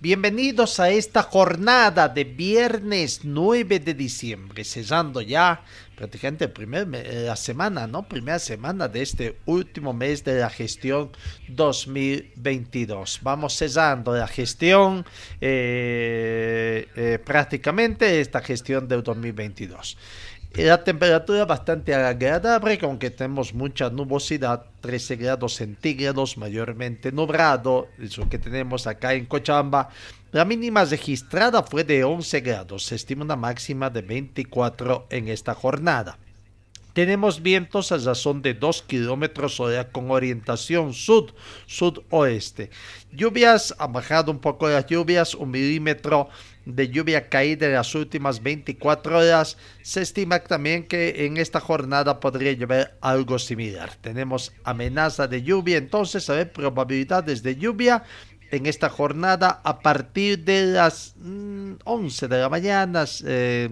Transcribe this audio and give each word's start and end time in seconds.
Bienvenidos 0.00 0.80
a 0.80 0.90
esta 0.90 1.22
jornada 1.22 2.08
de 2.08 2.24
viernes 2.24 3.20
9 3.22 3.78
de 3.78 3.94
diciembre, 3.94 4.62
cesando 4.64 5.22
ya 5.22 5.64
prácticamente 5.96 6.48
primer, 6.48 6.88
la 6.88 7.36
semana, 7.36 7.86
¿no? 7.86 8.06
Primera 8.06 8.38
semana 8.38 8.88
de 8.88 9.00
este 9.00 9.38
último 9.46 9.94
mes 9.94 10.22
de 10.24 10.40
la 10.40 10.50
gestión 10.50 11.10
2022. 11.48 13.20
Vamos 13.22 13.56
cesando 13.56 14.14
la 14.14 14.26
gestión, 14.26 15.06
eh, 15.40 16.86
eh, 16.96 17.18
prácticamente 17.24 18.20
esta 18.20 18.40
gestión 18.40 18.88
del 18.88 19.02
2022. 19.02 19.96
La 20.56 20.84
temperatura 20.84 21.44
bastante 21.46 21.92
agradable, 21.92 22.78
aunque 22.82 23.10
tenemos 23.10 23.52
mucha 23.52 23.90
nubosidad, 23.90 24.66
13 24.82 25.16
grados 25.16 25.54
centígrados, 25.54 26.38
mayormente 26.38 27.10
nublado, 27.10 27.88
eso 27.98 28.28
que 28.28 28.38
tenemos 28.38 28.86
acá 28.86 29.14
en 29.14 29.26
Cochabamba. 29.26 29.88
La 30.30 30.44
mínima 30.44 30.84
registrada 30.84 31.64
fue 31.64 31.82
de 31.82 32.04
11 32.04 32.40
grados, 32.40 32.84
se 32.84 32.94
estima 32.94 33.24
una 33.24 33.34
máxima 33.34 33.90
de 33.90 34.02
24 34.02 35.08
en 35.10 35.26
esta 35.26 35.54
jornada. 35.54 36.18
Tenemos 36.92 37.42
vientos 37.42 37.90
a 37.90 37.98
razón 37.98 38.40
de 38.40 38.54
2 38.54 38.82
kilómetros 38.82 39.58
hora 39.58 39.90
con 39.90 40.12
orientación 40.12 40.94
sud-sudoeste. 40.94 42.70
Lluvias, 43.10 43.74
ha 43.78 43.88
bajado 43.88 44.30
un 44.30 44.38
poco 44.38 44.68
las 44.68 44.86
lluvias, 44.86 45.34
un 45.34 45.50
milímetro 45.50 46.28
de 46.66 46.88
lluvia 46.88 47.28
caída 47.28 47.66
en 47.66 47.74
las 47.74 47.94
últimas 47.94 48.42
24 48.42 49.18
horas. 49.18 49.56
Se 49.82 50.02
estima 50.02 50.38
también 50.40 50.86
que 50.86 51.26
en 51.26 51.36
esta 51.36 51.60
jornada 51.60 52.20
podría 52.20 52.52
llover 52.52 52.96
algo 53.00 53.38
similar. 53.38 53.94
Tenemos 54.00 54.52
amenaza 54.64 55.26
de 55.26 55.42
lluvia, 55.42 55.76
entonces 55.76 56.28
hay 56.30 56.46
probabilidades 56.46 57.42
de 57.42 57.56
lluvia 57.56 58.04
en 58.50 58.66
esta 58.66 58.88
jornada 58.88 59.60
a 59.64 59.80
partir 59.80 60.44
de 60.44 60.66
las 60.66 61.14
11 61.18 62.26
mm, 62.26 62.28
de 62.28 62.38
la 62.38 62.48
mañana. 62.48 63.04
Eh, 63.24 63.68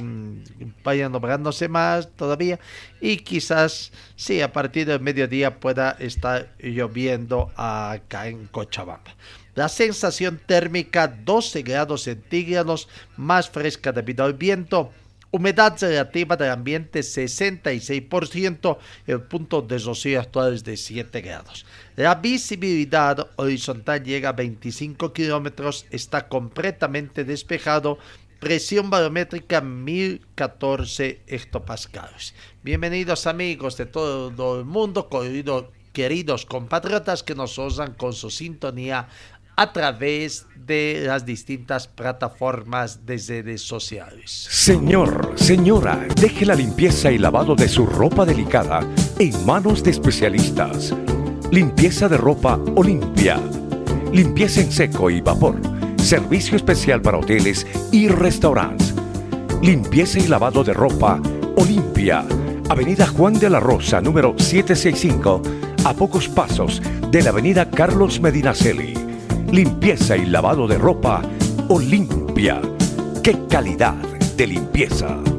vayan 0.83 1.13
nombrándose 1.13 1.69
más 1.69 2.11
todavía. 2.17 2.59
Y 3.01 3.19
quizás, 3.19 3.93
sí, 4.17 4.41
a 4.41 4.53
partir 4.53 4.87
del 4.87 5.01
mediodía 5.01 5.61
pueda 5.61 5.93
estar 5.99 6.53
lloviendo 6.59 7.53
acá 7.57 8.29
en 8.29 8.47
Cochabamba. 8.47 9.15
La 9.55 9.69
sensación 9.69 10.41
térmica 10.47 11.07
12 11.07 11.61
grados 11.61 12.05
centígrados, 12.05 12.89
más 13.19 13.51
fresca 13.51 13.93
debido 13.93 14.25
al 14.25 14.33
viento. 14.33 14.91
Humedad 15.31 15.77
relativa 15.79 16.37
del 16.37 16.51
ambiente 16.51 17.01
66%, 17.01 18.79
el 19.07 19.21
punto 19.23 19.61
de 19.61 19.79
rocío 19.79 20.21
actual 20.21 20.55
es 20.55 20.65
de 20.65 20.79
7 20.79 21.21
grados. 21.21 21.67
La 21.97 22.15
visibilidad 22.15 23.29
horizontal 23.37 24.03
llega 24.03 24.31
a 24.31 24.33
25 24.33 25.13
kilómetros, 25.13 25.85
está 25.91 26.29
completamente 26.29 27.25
despejado, 27.25 27.99
presión 28.41 28.89
barométrica 28.89 29.61
1014 29.61 31.21
hectopascales. 31.27 32.35
Bienvenidos 32.63 33.27
amigos 33.27 33.77
de 33.77 33.85
todo 33.85 34.59
el 34.59 34.65
mundo, 34.65 35.09
queridos 35.93 36.47
compatriotas 36.47 37.23
que 37.23 37.35
nos 37.35 37.59
osan 37.59 37.95
con 37.95 38.13
su 38.13 38.31
sintonía 38.31 39.09
a 39.57 39.73
través 39.73 40.47
de 40.57 41.03
las 41.07 41.27
distintas 41.27 41.89
plataformas 41.89 43.05
de 43.05 43.17
redes 43.17 43.63
sociales. 43.63 44.31
Señor, 44.51 45.33
señora, 45.37 46.07
deje 46.21 46.47
la 46.47 46.55
limpieza 46.55 47.11
y 47.11 47.19
lavado 47.19 47.55
de 47.55 47.69
su 47.69 47.87
ropa 47.87 48.25
delicada 48.25 48.81
en 49.19 49.47
manos 49.47 49.83
de 49.83 49.91
especialistas. 49.91 50.95
Limpieza 51.51 52.09
de 52.09 52.17
ropa 52.17 52.59
Olimpia. 52.77 53.41
Limpieza 54.13 54.61
en 54.61 54.73
seco 54.73 55.11
y 55.11 55.21
vapor. 55.21 55.61
Servicio 55.99 56.57
especial 56.57 57.03
para 57.03 57.19
hoteles 57.19 57.67
y 57.91 58.09
restaurantes. 58.09 58.95
Limpieza 59.63 60.19
y 60.19 60.29
lavado 60.29 60.65
de 60.65 60.73
ropa 60.73 61.21
Olimpia. 61.57 62.25
Avenida 62.69 63.07
Juan 63.07 63.35
de 63.35 63.51
la 63.51 63.61
Rosa, 63.61 64.01
número 64.01 64.35
765, 64.39 65.43
a 65.85 65.93
pocos 65.93 66.29
pasos 66.29 66.81
de 67.11 67.23
la 67.23 67.31
Avenida 67.31 67.69
Carlos 67.71 68.21
Medinaceli 68.21 69.02
limpieza 69.53 70.17
y 70.17 70.25
lavado 70.25 70.67
de 70.67 70.79
ropa 70.79 71.23
Olimpia. 71.69 72.61
¡Qué 73.23 73.47
calidad 73.49 73.95
de 74.37 74.47
limpieza! 74.47 75.32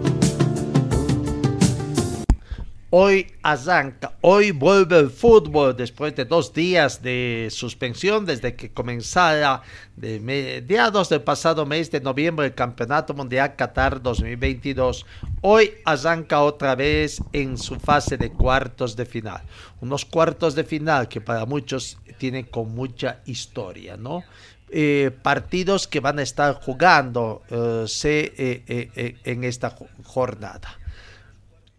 Hoy 2.96 3.26
arranca, 3.42 4.14
hoy 4.22 4.52
vuelve 4.52 5.00
el 5.00 5.10
fútbol 5.10 5.76
después 5.76 6.16
de 6.16 6.26
dos 6.26 6.54
días 6.54 7.02
de 7.02 7.48
suspensión 7.50 8.24
desde 8.24 8.56
que 8.56 8.72
comenzara 8.72 9.64
de 9.96 10.20
mediados 10.20 11.10
del 11.10 11.24
pasado 11.24 11.66
mes 11.66 11.90
de 11.90 12.02
noviembre 12.02 12.46
el 12.46 12.54
Campeonato 12.54 13.16
Mundial 13.16 13.56
Qatar 13.56 14.00
2022. 14.00 15.08
Hoy 15.42 15.74
arranca 15.86 16.42
otra 16.42 16.76
vez 16.76 17.20
en 17.32 17.58
su 17.58 17.80
fase 17.80 18.16
de 18.16 18.32
cuartos 18.32 18.96
de 18.96 19.08
final. 19.08 19.42
Unos 19.82 20.06
cuartos 20.06 20.54
de 20.54 20.64
final 20.64 21.08
que 21.08 21.20
para 21.20 21.48
muchos 21.48 21.98
tienen 22.20 22.46
con 22.46 22.76
mucha 22.76 23.22
historia, 23.26 23.98
¿no? 23.98 24.24
Eh, 24.70 25.10
partidos 25.24 25.88
que 25.88 26.00
van 26.00 26.20
a 26.20 26.22
estar 26.22 26.62
jugando 26.62 27.42
eh, 27.50 27.88
eh, 28.38 29.16
en 29.24 29.44
esta 29.46 29.76
jornada. 30.04 30.78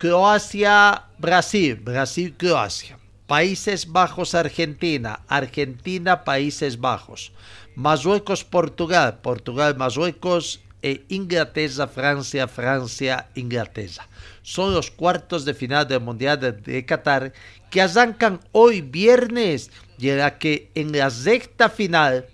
Croacia, 0.04 1.04
Brasil, 1.16 1.76
Brasil, 1.76 2.34
Croacia. 2.36 2.98
Países 3.26 3.86
Bajos, 3.86 4.34
Argentina, 4.34 5.20
Argentina, 5.28 6.24
Países 6.24 6.78
Bajos. 6.78 7.32
Marruecos, 7.74 8.44
Portugal, 8.44 9.20
Portugal, 9.22 9.74
Marruecos 9.78 10.60
e 10.82 11.06
Inglaterra, 11.08 11.86
Francia, 11.86 12.46
Francia, 12.46 13.30
Inglaterra. 13.34 14.06
Son 14.42 14.74
los 14.74 14.90
cuartos 14.90 15.46
de 15.46 15.54
final 15.54 15.88
del 15.88 16.00
Mundial 16.00 16.38
de, 16.38 16.84
Qatar 16.84 17.32
que 17.70 17.80
arrancan 17.80 18.40
hoy 18.52 18.82
viernes 18.82 19.70
y 19.98 20.10
en 20.10 20.18
la 20.18 20.36
que 20.36 20.70
en 20.74 20.92
la 20.92 21.08
recta 21.08 21.70
final 21.70 22.26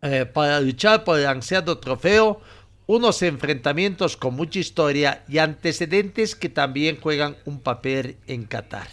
eh, 0.00 0.24
para 0.24 0.58
luchar 0.62 1.04
por 1.04 1.18
el 1.18 1.26
ansiado 1.26 1.76
trofeo 1.76 2.40
unos 2.88 3.20
enfrentamientos 3.20 4.16
con 4.16 4.34
mucha 4.34 4.58
historia 4.58 5.22
y 5.28 5.38
antecedentes 5.38 6.34
que 6.34 6.48
también 6.48 6.98
juegan 6.98 7.36
un 7.44 7.60
papel 7.60 8.16
en 8.26 8.44
Qatar. 8.44 8.88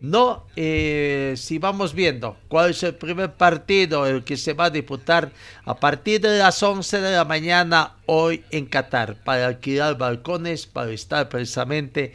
No, 0.00 0.44
eh, 0.56 1.34
si 1.36 1.58
vamos 1.58 1.94
viendo 1.94 2.36
cuál 2.48 2.70
es 2.70 2.82
el 2.82 2.96
primer 2.96 3.34
partido, 3.34 4.06
el 4.06 4.24
que 4.24 4.36
se 4.36 4.54
va 4.54 4.66
a 4.66 4.70
disputar 4.70 5.30
a 5.64 5.76
partir 5.76 6.20
de 6.20 6.38
las 6.38 6.60
11 6.60 7.00
de 7.00 7.12
la 7.12 7.24
mañana 7.24 7.94
hoy 8.06 8.44
en 8.50 8.66
Qatar, 8.66 9.22
para 9.22 9.46
alquilar 9.46 9.96
balcones, 9.96 10.66
para 10.66 10.90
estar 10.90 11.28
precisamente 11.28 12.14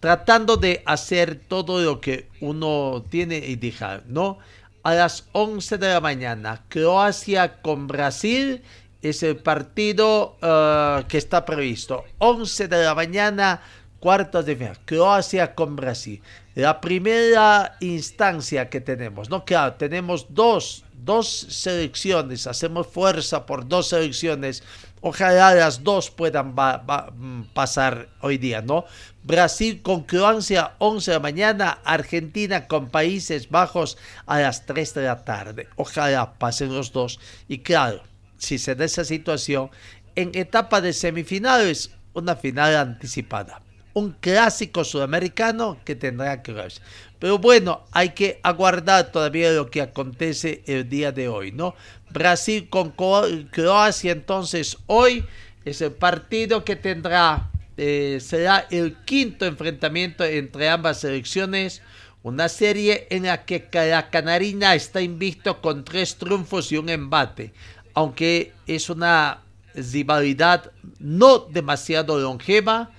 tratando 0.00 0.58
de 0.58 0.82
hacer 0.84 1.40
todo 1.48 1.80
lo 1.80 1.98
que 1.98 2.28
uno 2.40 3.06
tiene 3.08 3.38
y 3.38 3.56
dejar, 3.56 4.04
¿no? 4.06 4.38
A 4.82 4.94
las 4.94 5.28
11 5.32 5.78
de 5.78 5.88
la 5.88 6.00
mañana, 6.00 6.64
Croacia 6.68 7.62
con 7.62 7.86
Brasil 7.86 8.62
es 9.02 9.22
el 9.22 9.36
partido 9.36 10.36
uh, 10.42 11.06
que 11.06 11.18
está 11.18 11.44
previsto. 11.44 12.04
11 12.18 12.68
de 12.68 12.84
la 12.84 12.94
mañana, 12.94 13.62
cuartos 14.00 14.46
de 14.46 14.56
final. 14.56 14.78
Croacia 14.84 15.54
con 15.54 15.76
Brasil. 15.76 16.22
La 16.54 16.80
primera 16.80 17.76
instancia 17.80 18.68
que 18.68 18.80
tenemos, 18.80 19.30
¿no? 19.30 19.44
Claro, 19.44 19.74
tenemos 19.74 20.26
dos, 20.30 20.84
dos 20.92 21.28
selecciones, 21.28 22.48
hacemos 22.48 22.88
fuerza 22.88 23.46
por 23.46 23.68
dos 23.68 23.90
selecciones, 23.90 24.64
ojalá 25.00 25.54
las 25.54 25.84
dos 25.84 26.10
puedan 26.10 26.54
mm, 26.56 27.42
pasar 27.54 28.08
hoy 28.22 28.38
día, 28.38 28.60
¿no? 28.60 28.84
Brasil 29.22 29.82
con 29.82 30.02
Croacia 30.02 30.74
11 30.78 31.10
de 31.10 31.16
la 31.16 31.20
mañana, 31.20 31.78
Argentina 31.84 32.66
con 32.66 32.88
Países 32.88 33.50
Bajos 33.50 33.96
a 34.26 34.40
las 34.40 34.66
3 34.66 34.94
de 34.94 35.02
la 35.02 35.24
tarde. 35.24 35.68
Ojalá 35.76 36.34
pasen 36.38 36.74
los 36.74 36.92
dos. 36.92 37.20
Y 37.46 37.58
claro, 37.58 38.02
si 38.38 38.58
se 38.58 38.74
da 38.74 38.84
esa 38.84 39.04
situación, 39.04 39.70
en 40.14 40.30
etapa 40.34 40.80
de 40.80 40.92
semifinales, 40.92 41.90
una 42.14 42.36
final 42.36 42.74
anticipada. 42.76 43.62
Un 43.94 44.12
clásico 44.12 44.84
sudamericano 44.84 45.78
que 45.84 45.94
tendrá 45.94 46.42
que 46.42 46.52
verse. 46.52 46.80
Pero 47.18 47.38
bueno, 47.38 47.84
hay 47.90 48.10
que 48.10 48.38
aguardar 48.42 49.10
todavía 49.10 49.50
lo 49.50 49.70
que 49.70 49.82
acontece 49.82 50.62
el 50.66 50.88
día 50.88 51.10
de 51.10 51.28
hoy, 51.28 51.52
¿no? 51.52 51.74
Brasil 52.10 52.68
con 52.68 52.92
Croacia, 52.92 54.12
entonces 54.12 54.78
hoy 54.86 55.24
es 55.64 55.80
el 55.80 55.92
partido 55.92 56.64
que 56.64 56.76
tendrá, 56.76 57.50
eh, 57.76 58.18
será 58.20 58.66
el 58.70 58.96
quinto 59.04 59.46
enfrentamiento 59.46 60.24
entre 60.24 60.68
ambas 60.68 61.00
selecciones. 61.00 61.82
Una 62.22 62.48
serie 62.48 63.06
en 63.10 63.24
la 63.24 63.44
que 63.44 63.68
la 63.72 64.10
Canarina 64.10 64.74
está 64.74 65.00
invicto 65.00 65.60
con 65.60 65.84
tres 65.84 66.16
triunfos 66.16 66.72
y 66.72 66.76
un 66.76 66.88
embate, 66.88 67.52
aunque 67.98 68.52
es 68.68 68.90
una 68.90 69.40
rivalidad 69.74 70.70
no 71.00 71.40
demasiado 71.40 72.16
longeva. 72.16 72.92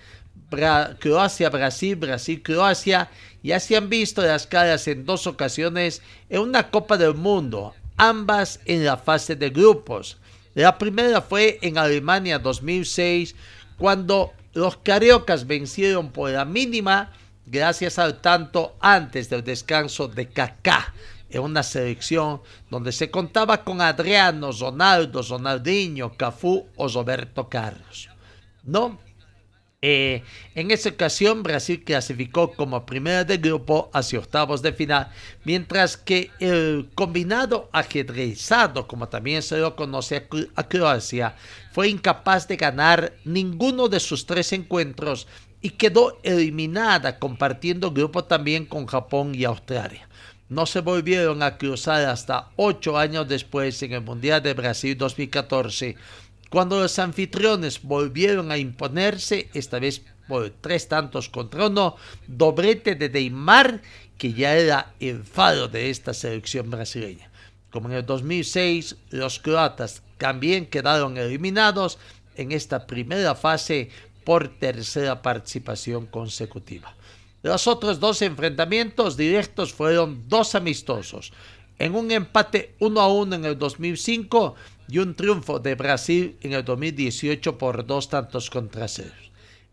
Croacia-Brasil, 0.50 1.96
Brasil-Croacia, 1.96 3.10
ya 3.42 3.62
se 3.62 3.78
han 3.78 3.88
visto 3.88 4.22
las 4.22 4.46
caras 4.46 4.90
en 4.90 5.06
dos 5.06 5.26
ocasiones 5.26 6.02
en 6.28 6.42
una 6.42 6.70
Copa 6.70 6.98
del 6.98 7.14
Mundo, 7.14 7.74
ambas 7.96 8.60
en 8.66 8.84
la 8.84 8.98
fase 8.98 9.38
de 9.38 9.52
grupos. 9.52 10.18
La 10.54 10.78
primera 10.78 11.22
fue 11.22 11.60
en 11.62 11.78
Alemania 11.78 12.38
2006, 12.38 13.36
cuando 13.78 14.34
los 14.54 14.76
cariocas 14.76 15.48
vencieron 15.48 16.12
por 16.12 16.32
la 16.32 16.44
mínima 16.44 17.14
gracias 17.46 18.00
al 18.00 18.20
tanto 18.20 18.76
antes 18.82 19.30
del 19.30 19.46
descanso 19.46 20.10
de 20.10 20.28
Kaká 20.28 20.94
en 21.30 21.42
una 21.42 21.64
selección 21.64 22.42
donde 22.70 22.92
se 22.92 23.12
contaba 23.12 23.64
con 23.64 23.82
Adriano, 23.82 24.52
Ronaldo, 24.52 25.22
Ronaldinho, 25.22 26.16
Cafú 26.18 26.68
o 26.76 26.88
Roberto 26.88 27.48
Carlos. 27.48 28.10
¿No? 28.64 29.00
Eh, 29.82 30.24
en 30.56 30.72
esa 30.72 30.90
ocasión 30.90 31.42
Brasil 31.42 31.82
clasificó 31.86 32.52
como 32.52 32.86
primera 32.86 33.24
de 33.24 33.38
grupo 33.38 33.90
hacia 33.94 34.20
octavos 34.20 34.62
de 34.62 34.74
final, 34.74 35.10
mientras 35.46 35.96
que 35.96 36.32
el 36.40 36.90
combinado 36.96 37.70
ajedrezado, 37.72 38.88
como 38.88 39.08
también 39.08 39.42
se 39.42 39.58
lo 39.58 39.78
conoce 39.78 40.28
a 40.56 40.68
Croacia, 40.68 41.36
fue 41.72 41.88
incapaz 41.88 42.46
de 42.50 42.58
ganar 42.58 43.14
ninguno 43.24 43.88
de 43.88 44.02
sus 44.02 44.26
tres 44.26 44.52
encuentros 44.52 45.28
y 45.62 45.70
quedó 45.70 46.20
eliminada 46.24 47.18
compartiendo 47.18 47.92
grupo 47.92 48.26
también 48.26 48.66
con 48.66 48.86
Japón 48.86 49.34
y 49.34 49.46
Australia. 49.46 50.09
No 50.50 50.66
se 50.66 50.82
volvieron 50.82 51.44
a 51.44 51.58
cruzar 51.58 52.06
hasta 52.06 52.50
ocho 52.56 52.98
años 52.98 53.28
después 53.28 53.82
en 53.84 53.94
el 53.94 54.02
Mundial 54.02 54.42
de 54.42 54.54
Brasil 54.54 54.98
2014 54.98 55.96
cuando 56.50 56.80
los 56.80 56.98
anfitriones 56.98 57.84
volvieron 57.84 58.52
a 58.52 58.58
imponerse, 58.58 59.50
esta 59.54 59.80
vez 59.80 60.02
por 60.28 60.50
tres 60.50 60.88
tantos 60.88 61.30
contra 61.30 61.68
uno, 61.68 61.96
doblete 62.28 62.96
de 62.96 63.10
Neymar, 63.10 63.82
que 64.18 64.34
ya 64.34 64.58
era 64.58 64.94
el 65.00 65.24
de 65.72 65.90
esta 65.90 66.14
selección 66.14 66.70
brasileña. 66.70 67.30
Como 67.70 67.90
en 67.90 67.98
el 67.98 68.06
2006, 68.06 68.96
los 69.12 69.40
croatas 69.40 70.02
también 70.18 70.66
quedaron 70.66 71.18
eliminados 71.18 72.00
en 72.36 72.52
esta 72.52 72.88
primera 72.88 73.36
fase 73.36 73.90
por 74.24 74.48
tercera 74.48 75.22
participación 75.22 76.08
consecutiva. 76.08 76.96
Los 77.42 77.68
otros 77.68 78.00
dos 78.00 78.22
enfrentamientos 78.22 79.16
directos 79.16 79.74
fueron 79.74 80.28
dos 80.28 80.56
amistosos. 80.56 81.32
En 81.78 81.96
un 81.96 82.12
empate 82.12 82.76
1 82.80 83.00
a 83.00 83.08
1 83.08 83.36
en 83.36 83.46
el 83.46 83.58
2005 83.58 84.56
y 84.90 84.98
un 84.98 85.16
triunfo 85.16 85.60
de 85.60 85.76
Brasil 85.76 86.36
en 86.42 86.54
el 86.54 86.66
2018 86.66 87.58
por 87.58 87.86
dos 87.86 88.10
tantos 88.10 88.50
contra 88.50 88.88
cero. 88.88 89.14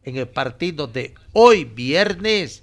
En 0.04 0.16
el 0.16 0.28
partido 0.28 0.86
de 0.86 1.14
hoy 1.32 1.64
viernes 1.64 2.62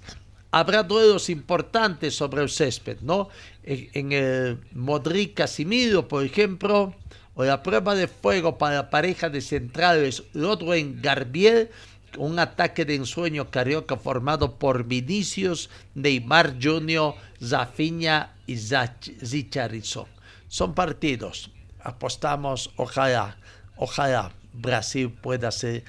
habrá 0.50 0.82
duelos 0.82 1.28
importantes 1.28 2.14
sobre 2.14 2.42
el 2.42 2.48
césped, 2.48 2.98
¿no? 3.00 3.28
En, 3.64 4.12
el 4.12 4.60
Modric 4.72 5.34
Casimiro, 5.34 6.06
por 6.06 6.24
ejemplo, 6.24 6.94
o 7.34 7.44
la 7.44 7.62
prueba 7.62 7.94
de 7.96 8.06
fuego 8.06 8.56
para 8.56 8.76
la 8.76 8.90
pareja 8.90 9.28
de 9.28 9.40
centrales 9.40 10.22
Rodwen 10.32 11.02
Garbiel, 11.02 11.70
un 12.18 12.38
ataque 12.38 12.84
de 12.84 12.94
ensueño 12.94 13.50
carioca 13.50 13.96
formado 13.96 14.58
por 14.58 14.84
Vinicius, 14.84 15.70
Neymar 15.94 16.56
Jr., 16.62 17.14
Zafiña 17.42 18.34
y 18.46 18.56
Zicharizón. 18.56 20.06
Son 20.48 20.74
partidos 20.74 21.50
apostamos, 21.84 22.70
ojalá, 22.76 23.36
ojalá 23.76 24.32
Brasil 24.52 25.10
pueda 25.10 25.50
ser, 25.52 25.84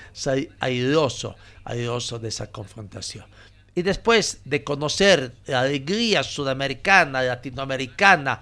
airoso, 0.59 1.35
airoso 1.63 2.19
de 2.19 2.27
esa 2.27 2.51
confrontación. 2.51 3.25
Y 3.73 3.81
después 3.81 4.39
de 4.45 4.63
conocer 4.63 5.33
la 5.47 5.61
alegría 5.61 6.23
sudamericana, 6.23 7.21
latinoamericana, 7.23 8.41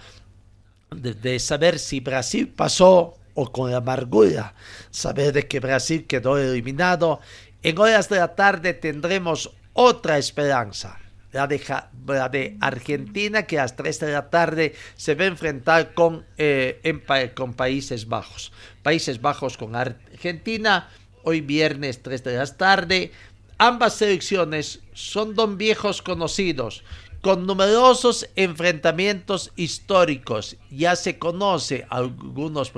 de, 0.91 1.39
saber 1.39 1.79
si 1.79 1.99
Brasil 1.99 2.47
pasó 2.47 3.17
o 3.33 3.51
con 3.51 3.73
amargura, 3.73 4.53
saber 4.91 5.33
de 5.33 5.47
que 5.47 5.59
Brasil 5.59 6.05
quedó 6.05 6.37
eliminado, 6.37 7.19
en 7.63 7.79
horas 7.79 8.09
de 8.09 8.17
la 8.17 8.35
tarde 8.35 8.73
tendremos 8.73 9.51
otra 9.73 10.17
esperanza 10.17 10.99
la 11.33 11.47
de, 11.47 12.57
Argentina, 12.61 13.43
que 13.43 13.59
a 13.59 13.63
las 13.63 13.75
3 13.75 13.99
de 13.99 14.11
la 14.11 14.29
tarde 14.29 14.75
se 14.95 15.15
va 15.15 15.23
a 15.23 15.27
enfrentar 15.27 15.93
con, 15.93 16.25
eh, 16.37 17.31
con 17.33 17.53
Países 17.55 18.07
Bajos. 18.07 18.51
Países 18.83 19.19
Bajos 19.19 19.57
con 19.57 19.75
Argentina, 19.75 20.89
hoy 21.23 21.41
viernes 21.41 22.03
3 22.03 22.23
de 22.23 22.37
la 22.37 22.45
tarde. 22.45 23.11
Ambas 23.57 23.95
selecciones 23.95 24.81
son 24.93 25.33
don 25.33 25.57
viejos 25.57 26.03
conocidos, 26.03 26.83
con 27.21 27.47
numerosos 27.47 28.29
enfrentamientos 28.35 29.51
históricos. 29.55 30.57
Ya 30.69 30.95
se 30.95 31.17
conoce 31.17 31.87
algunos, 31.89 32.71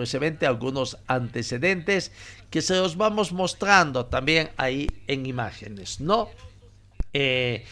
algunos 0.47 0.97
antecedentes 1.07 2.11
que 2.55 2.61
se 2.61 2.77
los 2.77 2.95
vamos 2.95 3.33
mostrando 3.33 4.05
también 4.05 4.49
ahí 4.55 4.87
en 5.07 5.25
imágenes, 5.25 5.99
¿no? 5.99 6.29
Eh, 7.11 7.65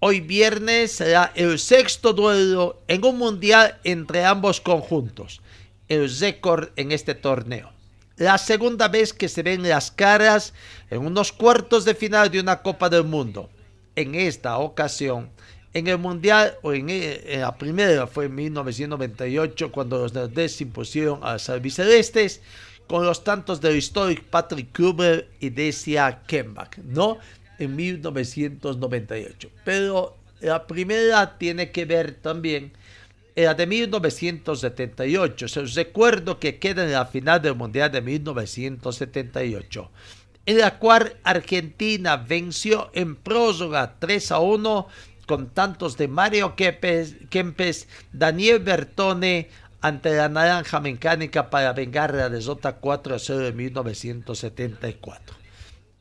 Hoy 0.00 0.20
viernes 0.20 0.90
será 0.90 1.30
el 1.36 1.60
sexto 1.60 2.12
duelo 2.12 2.82
en 2.88 3.04
un 3.04 3.18
mundial 3.18 3.78
entre 3.84 4.24
ambos 4.24 4.60
conjuntos, 4.60 5.42
el 5.86 6.10
récord 6.18 6.70
en 6.74 6.90
este 6.90 7.14
torneo. 7.14 7.70
La 8.16 8.36
segunda 8.36 8.88
vez 8.88 9.12
que 9.12 9.28
se 9.28 9.44
ven 9.44 9.62
las 9.62 9.92
caras 9.92 10.54
en 10.90 11.06
unos 11.06 11.30
cuartos 11.30 11.84
de 11.84 11.94
final 11.94 12.32
de 12.32 12.40
una 12.40 12.62
Copa 12.62 12.88
del 12.88 13.04
Mundo. 13.04 13.48
En 13.94 14.16
esta 14.16 14.58
ocasión, 14.58 15.30
en 15.72 15.86
el 15.86 15.98
Mundial, 15.98 16.56
o 16.62 16.72
en, 16.72 16.88
la 17.40 17.56
primera 17.56 18.08
fue 18.08 18.24
en 18.24 18.34
1998, 18.34 19.70
cuando 19.70 19.98
los 19.98 20.14
nerds 20.14 20.60
impusieron 20.60 21.20
a 21.22 21.34
los 21.34 21.48
albicelestes, 21.48 22.40
con 22.90 23.06
los 23.06 23.22
tantos 23.22 23.60
del 23.60 23.76
histórico 23.76 24.24
Patrick 24.30 24.72
Kluber 24.72 25.28
y 25.38 25.50
Desia 25.50 26.22
Kembach, 26.26 26.76
¿no? 26.78 27.18
en 27.60 27.76
1998. 27.76 29.48
Pero 29.64 30.16
la 30.40 30.66
primera 30.66 31.38
tiene 31.38 31.70
que 31.70 31.84
ver 31.84 32.14
también 32.14 32.72
la 33.36 33.54
de 33.54 33.68
1978. 33.68 35.46
Se 35.46 35.60
os 35.60 35.76
recuerdo 35.76 36.40
que 36.40 36.58
queda 36.58 36.82
en 36.82 36.90
la 36.90 37.06
final 37.06 37.40
del 37.40 37.54
Mundial 37.54 37.92
de 37.92 38.00
1978, 38.00 39.88
en 40.46 40.58
la 40.58 40.76
cual 40.80 41.14
Argentina 41.22 42.16
venció 42.16 42.90
en 42.92 43.14
próloga 43.14 44.00
3 44.00 44.32
a 44.32 44.40
1 44.40 44.88
con 45.26 45.50
tantos 45.50 45.96
de 45.96 46.08
Mario 46.08 46.56
Kempes, 46.56 47.86
Daniel 48.12 48.58
Bertone 48.58 49.48
ante 49.80 50.14
la 50.14 50.28
naranja 50.28 50.80
mecánica 50.80 51.50
para 51.50 51.72
vengar 51.72 52.14
la 52.14 52.28
derrota 52.28 52.76
4 52.76 53.14
a 53.14 53.18
0 53.18 53.38
de 53.40 53.52
1974 53.52 55.40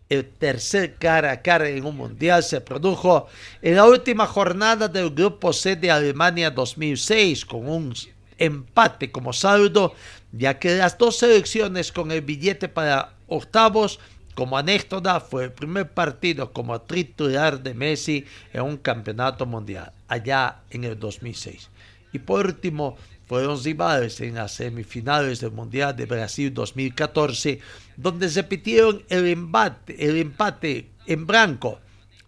el 0.10 0.28
tercer 0.28 0.96
cara 0.96 1.32
a 1.32 1.42
cara 1.42 1.70
en 1.70 1.86
un 1.86 1.96
mundial 1.96 2.44
se 2.44 2.60
produjo 2.62 3.28
en 3.62 3.76
la 3.76 3.86
última 3.86 4.26
jornada 4.26 4.88
del 4.88 5.12
Grupo 5.12 5.54
C 5.54 5.76
de 5.76 5.92
Alemania 5.92 6.50
2006 6.50 7.46
con 7.46 7.70
un 7.70 7.94
empate 8.40 9.12
como 9.12 9.34
saldo, 9.34 9.94
ya 10.32 10.58
que 10.58 10.76
las 10.76 10.98
dos 10.98 11.18
selecciones 11.18 11.92
con 11.92 12.12
el 12.12 12.22
billete 12.22 12.68
para 12.68 13.14
octavos 13.28 14.00
como 14.34 14.58
anécdota 14.58 15.20
fue 15.20 15.44
el 15.46 15.52
primer 15.52 15.92
partido 15.92 16.54
como 16.54 16.82
titular 16.82 17.62
de 17.62 17.74
Messi 17.74 18.26
en 18.54 18.62
un 18.62 18.78
campeonato 18.78 19.46
mundial 19.46 19.92
allá 20.08 20.62
en 20.72 20.86
el 20.86 20.98
2006. 20.98 21.70
Y 22.14 22.20
por 22.20 22.48
último, 22.48 22.98
fueron 23.30 23.64
rivales 23.64 24.20
en 24.22 24.34
las 24.34 24.54
semifinales 24.54 25.40
del 25.40 25.52
Mundial 25.52 25.96
de 25.96 26.08
Brasil 26.08 26.52
2014, 26.52 27.60
donde 27.96 28.28
repitieron 28.28 29.04
el 29.08 29.28
empate, 29.28 30.04
el 30.04 30.18
empate 30.18 30.90
en 31.06 31.28
blanco, 31.28 31.80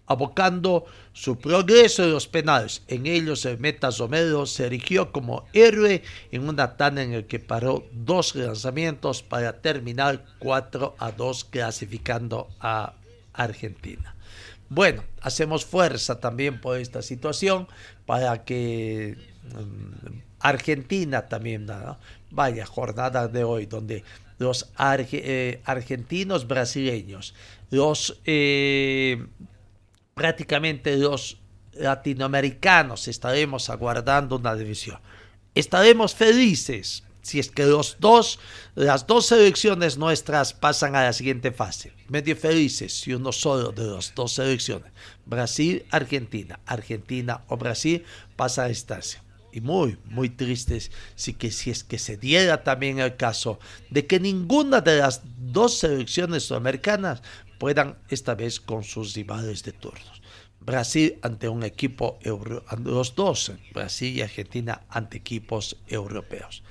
abocando 0.05 0.85
su 1.11 1.39
progreso 1.39 2.03
en 2.03 2.11
los 2.11 2.27
penales. 2.27 2.83
En 2.87 3.07
ellos 3.07 3.43
el 3.45 3.57
Meta 3.57 3.89
Romero 3.89 4.45
se 4.45 4.67
erigió 4.67 5.11
como 5.11 5.47
héroe 5.53 6.03
en 6.31 6.47
una 6.47 6.77
tanda 6.77 7.01
en 7.01 7.13
el 7.13 7.25
que 7.25 7.39
paró 7.39 7.83
dos 7.91 8.35
lanzamientos 8.35 9.23
para 9.23 9.59
terminar 9.59 10.23
4 10.37 10.97
a 10.99 11.11
2 11.11 11.45
clasificando 11.45 12.47
a 12.59 12.93
Argentina. 13.33 14.13
Bueno, 14.69 15.03
hacemos 15.21 15.65
fuerza 15.65 16.19
también 16.19 16.61
por 16.61 16.77
esta 16.77 17.01
situación 17.01 17.67
para 18.05 18.43
que 18.43 19.17
mm, 19.55 20.30
Argentina 20.41 21.27
también, 21.27 21.67
vaya 22.29 22.65
jornada 22.65 23.27
de 23.27 23.43
hoy, 23.43 23.65
donde 23.65 24.03
los 24.39 24.71
eh, 25.11 25.61
argentinos 25.65 26.47
brasileños, 26.47 27.35
los 27.69 28.19
eh, 28.25 29.23
prácticamente 30.15 30.97
los 30.97 31.37
latinoamericanos 31.73 33.07
estaremos 33.07 33.69
aguardando 33.69 34.37
una 34.37 34.55
división. 34.55 34.99
Estaremos 35.53 36.15
felices 36.15 37.03
si 37.21 37.37
es 37.37 37.51
que 37.51 37.65
los 37.65 37.97
dos, 37.99 38.39
las 38.73 39.05
dos 39.05 39.27
selecciones 39.27 39.97
nuestras 39.97 40.53
pasan 40.53 40.95
a 40.95 41.03
la 41.03 41.13
siguiente 41.13 41.51
fase. 41.51 41.93
Medio 42.07 42.35
felices 42.35 42.93
si 42.93 43.13
uno 43.13 43.31
solo 43.31 43.71
de 43.71 43.83
las 43.83 44.15
dos 44.15 44.33
selecciones, 44.33 44.91
Brasil, 45.25 45.85
Argentina, 45.91 46.59
Argentina 46.65 47.41
o 47.47 47.57
Brasil, 47.57 48.03
pasa 48.35 48.63
a 48.63 48.69
instancia 48.69 49.21
y 49.51 49.61
muy, 49.61 49.97
muy 50.05 50.29
tristes 50.29 50.91
si, 51.15 51.33
que, 51.33 51.51
si 51.51 51.71
es 51.71 51.83
que 51.83 51.99
se 51.99 52.17
diera 52.17 52.63
también 52.63 52.99
el 52.99 53.15
caso 53.15 53.59
de 53.89 54.05
que 54.05 54.19
ninguna 54.19 54.81
de 54.81 54.97
las 54.97 55.21
dos 55.37 55.79
selecciones 55.79 56.43
sudamericanas 56.43 57.21
puedan 57.59 57.97
esta 58.09 58.35
vez 58.35 58.59
con 58.59 58.83
sus 58.83 59.13
rivales 59.13 59.63
de 59.63 59.71
turnos. 59.71 60.21
Brasil 60.59 61.17
ante 61.23 61.49
un 61.49 61.63
equipo, 61.63 62.19
euro, 62.21 62.63
los 62.83 63.15
dos, 63.15 63.51
Brasil 63.73 64.17
y 64.17 64.21
Argentina 64.21 64.81
ante 64.89 65.17
equipos 65.17 65.77
europeos. 65.87 66.63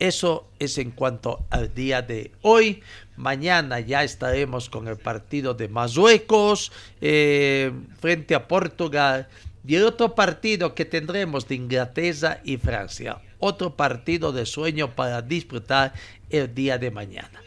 Eso 0.00 0.48
es 0.58 0.78
en 0.78 0.92
cuanto 0.92 1.46
al 1.50 1.74
día 1.74 2.00
de 2.00 2.32
hoy. 2.40 2.82
Mañana 3.16 3.80
ya 3.80 4.02
estaremos 4.02 4.70
con 4.70 4.88
el 4.88 4.96
partido 4.96 5.52
de 5.52 5.68
Marruecos 5.68 6.72
eh, 7.02 7.70
frente 8.00 8.34
a 8.34 8.48
Portugal 8.48 9.28
y 9.66 9.74
el 9.74 9.84
otro 9.84 10.14
partido 10.14 10.74
que 10.74 10.84
tendremos 10.84 11.46
de 11.46 11.56
Inglaterra 11.56 12.40
y 12.44 12.56
Francia. 12.56 13.18
Otro 13.38 13.74
partido 13.76 14.32
de 14.32 14.46
sueño 14.46 14.94
para 14.94 15.22
disfrutar 15.22 15.92
el 16.28 16.54
día 16.54 16.78
de 16.78 16.90
mañana. 16.90 17.42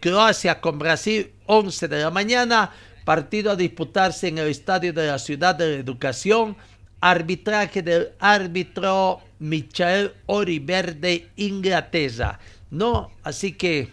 Croacia 0.00 0.60
con 0.60 0.78
Brasil, 0.78 1.32
11 1.46 1.88
de 1.88 2.00
la 2.02 2.10
mañana. 2.10 2.70
Partido 3.04 3.52
a 3.52 3.56
disputarse 3.56 4.28
en 4.28 4.38
el 4.38 4.48
estadio 4.48 4.92
de 4.92 5.06
la 5.06 5.18
Ciudad 5.18 5.54
de 5.54 5.74
la 5.74 5.80
Educación. 5.80 6.56
Arbitraje 7.00 7.82
del 7.82 8.10
árbitro 8.18 9.20
Michael 9.38 10.12
Oriverde, 10.26 11.28
Inglaterra. 11.36 12.38
No, 12.70 13.12
así 13.22 13.52
que 13.52 13.90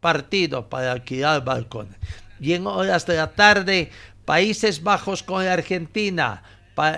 partido 0.00 0.68
para 0.68 0.92
alquilar 0.92 1.44
balcones. 1.44 1.96
Y 2.38 2.52
en 2.52 2.66
horas 2.66 3.06
de 3.06 3.16
la 3.16 3.32
tarde, 3.32 3.90
Países 4.26 4.82
Bajos 4.82 5.22
con 5.22 5.46
Argentina. 5.46 6.42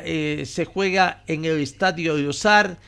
Eh, 0.03 0.45
se 0.47 0.65
juega 0.65 1.23
en 1.27 1.45
el 1.45 1.61
Estadio 1.61 2.15
Usar. 2.15 2.79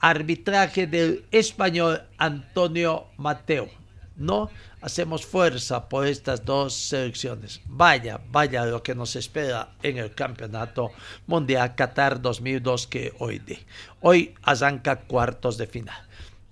Arbitraje 0.00 0.86
del 0.86 1.26
español 1.30 2.00
Antonio 2.16 3.08
Mateo. 3.18 3.68
No 4.16 4.50
hacemos 4.80 5.26
fuerza 5.26 5.90
por 5.90 6.06
estas 6.06 6.46
dos 6.46 6.72
selecciones. 6.72 7.60
Vaya, 7.66 8.18
vaya 8.30 8.64
lo 8.64 8.82
que 8.82 8.94
nos 8.94 9.16
espera 9.16 9.74
en 9.82 9.98
el 9.98 10.14
Campeonato 10.14 10.92
Mundial 11.26 11.74
Qatar 11.74 12.22
2002 12.22 12.86
que 12.86 13.12
hoy 13.18 13.38
de. 13.40 13.58
Hoy 14.00 14.34
arranca 14.42 15.00
cuartos 15.00 15.58
de 15.58 15.66
final. 15.66 16.02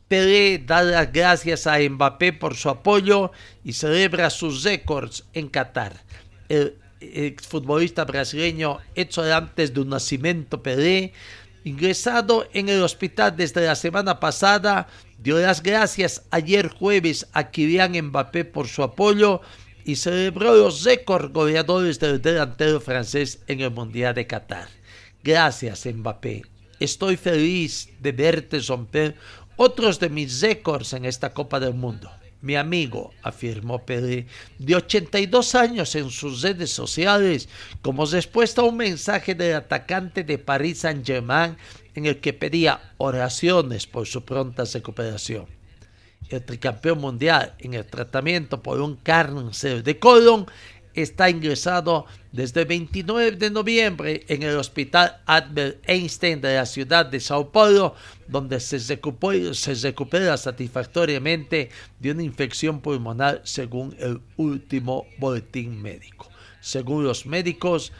Pelé 0.08 0.58
da 0.58 0.82
las 0.82 1.10
gracias 1.10 1.66
a 1.66 1.78
Mbappé 1.78 2.34
por 2.34 2.56
su 2.56 2.68
apoyo 2.68 3.32
y 3.64 3.72
celebra 3.72 4.28
sus 4.28 4.64
récords 4.64 5.24
en 5.32 5.48
Qatar. 5.48 5.94
El 6.50 6.76
exfutbolista 7.00 8.04
brasileño 8.04 8.78
hecho 8.94 9.22
antes 9.22 9.72
de 9.74 9.80
un 9.80 9.90
nacimiento 9.90 10.62
Pelé, 10.62 11.12
ingresado 11.64 12.48
en 12.52 12.68
el 12.68 12.82
hospital 12.82 13.36
desde 13.36 13.66
la 13.66 13.74
semana 13.74 14.20
pasada, 14.20 14.88
dio 15.18 15.38
las 15.38 15.62
gracias 15.62 16.22
ayer 16.30 16.68
jueves 16.68 17.26
a 17.32 17.50
Kylian 17.50 18.00
Mbappé 18.08 18.44
por 18.44 18.68
su 18.68 18.82
apoyo 18.82 19.40
y 19.84 19.96
celebró 19.96 20.54
los 20.54 20.84
récords 20.84 21.32
goleadores 21.32 21.98
del 21.98 22.20
delantero 22.20 22.80
francés 22.80 23.40
en 23.46 23.60
el 23.60 23.70
Mundial 23.70 24.14
de 24.14 24.26
Qatar. 24.26 24.68
Gracias 25.22 25.86
Mbappé. 25.86 26.42
Estoy 26.80 27.16
feliz 27.16 27.88
de 28.00 28.12
verte 28.12 28.60
romper 28.60 29.16
otros 29.56 29.98
de 29.98 30.08
mis 30.08 30.40
récords 30.40 30.92
en 30.92 31.04
esta 31.04 31.32
Copa 31.34 31.58
del 31.58 31.74
Mundo. 31.74 32.10
Mi 32.40 32.54
amigo, 32.54 33.12
afirmó 33.22 33.84
Pelé, 33.84 34.26
de 34.58 34.76
82 34.76 35.54
años 35.56 35.94
en 35.96 36.08
sus 36.10 36.40
redes 36.42 36.70
sociales, 36.70 37.48
como 37.82 38.06
respuesta 38.06 38.62
a 38.62 38.64
un 38.64 38.76
mensaje 38.76 39.34
del 39.34 39.56
atacante 39.56 40.22
de 40.22 40.38
Paris 40.38 40.80
Saint-Germain 40.80 41.56
en 41.96 42.06
el 42.06 42.20
que 42.20 42.32
pedía 42.32 42.94
oraciones 42.96 43.88
por 43.88 44.06
su 44.06 44.24
pronta 44.24 44.62
recuperación. 44.64 45.46
El 46.28 46.44
tricampeón 46.44 47.00
mundial 47.00 47.54
en 47.58 47.74
el 47.74 47.86
tratamiento 47.86 48.62
por 48.62 48.80
un 48.80 48.96
cáncer 48.96 49.82
de 49.82 49.98
colon 49.98 50.46
está 51.02 51.30
ingresado 51.30 52.06
desde 52.32 52.62
el 52.62 52.66
29 52.66 53.32
de 53.32 53.50
noviembre 53.50 54.24
en 54.28 54.42
el 54.42 54.56
Hospital 54.56 55.20
Albert 55.26 55.82
Einstein 55.86 56.40
de 56.40 56.56
la 56.56 56.66
ciudad 56.66 57.06
de 57.06 57.20
Sao 57.20 57.50
Paulo, 57.50 57.94
donde 58.26 58.60
se, 58.60 58.78
se 58.80 59.74
recupera 59.82 60.36
satisfactoriamente 60.36 61.70
de 61.98 62.10
una 62.10 62.22
infección 62.22 62.80
pulmonar 62.80 63.40
según 63.44 63.94
el 63.98 64.20
último 64.36 65.06
boletín 65.18 65.80
médico. 65.80 66.28
Según 66.60 67.04
los 67.04 67.26
médicos, 67.26 67.92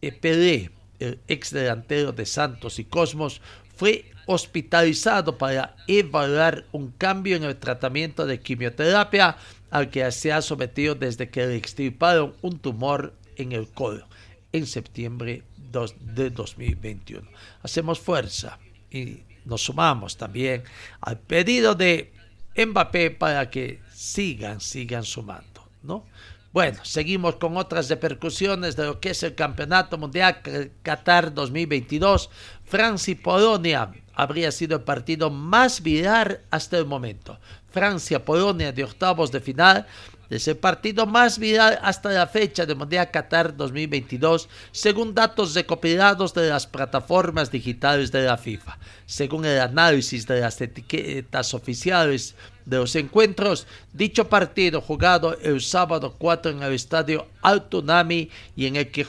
Pelé, 0.00 0.70
el 0.98 1.18
ex 1.28 1.52
delantero 1.52 2.12
de 2.12 2.26
Santos 2.26 2.78
y 2.78 2.84
Cosmos, 2.84 3.40
fue 3.76 4.04
hospitalizado 4.26 5.38
para 5.38 5.74
evaluar 5.88 6.64
un 6.72 6.90
cambio 6.92 7.36
en 7.36 7.44
el 7.44 7.56
tratamiento 7.56 8.26
de 8.26 8.40
quimioterapia 8.40 9.36
al 9.70 9.90
que 9.90 10.10
se 10.12 10.32
ha 10.32 10.42
sometido 10.42 10.94
desde 10.94 11.30
que 11.30 11.46
le 11.46 11.56
extirparon 11.56 12.34
un 12.42 12.58
tumor 12.58 13.14
en 13.36 13.52
el 13.52 13.68
colon 13.68 14.04
en 14.52 14.66
septiembre 14.66 15.44
de 15.56 16.30
2021. 16.30 17.28
Hacemos 17.62 18.00
fuerza 18.00 18.58
y 18.90 19.22
nos 19.44 19.62
sumamos 19.62 20.16
también 20.16 20.64
al 21.00 21.18
pedido 21.18 21.74
de 21.74 22.12
Mbappé 22.56 23.12
para 23.12 23.48
que 23.48 23.80
sigan, 23.94 24.60
sigan 24.60 25.04
sumando, 25.04 25.68
¿no? 25.82 26.04
Bueno, 26.52 26.84
seguimos 26.84 27.36
con 27.36 27.56
otras 27.56 27.88
repercusiones 27.88 28.74
de 28.74 28.84
lo 28.84 28.98
que 28.98 29.10
es 29.10 29.22
el 29.22 29.36
Campeonato 29.36 29.96
Mundial 29.98 30.42
Qatar 30.82 31.32
2022. 31.32 32.28
Francia 32.64 33.12
y 33.12 33.14
Polonia 33.14 33.92
habría 34.14 34.50
sido 34.50 34.78
el 34.78 34.82
partido 34.82 35.30
más 35.30 35.80
viral 35.80 36.40
hasta 36.50 36.76
el 36.76 36.86
momento. 36.86 37.38
Francia-Polonia 37.70 38.72
de 38.72 38.84
octavos 38.84 39.30
de 39.30 39.40
final 39.40 39.86
es 40.30 40.46
el 40.46 40.56
partido 40.56 41.06
más 41.06 41.40
viral 41.40 41.80
hasta 41.82 42.08
la 42.10 42.28
fecha 42.28 42.64
del 42.64 42.76
Mundial 42.76 43.10
Qatar 43.10 43.56
2022, 43.56 44.48
según 44.70 45.12
datos 45.12 45.54
recopilados 45.54 46.32
de 46.34 46.48
las 46.48 46.68
plataformas 46.68 47.50
digitales 47.50 48.12
de 48.12 48.22
la 48.22 48.38
FIFA. 48.38 48.78
Según 49.06 49.44
el 49.44 49.58
análisis 49.58 50.28
de 50.28 50.40
las 50.40 50.60
etiquetas 50.60 51.52
oficiales 51.52 52.36
de 52.64 52.76
los 52.76 52.94
encuentros, 52.94 53.66
dicho 53.92 54.28
partido 54.28 54.80
jugado 54.80 55.36
el 55.42 55.60
sábado 55.60 56.14
4 56.16 56.52
en 56.52 56.62
el 56.62 56.74
estadio 56.74 57.26
Altunami 57.42 58.30
y 58.54 58.66
en 58.66 58.76
el 58.76 58.92
que 58.92 59.04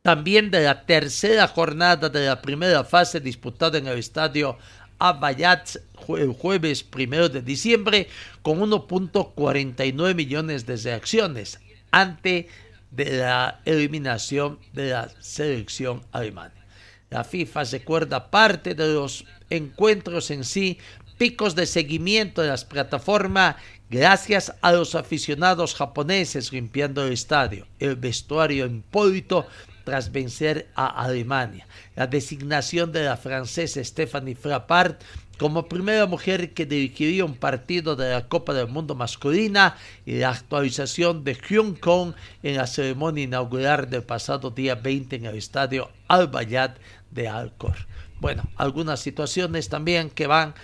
también 0.03 0.51
de 0.51 0.61
la 0.61 0.85
tercera 0.85 1.49
jornada 1.49 2.11
de 2.11 2.27
la 2.27 2.43
primera 2.43 2.85
fase 2.85 3.19
disputada 3.19 3.79
en 3.79 3.87
el 3.87 3.97
estadio 3.97 4.59
Abayat 4.99 5.77
el 6.09 6.35
jueves 6.35 6.83
primero 6.83 7.31
de 7.31 7.41
diciembre 7.41 8.09
con 8.43 8.61
1.49 8.61 10.15
millones 10.15 10.67
de 10.67 10.77
reacciones 10.77 11.61
ante 11.93 12.49
de 12.91 13.17
la 13.17 13.63
eliminación 13.65 14.59
de 14.75 14.91
la 14.91 15.09
selección 15.19 16.05
alemana. 16.13 16.63
La 17.09 17.25
FIFA 17.25 17.65
recuerda 17.65 18.31
parte 18.31 18.75
de 18.75 18.93
los 18.93 19.25
encuentros 19.49 20.31
en 20.31 20.45
sí, 20.45 20.79
picos 21.13 21.55
de 21.55 21.67
seguimiento 21.67 22.43
de 22.43 22.49
las 22.49 22.65
plataformas 22.65 23.57
gracias 23.91 24.55
a 24.63 24.73
los 24.73 24.95
aficionados 24.95 25.75
japoneses 25.75 26.53
limpiando 26.53 27.05
el 27.05 27.13
estadio, 27.13 27.67
el 27.79 27.97
vestuario 27.97 28.67
impólito 28.67 29.47
tras 29.85 30.13
vencer 30.13 30.69
a 30.75 30.87
Alemania, 30.87 31.67
la 31.97 32.07
designación 32.07 32.93
de 32.93 33.05
la 33.05 33.17
francesa 33.17 33.83
Stephanie 33.83 34.35
Frappart 34.35 35.03
como 35.39 35.69
primera 35.69 36.07
mujer 36.07 36.55
que 36.55 36.67
dirigiría 36.67 37.25
un 37.25 37.35
partido 37.35 37.97
de 37.97 38.11
la 38.11 38.29
Copa 38.29 38.55
del 38.55 38.69
Mundo 38.69 38.95
masculina 38.95 39.77
y 40.07 40.19
la 40.19 40.31
actualización 40.31 41.25
de 41.25 41.35
Hyun 41.35 41.75
Kong 41.75 42.15
en 42.43 42.57
la 42.57 42.67
ceremonia 42.67 43.25
inaugural 43.25 43.91
del 43.91 44.05
pasado 44.05 44.51
día 44.51 44.77
20 44.77 45.17
en 45.17 45.27
el 45.27 45.37
estadio 45.37 45.91
Al 46.07 46.29
Bayat 46.29 46.79
de 47.11 47.29
Alcor. 47.29 47.75
Bueno, 48.21 48.45
algunas 48.57 49.01
situaciones 49.01 49.69
también 49.69 50.11
que 50.11 50.29
van 50.29 50.55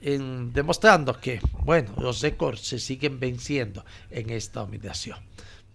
demostrando 0.00 1.20
que, 1.20 1.40
bueno, 1.64 1.92
los 1.98 2.20
récords 2.20 2.60
se 2.60 2.78
siguen 2.78 3.18
venciendo 3.18 3.84
en 4.10 4.30
esta 4.30 4.62
humillación. 4.62 5.18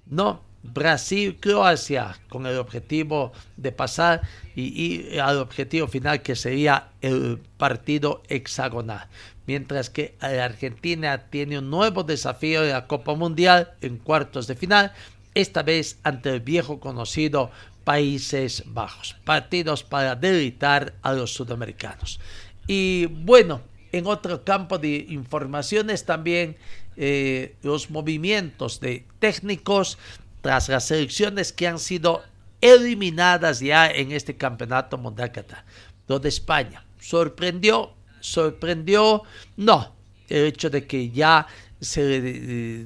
No, 0.05 0.41
Brasil-Croacia 0.63 2.17
con 2.29 2.45
el 2.45 2.57
objetivo 2.57 3.33
de 3.57 3.71
pasar 3.71 4.21
y, 4.55 5.17
al 5.17 5.37
objetivo 5.37 5.87
final 5.87 6.21
que 6.21 6.35
sería 6.35 6.89
el 7.01 7.39
partido 7.57 8.23
hexagonal. 8.29 9.07
Mientras 9.45 9.89
que 9.89 10.15
Argentina 10.21 11.29
tiene 11.29 11.59
un 11.59 11.69
nuevo 11.69 12.03
desafío 12.03 12.61
de 12.61 12.71
la 12.71 12.87
Copa 12.87 13.13
Mundial 13.13 13.73
en 13.81 13.97
cuartos 13.97 14.47
de 14.47 14.55
final, 14.55 14.93
esta 15.35 15.63
vez 15.63 15.99
ante 16.03 16.29
el 16.29 16.39
viejo 16.39 16.79
conocido 16.79 17.51
Países 17.83 18.63
Bajos. 18.67 19.17
Partidos 19.25 19.83
para 19.83 20.15
debilitar 20.15 20.93
a 21.01 21.11
los 21.11 21.33
sudamericanos. 21.33 22.21
Y 22.67 23.07
bueno, 23.07 23.61
en 23.93 24.07
otro 24.07 24.43
campo 24.43 24.77
de 24.77 25.05
informaciones 25.09 26.03
también 26.03 26.57
eh, 26.97 27.55
los 27.61 27.89
movimientos 27.89 28.79
de 28.79 29.05
técnicos 29.19 29.97
tras 30.41 30.67
las 30.67 30.89
elecciones 30.91 31.53
que 31.53 31.67
han 31.67 31.79
sido 31.79 32.23
eliminadas 32.59 33.59
ya 33.59 33.87
en 33.89 34.11
este 34.11 34.35
campeonato 34.35 34.97
mundial 34.97 35.31
Qatar, 35.31 35.63
donde 36.07 36.29
España. 36.29 36.83
Sorprendió, 36.99 37.93
sorprendió, 38.19 39.23
no, 39.57 39.93
el 40.27 40.45
hecho 40.45 40.69
de 40.69 40.87
que 40.87 41.11
ya 41.11 41.45
se, 41.79 42.01
eh, 42.01 42.85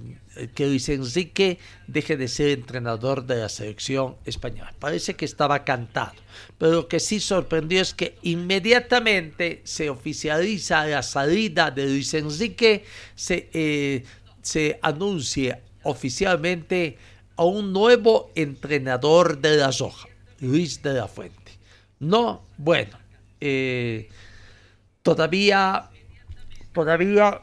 que 0.54 0.68
Luis 0.68 0.90
Enrique 0.90 1.60
deje 1.88 2.18
de 2.18 2.28
ser 2.28 2.50
entrenador 2.50 3.26
de 3.26 3.38
la 3.38 3.50
selección 3.50 4.16
española. 4.26 4.74
Parece 4.80 5.16
que 5.16 5.26
estaba 5.26 5.64
cantado, 5.64 6.16
pero 6.58 6.72
lo 6.72 6.88
que 6.88 7.00
sí 7.00 7.20
sorprendió 7.20 7.82
es 7.82 7.94
que 7.94 8.18
inmediatamente 8.22 9.62
se 9.64 9.90
oficializa 9.90 10.86
la 10.86 11.04
salida 11.04 11.72
de 11.72 11.86
Luis 11.86 12.14
Enrique, 12.14 12.86
se, 13.16 13.50
eh, 13.54 14.04
se 14.42 14.80
anuncia 14.82 15.62
oficialmente 15.84 16.98
a 17.36 17.44
un 17.46 17.72
nuevo 17.72 18.32
entrenador 18.36 19.40
de 19.40 19.58
la 19.58 19.72
soja, 19.72 20.08
Luis 20.40 20.82
de 20.82 20.94
la 20.94 21.08
Fuente. 21.08 21.54
No, 22.00 22.44
bueno, 22.58 22.98
eh, 23.40 24.10
todavía, 25.02 25.90
todavía 26.74 27.42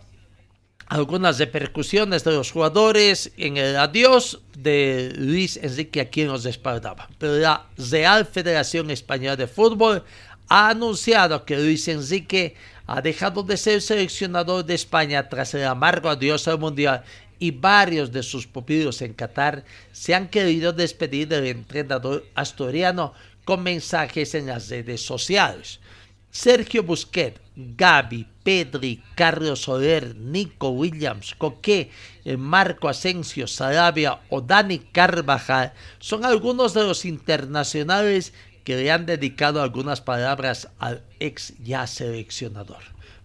algunas 0.86 1.38
repercusiones 1.38 2.24
de 2.24 2.32
los 2.32 2.50
jugadores 2.50 3.32
en 3.36 3.56
el 3.56 3.76
adiós 3.76 4.40
de 4.56 5.12
Luis 5.16 5.56
Enrique 5.56 6.00
a 6.00 6.10
quien 6.10 6.28
nos 6.28 6.44
respaldaba. 6.44 7.08
Pero 7.18 7.36
la 7.36 7.66
Real 7.76 8.26
Federación 8.26 8.90
Española 8.90 9.36
de 9.36 9.46
Fútbol 9.46 10.04
ha 10.48 10.68
anunciado 10.68 11.44
que 11.44 11.56
Luis 11.56 11.88
Enrique 11.88 12.54
ha 12.86 13.00
dejado 13.00 13.42
de 13.42 13.56
ser 13.56 13.80
seleccionador 13.80 14.64
de 14.64 14.74
España 14.74 15.28
tras 15.28 15.54
el 15.54 15.64
amargo 15.64 16.08
adiós 16.08 16.46
al 16.48 16.58
Mundial 16.58 17.02
y 17.38 17.50
varios 17.50 18.12
de 18.12 18.22
sus 18.22 18.46
pupilos 18.46 19.02
en 19.02 19.14
Qatar 19.14 19.64
se 19.92 20.14
han 20.14 20.28
querido 20.28 20.72
despedir 20.72 21.28
del 21.28 21.46
entrenador 21.46 22.24
asturiano 22.34 23.14
con 23.44 23.62
mensajes 23.62 24.34
en 24.34 24.46
las 24.46 24.68
redes 24.68 25.04
sociales. 25.04 25.80
Sergio 26.30 26.82
Busquets, 26.82 27.40
Gaby, 27.54 28.26
Pedri, 28.44 29.02
Carlos 29.16 29.62
Soler, 29.62 30.14
Nico 30.14 30.68
Williams, 30.68 31.34
Coque, 31.34 31.90
Marco 32.38 32.88
Asensio, 32.88 33.46
Sarabia 33.46 34.20
o 34.28 34.40
Dani 34.40 34.78
Carvajal 34.78 35.72
son 35.98 36.24
algunos 36.24 36.74
de 36.74 36.84
los 36.84 37.04
internacionales 37.04 38.32
que 38.62 38.76
le 38.76 38.92
han 38.92 39.06
dedicado 39.06 39.62
algunas 39.62 40.00
palabras 40.00 40.68
al 40.78 41.02
ex 41.20 41.54
ya 41.62 41.86
seleccionador. 41.86 42.82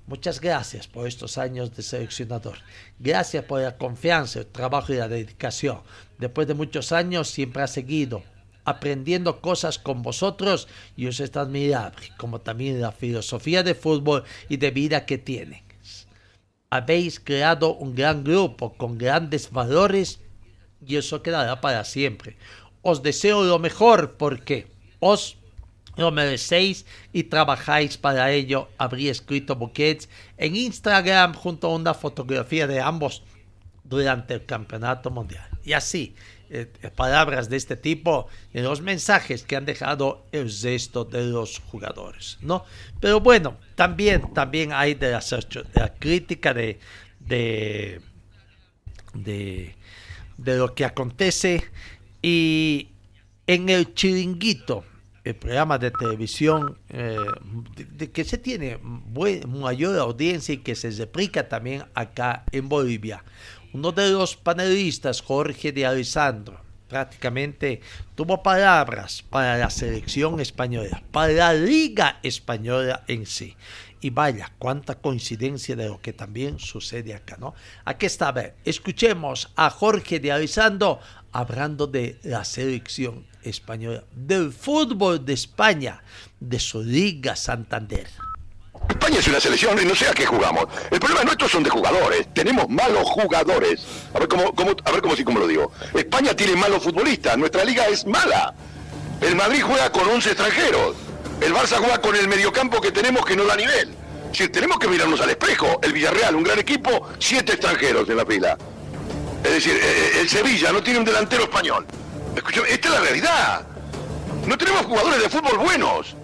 Muchas 0.08 0.42
gracias 0.42 0.88
por 0.88 1.08
estos 1.08 1.38
años 1.38 1.76
de 1.76 1.84
seleccionador. 1.84 2.58
Gracias 2.98 3.44
por 3.46 3.62
la 3.62 3.78
confianza, 3.78 4.40
el 4.40 4.48
trabajo 4.48 4.92
y 4.92 4.98
la 4.98 5.08
dedicación. 5.08 5.82
Después 6.18 6.48
de 6.48 6.56
muchos 6.56 6.92
años 6.92 7.30
siempre 7.30 7.62
ha 7.62 7.68
seguido 7.68 8.24
aprendiendo 8.70 9.42
cosas 9.42 9.80
con 9.80 10.02
vosotros 10.04 10.68
y 10.96 11.08
os 11.08 11.20
es 11.20 11.36
admirable, 11.36 12.10
como 12.18 12.40
también 12.40 12.80
la 12.80 12.92
filosofía 12.92 13.64
de 13.64 13.74
fútbol 13.74 14.24
y 14.48 14.58
de 14.58 14.72
vida 14.72 15.06
que 15.06 15.18
tienen. 15.18 15.64
Habéis 16.70 17.20
creado 17.20 17.74
un 17.74 17.96
gran 17.96 18.24
grupo 18.24 18.74
con 18.74 19.00
grandes 19.00 19.50
valores 19.52 20.20
y 20.86 20.98
eso 20.98 21.24
quedará 21.24 21.62
para 21.62 21.84
siempre. 21.84 22.38
Os 22.84 23.02
deseo 23.02 23.44
lo 23.44 23.58
mejor 23.58 24.18
porque 24.18 24.68
os 25.00 25.38
lo 25.98 26.12
merecéis 26.12 26.86
y 27.12 27.24
trabajáis 27.24 27.98
para 27.98 28.32
ello, 28.32 28.70
habría 28.78 29.12
escrito 29.12 29.56
Buquets 29.56 30.10
en 30.38 30.56
Instagram 30.56 31.34
junto 31.34 31.68
a 31.68 31.76
una 31.76 31.94
fotografía 31.94 32.68
de 32.68 32.80
ambos 32.80 33.24
durante 33.84 34.36
el 34.36 34.46
campeonato 34.46 35.10
mundial. 35.10 35.50
Y 35.64 35.74
así, 35.74 36.16
eh, 36.50 36.66
palabras 36.96 37.50
de 37.50 37.58
este 37.58 37.76
tipo 37.76 38.28
en 38.54 38.64
los 38.64 38.82
mensajes 38.82 39.44
que 39.44 39.56
han 39.56 39.66
dejado 39.66 40.26
el 40.32 40.52
resto 40.62 41.06
de 41.06 41.26
los 41.26 41.60
jugadores, 41.60 42.38
¿no? 42.42 42.66
Pero 43.00 43.20
bueno, 43.20 43.58
también, 43.76 44.34
también 44.34 44.74
hay 44.74 44.96
de 44.96 45.12
la, 45.12 45.94
crítica 46.00 46.54
de, 46.54 46.80
de, 47.20 48.02
de, 49.14 49.76
lo 50.58 50.74
que 50.74 50.86
acontece 50.86 51.64
y 52.22 52.90
en 53.46 53.70
el 53.70 53.94
chiringuito 53.94 54.84
el 55.24 55.36
programa 55.36 55.78
de 55.78 55.92
televisión 55.92 56.78
eh, 56.90 57.16
que 58.12 58.24
se 58.24 58.38
tiene 58.38 58.80
mayor 59.48 60.00
audiencia 60.00 60.54
y 60.54 60.58
que 60.58 60.76
se 60.76 60.90
replica 60.92 61.48
también 61.48 61.84
acá 61.94 62.46
en 62.52 62.68
Bolivia. 62.70 63.24
Uno 63.72 63.92
de 63.92 64.10
los 64.10 64.36
panelistas, 64.36 65.22
Jorge 65.22 65.72
de 65.72 65.86
Alessandro, 65.86 66.60
prácticamente 66.88 67.82
tuvo 68.16 68.42
palabras 68.42 69.24
para 69.30 69.58
la 69.58 69.70
selección 69.70 70.40
española, 70.40 71.04
para 71.12 71.34
la 71.34 71.54
liga 71.54 72.20
española 72.24 73.04
en 73.08 73.26
sí. 73.26 73.56
Y 74.02 74.10
vaya, 74.10 74.52
cuánta 74.58 74.96
coincidencia 74.96 75.76
de 75.76 75.88
lo 75.88 76.02
que 76.02 76.14
también 76.14 76.58
sucede 76.58 77.14
acá, 77.14 77.38
¿no? 77.38 77.54
Aquí 77.86 78.06
está, 78.06 78.30
a 78.30 78.32
ver, 78.32 78.56
escuchemos 78.66 79.52
a 79.56 79.70
Jorge 79.70 80.20
de 80.20 80.32
Alessandro 80.32 81.00
hablando 81.32 81.86
de 81.86 82.18
la 82.24 82.46
selección 82.46 83.28
española, 83.44 84.04
del 84.16 84.52
fútbol 84.52 85.24
de 85.24 85.34
España, 85.34 86.02
de 86.40 86.60
su 86.60 86.82
Liga 86.82 87.36
Santander. 87.36 88.08
España 88.88 89.20
es 89.20 89.28
una 89.28 89.40
selección 89.40 89.80
y 89.82 89.86
no 89.86 89.96
sé 89.96 90.08
a 90.08 90.14
qué 90.14 90.26
jugamos. 90.26 90.66
El 90.90 91.00
problema 91.00 91.24
nuestro 91.24 91.48
son 91.48 91.64
de 91.64 91.70
jugadores. 91.70 92.28
Tenemos 92.34 92.70
malos 92.70 93.04
jugadores. 93.04 93.82
A 94.14 94.20
ver 94.20 94.28
cómo, 94.28 94.54
cómo, 94.54 94.72
a 94.84 94.92
ver 94.92 95.02
cómo 95.02 95.16
sí, 95.16 95.24
cómo 95.24 95.40
lo 95.40 95.48
digo. 95.48 95.72
España 95.94 96.36
tiene 96.36 96.56
malos 96.56 96.84
futbolistas. 96.84 97.38
Nuestra 97.38 97.64
liga 97.64 97.88
es 97.88 98.06
mala. 98.06 98.54
El 99.22 99.36
Madrid 99.36 99.62
juega 99.64 99.92
con 99.92 100.08
11 100.08 100.30
extranjeros. 100.30 100.96
El 101.42 101.54
Barça 101.54 101.78
juega 101.78 102.02
con 102.02 102.16
el 102.16 102.28
mediocampo 102.28 102.82
que 102.82 102.92
tenemos 102.92 103.26
que 103.26 103.36
no 103.36 103.46
da 103.46 103.56
nivel. 103.56 103.96
Si 104.32 104.48
tenemos 104.50 104.78
que 104.78 104.88
mirarnos 104.88 105.20
al 105.22 105.30
espejo, 105.30 105.80
el 105.82 105.94
Villarreal, 105.94 106.36
un 106.36 106.44
gran 106.44 106.60
equipo, 106.60 107.08
siete 107.20 107.54
extranjeros 107.54 108.08
en 108.10 108.18
la 108.18 108.26
fila. 108.26 108.58
Es 109.44 109.52
decir, 109.52 109.74
eh, 109.74 109.82
eh, 109.82 110.22
el 110.22 110.30
Sevilla 110.30 110.72
no 110.72 110.84
tiene 110.84 111.00
un 111.00 111.06
delantero 111.06 111.44
español. 111.44 111.86
esta 112.68 112.88
es 112.88 112.94
la 112.94 113.00
realidad. 113.00 113.68
No 114.46 114.58
tenemos 114.58 114.86
jugadores 114.86 115.22
de 115.22 115.30
fútbol 115.30 115.58
buenos. 115.58 116.16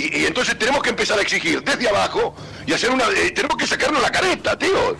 Y, 0.00 0.24
entonces 0.24 0.58
tenemos 0.58 0.82
que 0.82 0.90
empezar 0.90 1.18
a 1.18 1.22
exigir 1.22 1.62
desde 1.62 1.88
abajo 1.88 2.34
y 2.66 2.72
hacer 2.72 2.90
una... 2.90 3.04
Eh, 3.08 3.32
tenemos 3.32 3.56
que 3.56 3.66
sacarnos 3.66 4.00
la 4.00 4.10
careta, 4.10 4.58
tío. 4.58 4.96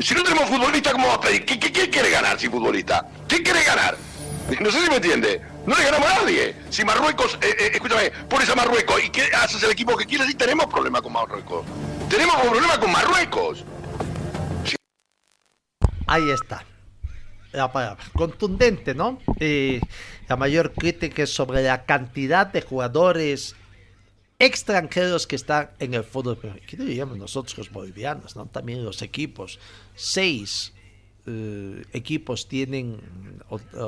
Si 0.00 0.14
no 0.14 0.22
tenemos 0.22 0.48
futbolista, 0.50 0.92
¿cómo 0.92 1.06
va 1.08 1.14
a 1.14 1.20
pedir? 1.20 1.44
¿Qué, 1.44 1.58
quiere 1.58 2.10
ganar 2.10 2.38
sin 2.38 2.50
futbolista? 2.50 3.06
¿Qué 3.28 3.42
quiere 3.42 3.62
ganar? 3.62 3.96
No 4.60 4.70
sé 4.70 4.82
si 4.82 4.90
me 4.90 4.96
entiende. 4.96 5.40
No 5.64 5.76
le 5.76 5.84
ganamos 5.84 6.08
a 6.08 6.22
nadie. 6.22 6.56
Si 6.70 6.84
Marruecos, 6.84 7.38
eh, 7.40 7.56
eh, 7.58 7.70
escúchame, 7.74 8.10
pones 8.28 8.48
a 8.50 8.54
Marruecos 8.54 9.02
y 9.04 9.10
¿qué 9.10 9.22
haces 9.34 9.62
el 9.62 9.70
equipo 9.70 9.96
que 9.96 10.06
quieres, 10.06 10.28
y 10.30 10.34
tenemos 10.34 10.66
problema 10.66 11.00
con 11.00 11.12
Marruecos. 11.12 11.64
Tenemos 12.08 12.36
problema 12.36 12.78
con 12.78 12.92
Marruecos. 12.92 13.64
Ahí 16.06 16.30
está. 16.30 16.64
La 17.52 17.72
palabra. 17.72 18.02
Contundente, 18.12 18.94
¿no? 18.94 19.18
Eh, 19.40 19.80
la 20.28 20.36
mayor 20.36 20.72
crítica 20.72 21.22
es 21.22 21.32
sobre 21.32 21.62
la 21.62 21.84
cantidad 21.84 22.46
de 22.46 22.60
jugadores 22.60 23.56
extranjeros 24.38 25.26
que 25.26 25.36
están 25.36 25.70
en 25.78 25.94
el 25.94 26.04
fútbol. 26.04 26.38
¿Qué 26.66 26.76
diríamos 26.76 27.16
nosotros 27.18 27.56
los 27.58 27.70
bolivianos? 27.70 28.36
¿no? 28.36 28.46
También 28.46 28.84
los 28.84 29.02
equipos. 29.02 29.58
Seis 29.94 30.72
eh, 31.26 31.84
equipos 31.92 32.46
tienen, 32.46 33.00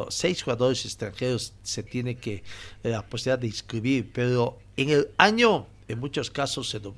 seis 0.09 0.43
jugadores 0.43 0.85
extranjeros 0.85 1.53
se 1.63 1.83
tiene 1.83 2.17
que 2.17 2.35
eh, 2.83 2.91
la 2.91 3.07
posibilidad 3.07 3.39
de 3.39 3.47
inscribir, 3.49 4.11
pero 4.13 4.59
en 4.77 4.91
el 4.91 5.09
año, 5.19 5.67
en 5.87 5.99
muchos 5.99 6.31
casos, 6.31 6.69
se 6.71 6.81
lo- 6.81 6.95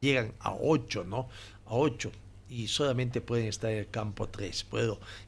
llegan 0.00 0.32
a 0.40 0.54
ocho, 0.54 1.04
¿no? 1.04 1.28
A 1.66 1.74
ocho. 1.74 2.12
Y 2.48 2.68
solamente 2.68 3.20
pueden 3.20 3.46
estar 3.46 3.70
en 3.72 3.78
el 3.78 3.88
campo 3.88 4.28
tres, 4.28 4.64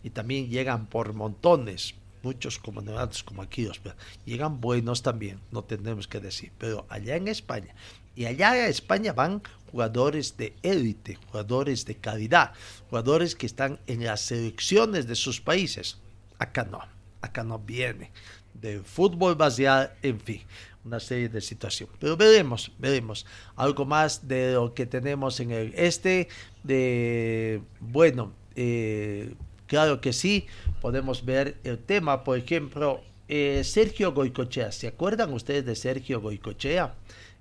y 0.05 0.11
también 0.11 0.49
llegan 0.49 0.87
por 0.87 1.13
montones, 1.15 1.95
muchos 2.23 2.59
como 2.59 2.81
nevados 2.81 3.23
como 3.23 3.43
aquí, 3.43 3.65
los- 3.65 3.81
llegan 4.25 4.61
buenos 4.61 5.03
también, 5.03 5.41
no 5.51 5.63
tenemos 5.65 6.07
que 6.09 6.21
decir, 6.21 6.53
pero 6.59 6.87
allá 6.89 7.17
en 7.17 7.29
España, 7.29 7.75
y 8.15 8.27
allá 8.27 8.59
en 8.59 8.71
España 8.71 9.13
van 9.13 9.43
jugadores 9.71 10.37
de 10.37 10.55
élite, 10.63 11.17
jugadores 11.27 11.85
de 11.85 11.95
calidad, 11.97 12.53
jugadores 12.89 13.35
que 13.37 13.47
están 13.47 13.79
en 13.87 14.05
las 14.05 14.23
selecciones 14.23 15.07
de 15.07 15.15
sus 15.15 15.41
países. 15.41 15.99
Acá 16.39 16.65
no, 16.65 16.81
acá 17.21 17.45
no 17.45 17.59
viene 17.59 18.11
de 18.55 18.81
fútbol 18.83 19.37
baseado, 19.37 19.91
en 20.03 20.19
fin, 20.21 20.43
una 20.85 20.99
serie 20.99 21.29
de 21.29 21.41
situaciones. 21.41 21.95
Pero 22.01 22.17
veremos, 22.17 22.73
veremos. 22.79 23.27
Algo 23.55 23.85
más 23.85 24.27
de 24.27 24.55
lo 24.55 24.75
que 24.75 24.87
tenemos 24.87 25.39
en 25.39 25.51
el 25.53 25.73
este, 25.77 26.29
de, 26.65 27.61
bueno, 27.79 28.33
eh, 28.57 29.35
claro 29.69 30.01
que 30.01 30.13
sí, 30.13 30.47
podemos 30.81 31.25
ver 31.25 31.59
el 31.63 31.79
tema, 31.79 32.25
por 32.25 32.37
ejemplo, 32.37 33.03
eh, 33.29 33.63
Sergio 33.63 34.13
Goicochea. 34.13 34.73
¿Se 34.73 34.89
acuerdan 34.89 35.33
ustedes 35.33 35.65
de 35.65 35.77
Sergio 35.77 36.21
Goicochea? 36.21 36.95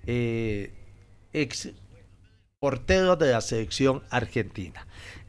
Eh, 0.06 0.72
ex 1.34 1.70
portero 2.60 3.16
de 3.16 3.32
la 3.32 3.42
selección 3.42 4.04
argentina. 4.10 4.86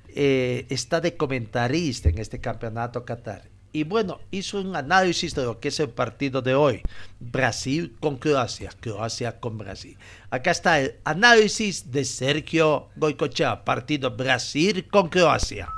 Eh, 0.08 0.66
está 0.68 1.00
de 1.00 1.16
comentarista 1.16 2.08
en 2.08 2.18
este 2.18 2.40
campeonato 2.40 3.04
Qatar. 3.04 3.48
Y 3.70 3.84
bueno, 3.84 4.18
hizo 4.30 4.60
un 4.60 4.74
análisis 4.74 5.34
de 5.34 5.44
lo 5.44 5.60
que 5.60 5.68
es 5.68 5.78
el 5.78 5.90
partido 5.90 6.40
de 6.42 6.54
hoy. 6.54 6.82
Brasil 7.20 7.94
con 8.00 8.16
Croacia, 8.16 8.70
Croacia 8.80 9.38
con 9.40 9.58
Brasil. 9.58 9.96
Acá 10.30 10.50
está 10.50 10.80
el 10.80 10.96
análisis 11.04 11.92
de 11.92 12.04
Sergio 12.04 12.88
Goicochea, 12.96 13.64
partido 13.64 14.16
Brasil 14.16 14.88
con 14.88 15.08
Croacia. 15.08 15.68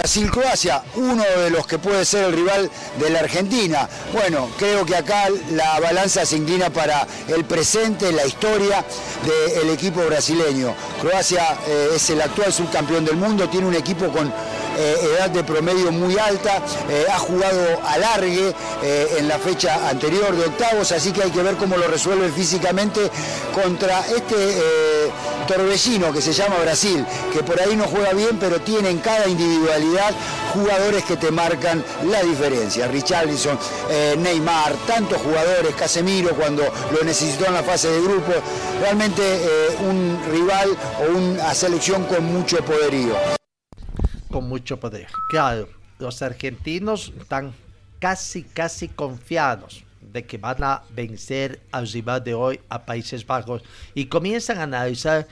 Brasil-Croacia, 0.00 0.82
uno 0.96 1.22
de 1.22 1.50
los 1.50 1.66
que 1.66 1.78
puede 1.78 2.06
ser 2.06 2.24
el 2.24 2.32
rival 2.32 2.70
de 2.98 3.10
la 3.10 3.20
Argentina. 3.20 3.86
Bueno, 4.14 4.48
creo 4.58 4.86
que 4.86 4.96
acá 4.96 5.28
la 5.50 5.78
balanza 5.78 6.24
se 6.24 6.38
inclina 6.38 6.70
para 6.70 7.06
el 7.28 7.44
presente, 7.44 8.10
la 8.10 8.24
historia 8.24 8.82
del 9.54 9.68
equipo 9.68 10.00
brasileño. 10.06 10.74
Croacia 11.02 11.58
eh, 11.66 11.90
es 11.96 12.08
el 12.08 12.22
actual 12.22 12.50
subcampeón 12.50 13.04
del 13.04 13.16
mundo, 13.16 13.50
tiene 13.50 13.66
un 13.66 13.74
equipo 13.74 14.08
con 14.08 14.32
eh, 14.80 14.96
edad 15.02 15.28
de 15.28 15.42
promedio 15.44 15.90
muy 15.92 16.16
alta, 16.16 16.62
eh, 16.88 17.04
ha 17.12 17.18
jugado 17.18 17.80
alargue 17.86 18.54
eh, 18.82 19.16
en 19.18 19.28
la 19.28 19.38
fecha 19.38 19.88
anterior 19.90 20.34
de 20.34 20.46
octavos, 20.46 20.92
así 20.92 21.12
que 21.12 21.22
hay 21.22 21.30
que 21.30 21.42
ver 21.42 21.56
cómo 21.56 21.76
lo 21.76 21.86
resuelve 21.88 22.30
físicamente 22.30 23.10
contra 23.52 24.00
este 24.06 25.10
torbellino 25.46 26.12
que 26.12 26.22
se 26.22 26.32
llama 26.32 26.56
Brasil, 26.62 27.04
que 27.32 27.42
por 27.42 27.60
ahí 27.60 27.76
no 27.76 27.84
juega 27.84 28.12
bien, 28.12 28.38
pero 28.38 28.60
tiene 28.60 28.90
en 28.90 28.98
cada 28.98 29.26
individualidad 29.26 29.89
jugadores 30.52 31.04
que 31.04 31.16
te 31.16 31.30
marcan 31.30 31.84
la 32.06 32.22
diferencia. 32.22 32.86
Richarlison, 32.88 33.58
eh, 33.90 34.16
Neymar, 34.18 34.74
tantos 34.86 35.18
jugadores, 35.22 35.74
Casemiro 35.74 36.34
cuando 36.34 36.62
lo 36.62 37.04
necesitó 37.04 37.46
en 37.46 37.54
la 37.54 37.62
fase 37.62 37.88
de 37.88 38.00
grupo, 38.00 38.32
realmente 38.80 39.22
eh, 39.22 39.76
un 39.88 40.20
rival 40.30 40.70
o 41.00 41.16
una 41.16 41.54
selección 41.54 42.04
con 42.04 42.24
mucho 42.24 42.58
poderío. 42.64 43.14
con 44.30 44.48
mucho 44.48 44.78
poder. 44.78 45.08
Claro, 45.28 45.68
los 45.98 46.22
argentinos 46.22 47.12
están 47.20 47.52
casi, 47.98 48.44
casi 48.44 48.88
confiados 48.88 49.84
de 50.00 50.24
que 50.24 50.38
van 50.38 50.62
a 50.62 50.82
vencer 50.90 51.60
al 51.70 51.86
rival 51.88 52.24
de 52.24 52.34
hoy 52.34 52.60
a 52.68 52.84
Países 52.84 53.26
Bajos 53.26 53.62
y 53.94 54.06
comienzan 54.06 54.58
a 54.58 54.64
analizar 54.64 55.28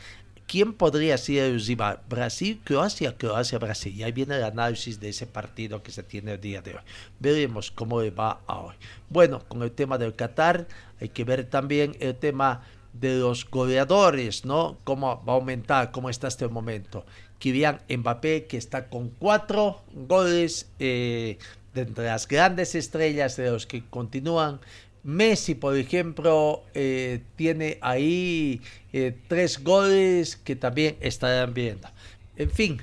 quién 0.49 0.73
podría 0.73 1.17
ser 1.19 1.45
el 1.45 1.65
rival. 1.65 2.01
Brasil, 2.09 2.61
Croacia, 2.65 3.17
Croacia, 3.17 3.59
Brasil. 3.59 3.95
Y 3.95 4.03
ahí 4.03 4.11
viene 4.11 4.37
el 4.37 4.45
análisis 4.45 4.99
de 4.99 5.11
ese 5.11 5.27
partido 5.27 5.83
que 5.83 5.93
se 5.93 6.03
tiene 6.03 6.33
el 6.33 6.41
día 6.41 6.63
de 6.63 6.73
hoy. 6.73 6.81
Veremos 7.21 7.71
cómo 7.71 8.01
le 8.01 8.11
va 8.11 8.41
a 8.49 8.59
hoy. 8.59 8.75
Bueno, 9.11 9.45
con 9.47 9.63
el 9.63 9.71
tema 9.71 9.99
del 9.99 10.17
Qatar, 10.17 10.67
hay 11.01 11.11
que 11.11 11.23
ver 11.23 11.45
también 11.45 11.97
el 12.01 12.17
tema 12.17 12.63
de 12.95 13.19
los 13.19 13.49
goleadores, 13.49 14.45
¿no? 14.45 14.79
Cómo 14.83 15.23
va 15.25 15.35
a 15.35 15.37
aumentar, 15.37 15.93
cómo 15.93 16.11
está 16.11 16.27
este 16.27 16.49
momento. 16.49 17.05
Kylian 17.39 17.81
Mbappé, 17.89 18.47
que 18.47 18.57
está 18.57 18.89
con 18.89 19.11
cuatro 19.11 19.83
goles 19.93 20.69
eh, 20.81 21.39
de 21.75 21.83
entre 21.83 22.07
las 22.07 22.27
grandes 22.27 22.75
estrellas 22.75 23.37
de 23.37 23.51
los 23.51 23.67
que 23.67 23.85
continúan. 23.89 24.61
Messi, 25.03 25.55
por 25.55 25.77
ejemplo, 25.77 26.65
eh, 26.75 27.23
tiene 27.37 27.79
ahí 27.81 28.61
eh, 28.93 29.17
tres 29.29 29.63
goles 29.63 30.37
que 30.37 30.57
también 30.57 30.97
estarán 31.01 31.55
viendo. 31.55 31.89
En 32.37 32.51
fin, 32.51 32.81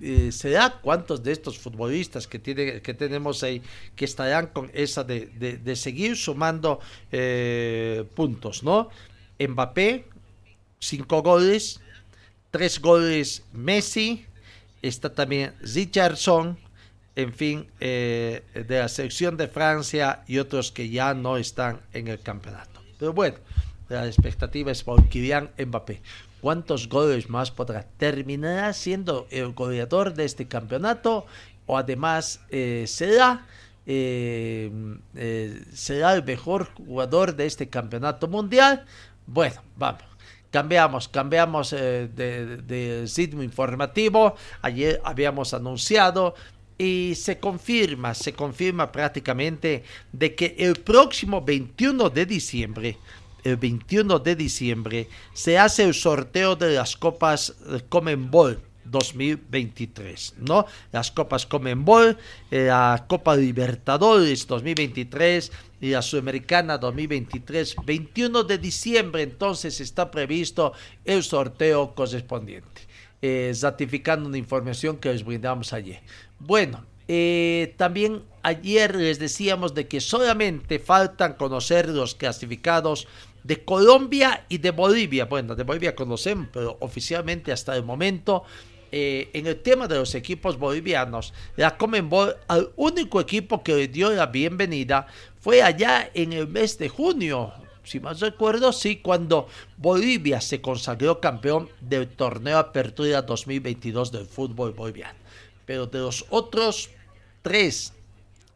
eh, 0.00 0.32
será 0.32 0.80
cuántos 0.80 1.22
de 1.22 1.32
estos 1.32 1.58
futbolistas 1.58 2.26
que, 2.26 2.40
que 2.82 2.94
tenemos 2.94 3.42
ahí 3.42 3.62
que 3.94 4.04
estarán 4.06 4.46
con 4.48 4.70
esa 4.74 5.04
de, 5.04 5.26
de- 5.26 5.58
de 5.58 5.76
seguir 5.76 6.16
sumando 6.16 6.80
eh, 7.12 8.04
puntos, 8.14 8.62
¿no? 8.62 8.88
Mbappé, 9.38 10.06
cinco 10.78 11.22
goles, 11.22 11.80
tres 12.50 12.80
goles 12.80 13.44
Messi, 13.52 14.24
está 14.82 15.12
también 15.14 15.54
Richardson, 15.60 16.58
en 17.16 17.32
fin, 17.32 17.66
eh, 17.80 18.42
de 18.54 18.78
la 18.78 18.88
selección 18.88 19.36
de 19.36 19.48
Francia 19.48 20.22
y 20.26 20.38
otros 20.38 20.72
que 20.72 20.88
ya 20.88 21.14
no 21.14 21.36
están 21.36 21.80
en 21.92 22.08
el 22.08 22.20
campeonato. 22.20 22.80
Pero 22.98 23.12
bueno, 23.12 23.36
la 23.88 24.06
expectativa 24.06 24.70
es 24.70 24.84
por 24.84 25.08
Kylian 25.08 25.50
Mbappé. 25.58 26.00
¿Cuántos 26.40 26.88
goles 26.88 27.28
más 27.28 27.50
podrá? 27.50 27.86
¿Terminará 27.98 28.72
siendo 28.72 29.26
el 29.30 29.52
goleador 29.52 30.14
de 30.14 30.24
este 30.24 30.46
campeonato? 30.48 31.26
¿O 31.66 31.76
además 31.76 32.40
eh, 32.50 32.84
será, 32.86 33.46
eh, 33.86 34.70
eh, 35.14 35.62
será 35.74 36.14
el 36.14 36.24
mejor 36.24 36.72
jugador 36.74 37.36
de 37.36 37.46
este 37.46 37.68
campeonato 37.68 38.26
mundial? 38.28 38.86
Bueno, 39.26 39.62
vamos. 39.76 40.02
Cambiamos, 40.50 41.08
cambiamos 41.08 41.72
eh, 41.72 42.08
de, 42.14 42.56
de 42.56 43.08
ritmo 43.16 43.42
informativo. 43.42 44.34
Ayer 44.62 45.00
habíamos 45.04 45.54
anunciado 45.54 46.34
y 46.80 47.14
se 47.14 47.38
confirma, 47.38 48.14
se 48.14 48.32
confirma 48.32 48.90
prácticamente 48.90 49.84
de 50.12 50.34
que 50.34 50.56
el 50.58 50.76
próximo 50.76 51.42
21 51.42 52.08
de 52.08 52.24
diciembre, 52.24 52.96
el 53.44 53.58
21 53.58 54.18
de 54.20 54.34
diciembre, 54.34 55.06
se 55.34 55.58
hace 55.58 55.84
el 55.84 55.92
sorteo 55.92 56.56
de 56.56 56.76
las 56.76 56.96
copas 56.96 57.54
eh, 57.68 57.82
Comenbol 57.86 58.62
2023, 58.86 60.36
¿no? 60.38 60.64
Las 60.90 61.10
copas 61.10 61.44
Comenbol, 61.44 62.16
eh, 62.50 62.68
la 62.68 63.04
Copa 63.06 63.36
Libertadores 63.36 64.46
2023 64.46 65.52
y 65.82 65.90
la 65.90 66.00
Sudamericana 66.00 66.78
2023, 66.78 67.76
21 67.84 68.44
de 68.44 68.56
diciembre 68.56 69.22
entonces 69.22 69.82
está 69.82 70.10
previsto 70.10 70.72
el 71.04 71.22
sorteo 71.22 71.94
correspondiente, 71.94 72.80
eh, 73.20 73.52
ratificando 73.60 74.26
una 74.26 74.38
información 74.38 74.96
que 74.96 75.12
les 75.12 75.22
brindamos 75.22 75.74
ayer. 75.74 76.00
Bueno, 76.40 76.84
eh, 77.06 77.74
también 77.76 78.22
ayer 78.42 78.96
les 78.96 79.18
decíamos 79.18 79.74
de 79.74 79.86
que 79.86 80.00
solamente 80.00 80.78
faltan 80.78 81.34
conocer 81.34 81.88
los 81.88 82.14
clasificados 82.14 83.06
de 83.44 83.62
Colombia 83.64 84.46
y 84.48 84.58
de 84.58 84.70
Bolivia. 84.70 85.26
Bueno, 85.26 85.54
de 85.54 85.64
Bolivia 85.64 85.94
conocemos, 85.94 86.48
pero 86.52 86.78
oficialmente 86.80 87.52
hasta 87.52 87.76
el 87.76 87.84
momento 87.84 88.44
eh, 88.90 89.28
en 89.34 89.46
el 89.46 89.60
tema 89.60 89.86
de 89.86 89.96
los 89.96 90.14
equipos 90.14 90.58
bolivianos, 90.58 91.32
la 91.56 91.76
Comenbol 91.76 92.34
al 92.48 92.70
único 92.76 93.20
equipo 93.20 93.62
que 93.62 93.74
le 93.74 93.88
dio 93.88 94.10
la 94.10 94.26
bienvenida 94.26 95.06
fue 95.38 95.62
allá 95.62 96.10
en 96.14 96.32
el 96.32 96.48
mes 96.48 96.78
de 96.78 96.88
junio. 96.88 97.52
Si 97.84 98.00
mal 98.00 98.18
recuerdo, 98.18 98.72
sí, 98.72 98.96
cuando 98.96 99.46
Bolivia 99.76 100.40
se 100.40 100.60
consagró 100.60 101.20
campeón 101.20 101.68
del 101.80 102.08
torneo 102.08 102.58
Apertura 102.58 103.22
2022 103.22 104.10
del 104.10 104.26
fútbol 104.26 104.72
boliviano. 104.72 105.19
Pero 105.70 105.86
de 105.86 106.00
los 106.00 106.26
otros 106.30 106.90
tres 107.42 107.92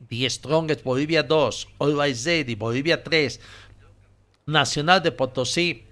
The 0.09 0.29
Strongest 0.29 0.83
Bolivia 0.83 1.22
2, 1.22 1.68
Always 1.79 2.24
Ready 2.24 2.57
Bolivia 2.57 3.05
3, 3.05 3.38
Nacional 4.46 5.00
de 5.00 5.12
Potosí 5.12 5.85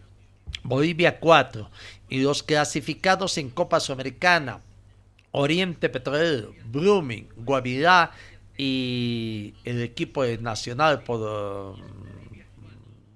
Bolivia 0.64 1.20
4 1.20 1.70
y 2.08 2.22
los 2.22 2.42
clasificados 2.42 3.38
en 3.38 3.50
Copa 3.50 3.78
Sudamericana 3.78 4.62
Oriente 5.30 5.88
Petrolero, 5.88 6.56
Blooming, 6.64 7.28
Guavirá 7.37 8.11
y 8.58 9.54
el 9.62 9.80
equipo 9.80 10.24
nacional 10.40 11.04
por 11.04 11.76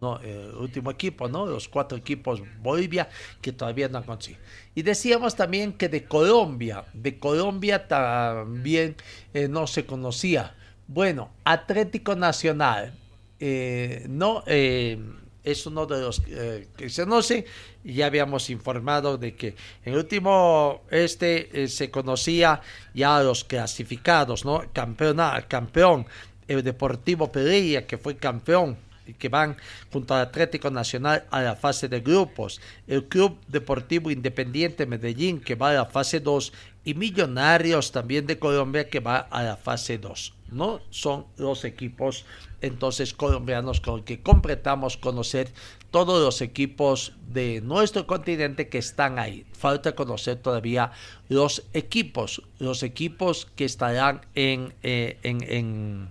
no, 0.01 0.21
el 0.21 0.55
último 0.55 0.91
equipo, 0.91 1.29
¿no? 1.29 1.47
Los 1.47 1.69
cuatro 1.69 1.97
equipos 1.97 2.43
Bolivia 2.61 3.09
que 3.41 3.53
todavía 3.53 3.89
no 3.89 3.99
han 3.99 4.05
conseguido. 4.05 4.43
Y 4.75 4.83
decíamos 4.83 5.35
también 5.37 5.73
que 5.73 5.89
de 5.89 6.05
Colombia, 6.05 6.85
de 6.93 7.19
Colombia 7.19 7.89
también 7.89 8.97
eh, 9.33 9.49
no 9.49 9.67
se 9.67 9.87
conocía. 9.87 10.55
Bueno, 10.87 11.31
Atlético 11.45 12.15
Nacional, 12.15 12.95
eh, 13.41 14.05
no 14.09 14.45
eh, 14.47 14.99
es 15.47 15.65
uno 15.65 15.87
de 15.87 16.01
los 16.01 16.23
eh, 16.29 16.69
que 16.77 16.91
se 16.91 17.05
conoce. 17.05 17.47
Ya 17.85 18.07
habíamos 18.07 18.51
informado 18.51 19.17
de 19.17 19.35
que 19.35 19.55
en 19.85 19.93
el 19.93 19.99
último 20.01 20.83
este 20.91 21.63
eh, 21.63 21.69
se 21.69 21.91
conocía 21.91 22.61
ya 22.93 23.23
los 23.23 23.45
clasificados, 23.45 24.45
¿no? 24.45 24.65
Campeón, 24.73 25.19
campeón, 25.49 26.07
el 26.49 26.63
Deportivo 26.63 27.31
Pereira, 27.31 27.87
que 27.87 27.97
fue 27.97 28.17
campeón 28.17 28.77
que 29.15 29.29
van 29.29 29.57
junto 29.93 30.15
al 30.15 30.23
Atlético 30.23 30.71
Nacional 30.71 31.25
a 31.31 31.43
la 31.43 31.57
fase 31.57 31.89
de 31.89 32.01
grupos, 32.01 32.61
el 32.87 33.05
Club 33.05 33.39
Deportivo 33.49 34.11
Independiente 34.11 34.87
Medellín 34.87 35.41
que 35.41 35.55
va 35.55 35.71
a 35.71 35.75
la 35.75 35.87
fase 35.87 36.21
2 36.21 36.53
y 36.85 36.95
Millonarios 36.95 37.93
también 37.93 38.27
de 38.27 38.39
Colombia 38.39 38.89
que 38.89 39.01
va 39.01 39.19
a 39.19 39.43
la 39.43 39.57
fase 39.57 39.99
2. 39.99 40.35
No 40.53 40.81
son 40.91 41.27
los 41.37 41.65
equipos 41.65 42.25
entonces 42.61 43.13
colombianos 43.13 43.81
con 43.81 43.97
los 43.97 44.05
que 44.05 44.21
completamos 44.23 44.97
conocer 44.97 45.53
todos 45.91 46.23
los 46.23 46.41
equipos 46.41 47.13
de 47.33 47.61
nuestro 47.63 48.07
continente 48.07 48.69
que 48.69 48.79
están 48.79 49.19
ahí. 49.19 49.47
Falta 49.53 49.95
conocer 49.95 50.37
todavía 50.37 50.93
los 51.29 51.65
equipos, 51.73 52.43
los 52.59 52.83
equipos 52.83 53.47
que 53.57 53.65
estarán 53.65 54.21
en, 54.35 54.75
eh, 54.83 55.19
en, 55.23 56.11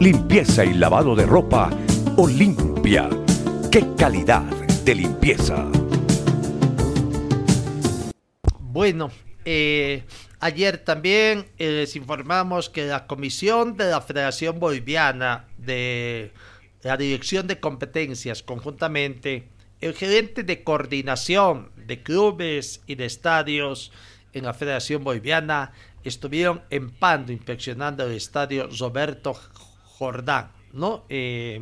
Limpieza 0.00 0.64
y 0.64 0.72
lavado 0.72 1.14
de 1.14 1.26
ropa 1.26 1.68
Olimpia. 2.16 3.10
¡Qué 3.70 3.84
calidad 3.98 4.44
de 4.82 4.94
limpieza! 4.94 5.70
Bueno, 8.60 9.10
eh, 9.44 10.04
ayer 10.40 10.78
también 10.78 11.44
eh, 11.58 11.72
les 11.72 11.96
informamos 11.96 12.70
que 12.70 12.86
la 12.86 13.06
comisión 13.06 13.76
de 13.76 13.90
la 13.90 14.00
Federación 14.00 14.58
Boliviana 14.58 15.50
de 15.58 16.32
la 16.82 16.96
Dirección 16.96 17.46
de 17.46 17.60
Competencias, 17.60 18.42
conjuntamente, 18.42 19.48
el 19.82 19.92
gerente 19.92 20.44
de 20.44 20.64
coordinación 20.64 21.72
de 21.76 22.02
clubes 22.02 22.80
y 22.86 22.94
de 22.94 23.04
estadios 23.04 23.92
en 24.32 24.44
la 24.46 24.54
Federación 24.54 25.04
Boliviana, 25.04 25.72
estuvieron 26.04 26.62
en 26.70 26.88
Pando 26.88 27.32
inspeccionando 27.32 28.06
el 28.06 28.12
estadio 28.12 28.66
Roberto 28.78 29.36
Jordán, 30.00 30.50
¿no? 30.72 31.04
Eh, 31.10 31.60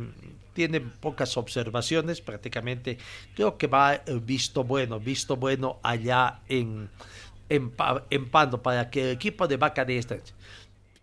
tienen 0.53 0.91
pocas 0.91 1.35
observaciones, 1.35 2.21
prácticamente 2.21 2.97
creo 3.35 3.57
que 3.57 3.67
va 3.67 3.95
eh, 3.95 4.01
visto 4.23 4.63
bueno, 4.63 4.97
visto 4.97 5.35
bueno 5.35 5.79
allá 5.83 6.39
en, 6.47 6.89
en, 7.49 7.73
en 8.09 8.29
para 8.29 8.89
que 8.89 9.03
el 9.03 9.09
equipo 9.09 9.45
de 9.45 9.57
Vaca 9.57 9.83
de 9.83 9.97
este. 9.97 10.21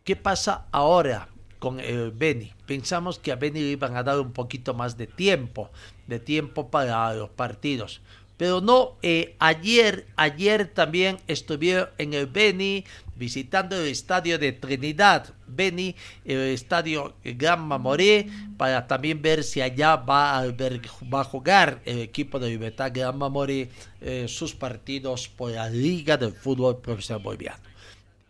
¿Qué 0.02 0.16
pasa 0.16 0.64
ahora 0.72 1.28
con 1.58 1.78
el 1.78 2.10
Beni? 2.10 2.54
Pensamos 2.64 3.18
que 3.18 3.32
a 3.32 3.36
Beni 3.36 3.60
le 3.60 3.72
iban 3.72 3.96
a 3.98 4.02
dar 4.02 4.18
un 4.18 4.32
poquito 4.32 4.72
más 4.72 4.96
de 4.96 5.06
tiempo, 5.06 5.68
de 6.06 6.18
tiempo 6.18 6.70
para 6.70 7.12
los 7.12 7.28
partidos. 7.28 8.00
Pero 8.38 8.62
no, 8.62 8.96
eh, 9.02 9.36
ayer, 9.40 10.06
ayer 10.16 10.72
también 10.72 11.18
estuvieron 11.26 11.90
en 11.98 12.14
el 12.14 12.28
Beni 12.28 12.84
visitando 13.14 13.76
el 13.76 13.88
estadio 13.88 14.38
de 14.38 14.52
Trinidad, 14.52 15.35
Beni, 15.48 15.94
el 16.24 16.38
estadio 16.38 17.14
Gran 17.24 17.66
Mamoré, 17.66 18.28
para 18.56 18.86
también 18.86 19.22
ver 19.22 19.44
si 19.44 19.60
allá 19.60 19.96
va 19.96 20.38
a, 20.38 21.24
jugar 21.24 21.80
el 21.84 22.00
equipo 22.00 22.38
de 22.38 22.50
Libertad 22.50 22.90
Gran 22.94 23.18
Mamoré 23.18 23.68
eh, 24.00 24.26
sus 24.28 24.54
partidos 24.54 25.28
por 25.28 25.52
la 25.52 25.68
Liga 25.68 26.16
del 26.16 26.32
Fútbol 26.32 26.78
Profesional 26.78 27.22
Boliviano. 27.22 27.62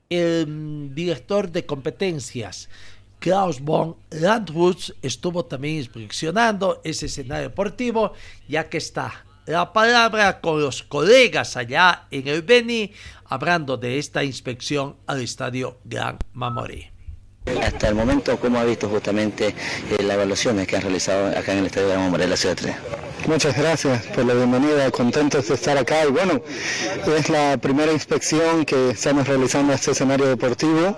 El 0.09 0.47
mm, 0.47 0.95
director 0.95 1.51
de 1.51 1.67
competencias, 1.67 2.69
Klaus 3.19 3.61
von 3.61 3.97
Landwutz, 4.11 4.93
estuvo 5.03 5.45
también 5.45 5.77
inspeccionando 5.77 6.81
ese 6.85 7.07
escenario 7.07 7.49
deportivo, 7.49 8.13
ya 8.49 8.69
que 8.69 8.79
está 8.79 9.25
la 9.47 9.73
palabra 9.73 10.41
con 10.41 10.61
los 10.61 10.83
colegas 10.83 11.57
allá 11.57 12.07
en 12.11 12.27
el 12.29 12.43
Beni, 12.43 12.93
hablando 13.27 13.77
de 13.77 13.99
esta 13.99 14.25
inspección 14.25 14.97
al 15.07 15.23
estadio 15.23 15.79
Gran 15.85 16.19
Mamoré. 16.33 16.96
Hasta 17.63 17.89
el 17.89 17.95
momento, 17.95 18.39
¿cómo 18.41 18.59
ha 18.59 18.65
visto 18.65 18.89
justamente 18.89 19.49
eh, 19.49 20.03
las 20.03 20.15
evaluaciones 20.15 20.67
que 20.67 20.77
han 20.77 20.83
realizado 20.83 21.29
acá 21.29 21.53
en 21.53 21.59
el 21.59 21.67
Estadio 21.67 21.89
Gran 21.89 22.01
Mamoré 22.01 22.25
de 22.25 22.31
la 22.31 22.37
Ciudad 22.37 22.57
3? 22.57 22.75
Muchas 23.27 23.57
gracias 23.57 24.07
por 24.07 24.25
la 24.25 24.35
bienvenida, 24.35 24.89
contentos 24.93 25.49
de 25.49 25.55
estar 25.55 25.77
acá 25.77 26.05
y 26.07 26.13
bueno, 26.13 26.41
es 27.17 27.29
la 27.29 27.57
primera 27.59 27.91
inspección 27.93 28.65
que 28.65 28.91
estamos 28.91 29.27
realizando 29.27 29.73
a 29.73 29.75
este 29.75 29.91
escenario 29.91 30.27
deportivo 30.27 30.97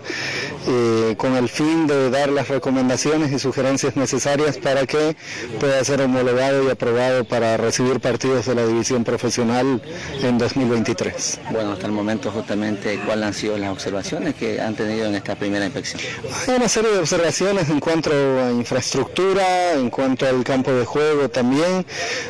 eh, 0.67 1.15
con 1.17 1.37
el 1.37 1.49
fin 1.49 1.87
de 1.87 2.11
dar 2.11 2.29
las 2.29 2.49
recomendaciones 2.49 3.33
y 3.33 3.39
sugerencias 3.39 3.97
necesarias 3.97 4.59
para 4.59 4.87
que 4.87 5.17
pueda 5.59 5.83
ser 5.85 6.03
homologado 6.03 6.65
y 6.65 6.71
aprobado 6.71 7.25
para 7.25 7.57
recibir 7.57 7.99
partidos 7.99 8.45
de 8.45 8.55
la 8.55 8.67
división 8.67 9.05
profesional 9.05 9.81
en 10.23 10.37
2023. 10.37 11.41
Bueno, 11.51 11.73
hasta 11.73 11.87
el 11.87 11.93
momento 11.93 12.31
justamente, 12.31 13.01
¿cuáles 13.07 13.25
han 13.25 13.35
sido 13.35 13.57
las 13.57 13.71
observaciones 13.71 14.35
que 14.35 14.61
han 14.61 14.75
tenido 14.75 15.07
en 15.07 15.15
esta 15.15 15.35
primera 15.35 15.65
inspección? 15.65 16.03
Hay 16.47 16.57
una 16.57 16.69
serie 16.69 16.91
de 16.91 16.99
observaciones 16.99 17.71
en 17.71 17.81
cuanto 17.81 18.11
a 18.11 18.51
infraestructura, 18.51 19.73
en 19.73 19.89
cuanto 19.89 20.27
al 20.27 20.45
campo 20.45 20.73
de 20.73 20.85
juego 20.85 21.31
también. 21.31 21.87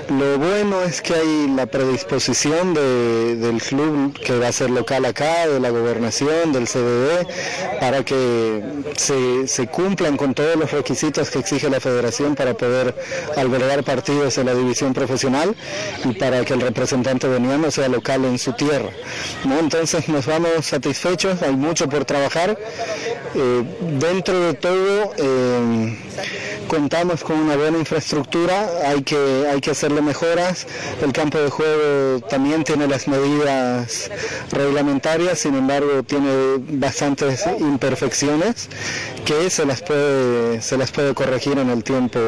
Lo 0.09 0.39
bueno 0.39 0.83
es 0.83 1.03
que 1.03 1.15
hay 1.15 1.49
la 1.55 1.67
predisposición 1.67 2.75
de, 2.75 3.37
del 3.37 3.61
club 3.61 4.19
que 4.19 4.39
va 4.39 4.49
a 4.49 4.53
ser 4.53 4.71
local 4.71 5.05
acá, 5.05 5.47
de 5.47 5.61
la 5.61 5.71
gobernación, 5.71 6.53
del 6.53 6.67
CDD, 6.67 7.27
para 7.81 8.05
que 8.05 8.63
se, 8.97 9.67
cumplan 9.69 10.17
con 10.17 10.35
todos 10.35 10.57
los 10.57 10.71
requisitos 10.71 11.31
que 11.31 11.39
exige 11.39 11.69
la 11.69 11.81
federación 11.81 12.35
para 12.35 12.55
poder 12.55 12.95
albergar 13.37 13.85
partidos 13.85 14.39
en 14.39 14.47
la 14.47 14.55
división 14.55 14.95
profesional 14.95 15.55
y 16.05 16.13
para 16.15 16.45
que 16.45 16.55
el 16.55 16.61
representante 16.61 17.29
veniano 17.29 17.71
sea 17.71 17.89
local 17.89 18.25
en 18.25 18.39
su 18.39 18.53
tierra. 18.55 18.91
¿no? 19.45 19.59
Entonces 19.59 20.09
nos 20.09 20.27
vamos 20.27 20.67
satisfechos, 20.67 21.43
hay 21.43 21.55
mucho 21.55 21.89
por 21.89 22.05
trabajar. 22.05 22.59
Eh, 23.35 23.63
dentro 24.01 24.41
de 24.41 24.55
todo, 24.55 25.13
eh, 25.19 25.99
contamos 26.67 27.23
con 27.23 27.39
una 27.39 27.57
buena 27.57 27.79
infraestructura, 27.79 28.69
hay 28.85 29.03
que, 29.03 29.47
hay 29.51 29.61
que 29.61 29.71
hacerle 29.79 30.03
mejoras. 30.03 30.67
El 31.03 31.13
campo 31.13 31.39
de 31.39 31.51
juego 31.51 32.21
también 32.29 32.65
tiene 32.65 32.89
las 32.89 33.07
medidas 33.07 34.11
reglamentarias, 34.51 35.39
sin 35.39 35.55
embargo 35.55 36.03
tiene 36.03 36.57
bastantes 36.59 37.45
imperfecciones 37.61 38.69
que 39.25 39.51
se 39.51 39.67
las 39.67 39.83
puede, 39.83 40.63
se 40.63 40.77
las 40.77 40.91
puede 40.91 41.15
corregir 41.15 41.59
en 41.59 41.71
el 41.71 41.85
tiempo 41.85 42.19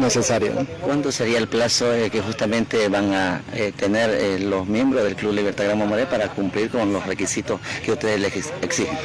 necesario. 0.00 0.52
¿Cuándo 0.82 1.10
sería 1.10 1.38
el 1.38 1.48
plazo 1.48 1.92
eh, 1.92 2.10
que 2.10 2.20
justamente 2.20 2.88
van 2.88 3.14
a 3.14 3.42
eh, 3.54 3.72
tener 3.76 4.10
eh, 4.10 4.38
los 4.38 4.66
miembros 4.66 5.02
del 5.04 5.16
Club 5.16 5.32
Libertad 5.32 5.64
Gran 5.64 5.78
Mamoré 5.78 6.06
para 6.06 6.28
cumplir 6.28 6.70
con 6.70 6.92
los 6.92 7.06
requisitos 7.06 7.60
que 7.84 7.92
ustedes 7.92 8.20
les 8.20 8.52
exigen? 8.62 8.96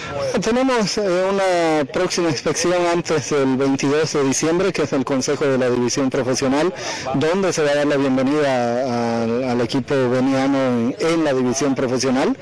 Tenemos 0.41 0.97
una 0.97 1.85
próxima 1.91 2.29
inspección 2.29 2.85
antes 2.93 3.29
del 3.29 3.55
22 3.55 4.13
de 4.13 4.23
diciembre 4.23 4.41
diciembre, 4.41 4.73
que 4.73 4.81
es 4.81 4.93
el 4.93 5.05
Consejo 5.05 5.45
de 5.45 5.57
la 5.59 5.69
División 5.69 6.09
Profesional, 6.09 6.73
donde 7.13 7.53
se 7.53 7.61
va 7.63 7.70
a 7.71 7.75
dar 7.75 7.87
la 7.87 7.95
bienvenida 7.95 9.23
al 9.51 9.61
equipo 9.61 9.95
veniano 10.09 10.93
en, 10.99 11.23
la 11.23 11.33
división 11.33 11.73
profesional. 11.73 12.35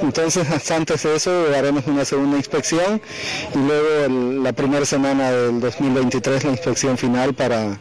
Entonces, 0.00 0.70
antes 0.70 1.02
de 1.02 1.16
eso, 1.16 1.46
haremos 1.54 1.86
una 1.86 2.04
segunda 2.04 2.36
inspección 2.38 3.00
y 3.54 3.58
luego 3.58 4.42
la 4.42 4.52
primera 4.52 4.84
semana 4.86 5.30
del 5.30 5.60
2023 5.60 6.44
la 6.44 6.50
inspección 6.50 6.96
final 6.96 7.34
para, 7.34 7.78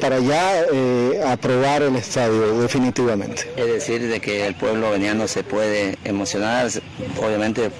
para 0.00 0.20
ya 0.20 0.62
eh, 0.72 1.20
aprobar 1.26 1.82
el 1.82 1.96
estadio 1.96 2.60
definitivamente. 2.60 3.50
Es 3.56 3.66
decir, 3.66 4.08
de 4.08 4.20
que 4.20 4.46
el 4.46 4.54
pueblo 4.54 4.90
veniano 4.90 5.28
se 5.28 5.44
puede 5.44 5.98
emocionar, 6.04 6.68
obviamente 7.22 7.70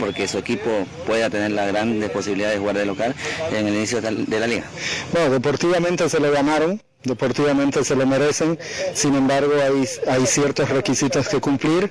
porque 0.00 0.26
su 0.26 0.38
equipo 0.38 0.86
pueda 1.06 1.28
tener 1.28 1.50
la 1.50 1.66
grande 1.66 2.08
posibilidad 2.08 2.50
de 2.50 2.58
jugar 2.58 2.78
de 2.78 2.86
local 2.86 3.14
en 3.50 3.66
el 3.66 3.74
inicio 3.74 4.00
de 4.00 4.40
la 4.40 4.46
liga. 4.46 4.64
Bueno, 5.12 5.30
deportivamente 5.30 6.08
se 6.08 6.18
lo 6.18 6.30
ganaron, 6.30 6.80
deportivamente 7.04 7.84
se 7.84 7.96
lo 7.96 8.06
merecen, 8.06 8.58
sin 8.94 9.14
embargo 9.14 9.52
hay, 9.62 9.88
hay 10.08 10.26
ciertos 10.26 10.68
requisitos 10.68 11.28
que 11.28 11.40
cumplir. 11.40 11.90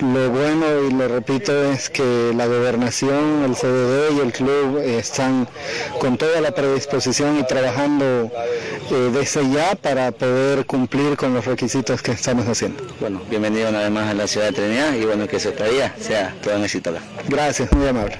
Lo 0.00 0.30
bueno, 0.30 0.66
y 0.88 0.92
lo 0.92 1.08
repito, 1.08 1.72
es 1.72 1.90
que 1.90 2.32
la 2.34 2.46
gobernación, 2.46 3.44
el 3.44 3.54
CDD 3.54 4.16
y 4.16 4.20
el 4.20 4.32
club 4.32 4.78
están 4.78 5.48
con 5.98 6.16
toda 6.16 6.40
la 6.40 6.52
predisposición 6.52 7.38
y 7.38 7.46
trabajando 7.46 8.30
eh, 8.90 9.10
desde 9.12 9.50
ya 9.50 9.74
para 9.74 10.12
poder 10.12 10.66
cumplir 10.66 11.16
con 11.16 11.34
los 11.34 11.44
requisitos 11.44 12.02
que 12.02 12.12
estamos 12.12 12.46
haciendo. 12.46 12.82
Bueno, 13.00 13.22
bienvenido 13.28 13.68
una 13.68 13.80
vez 13.80 13.90
más 13.90 14.10
a 14.10 14.14
la 14.14 14.26
ciudad 14.26 14.46
de 14.46 14.52
Trinidad 14.52 14.94
y 14.94 15.04
bueno, 15.04 15.26
que 15.26 15.40
su 15.40 15.50
estadía 15.50 15.94
sea 15.98 16.34
todo 16.42 16.56
un 16.56 16.64
éxito 16.64 16.92
Gracias, 17.28 17.72
muy 17.72 17.88
amable. 17.88 18.16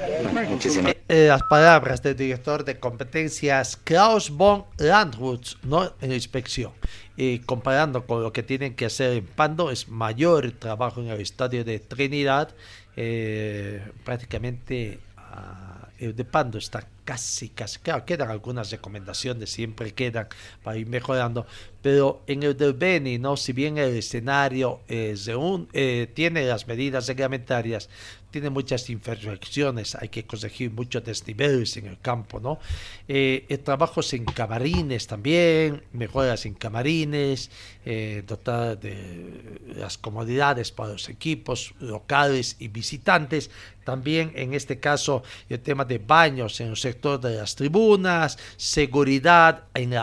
Eh, 1.09 1.27
Las 1.29 1.43
palabras 1.45 2.03
del 2.03 2.17
director 2.17 2.65
de 2.65 2.79
competencias 2.79 3.77
Klaus 3.77 4.31
von 4.31 4.65
Landwutz, 4.79 5.57
¿no? 5.63 5.93
En 6.01 6.13
inspección. 6.13 6.73
Y 7.17 7.41
comparando 7.41 8.07
con 8.07 8.23
lo 8.23 8.33
que 8.33 8.43
tienen 8.43 8.75
que 8.75 8.87
hacer 8.87 9.13
en 9.13 9.27
Pando, 9.27 9.71
es 9.71 9.89
mayor 9.89 10.51
trabajo 10.53 11.01
en 11.01 11.09
el 11.09 11.21
estadio 11.21 11.65
de 11.65 11.79
Trinidad. 11.79 12.55
Eh, 12.97 13.83
prácticamente 14.05 14.99
uh, 15.17 15.87
el 15.99 16.15
de 16.15 16.25
Pando 16.25 16.59
está 16.59 16.87
casi, 17.07 17.51
casi, 17.51 17.79
claro, 17.79 18.05
quedan 18.05 18.31
algunas 18.31 18.71
recomendaciones, 18.71 19.51
siempre 19.51 19.95
quedan 19.95 20.29
para 20.63 20.77
ir 20.77 20.89
mejorando, 20.89 21.47
pero 21.81 22.23
en 22.27 22.43
el 22.43 22.57
del 22.57 22.73
Beni, 22.73 23.19
¿no? 23.19 23.37
si 23.37 23.53
bien 23.53 23.79
el 23.79 23.97
escenario 23.97 24.81
eh, 24.89 25.15
eh, 25.73 26.11
tiene 26.13 26.45
las 26.47 26.67
medidas 26.67 27.07
reglamentarias, 27.07 27.89
tiene 28.37 28.51
muchas 28.51 28.91
imperfecciones, 28.91 29.95
hay 29.95 30.11
que 30.11 30.27
corregir 30.27 30.71
muchos 30.71 31.03
desniveles 31.03 31.75
en 31.79 31.87
el 31.87 31.99
campo, 31.99 32.39
¿no? 32.39 32.59
Eh, 33.09 33.47
trabajos 33.65 34.13
en 34.13 34.27
camarines 34.27 35.07
también, 35.07 35.83
mejoras 35.95 36.45
en 36.45 36.53
camarines, 36.53 37.51
eh, 37.87 38.23
dotar 38.27 38.79
de 38.79 39.59
las 39.75 39.97
comodidades 39.97 40.71
para 40.71 40.93
los 40.93 41.09
equipos 41.09 41.73
locales 41.81 42.57
y 42.59 42.69
visitantes, 42.69 43.51
también 43.85 44.33
en 44.35 44.53
este 44.53 44.81
caso 44.81 45.23
el 45.49 45.61
tema 45.61 45.87
de 45.87 45.97
baños 45.97 46.61
en 46.61 46.69
el 46.69 46.77
sector 46.77 47.19
de 47.19 47.37
las 47.37 47.57
tribunas, 47.57 48.37
seguridad 48.59 49.65
en 49.73 49.95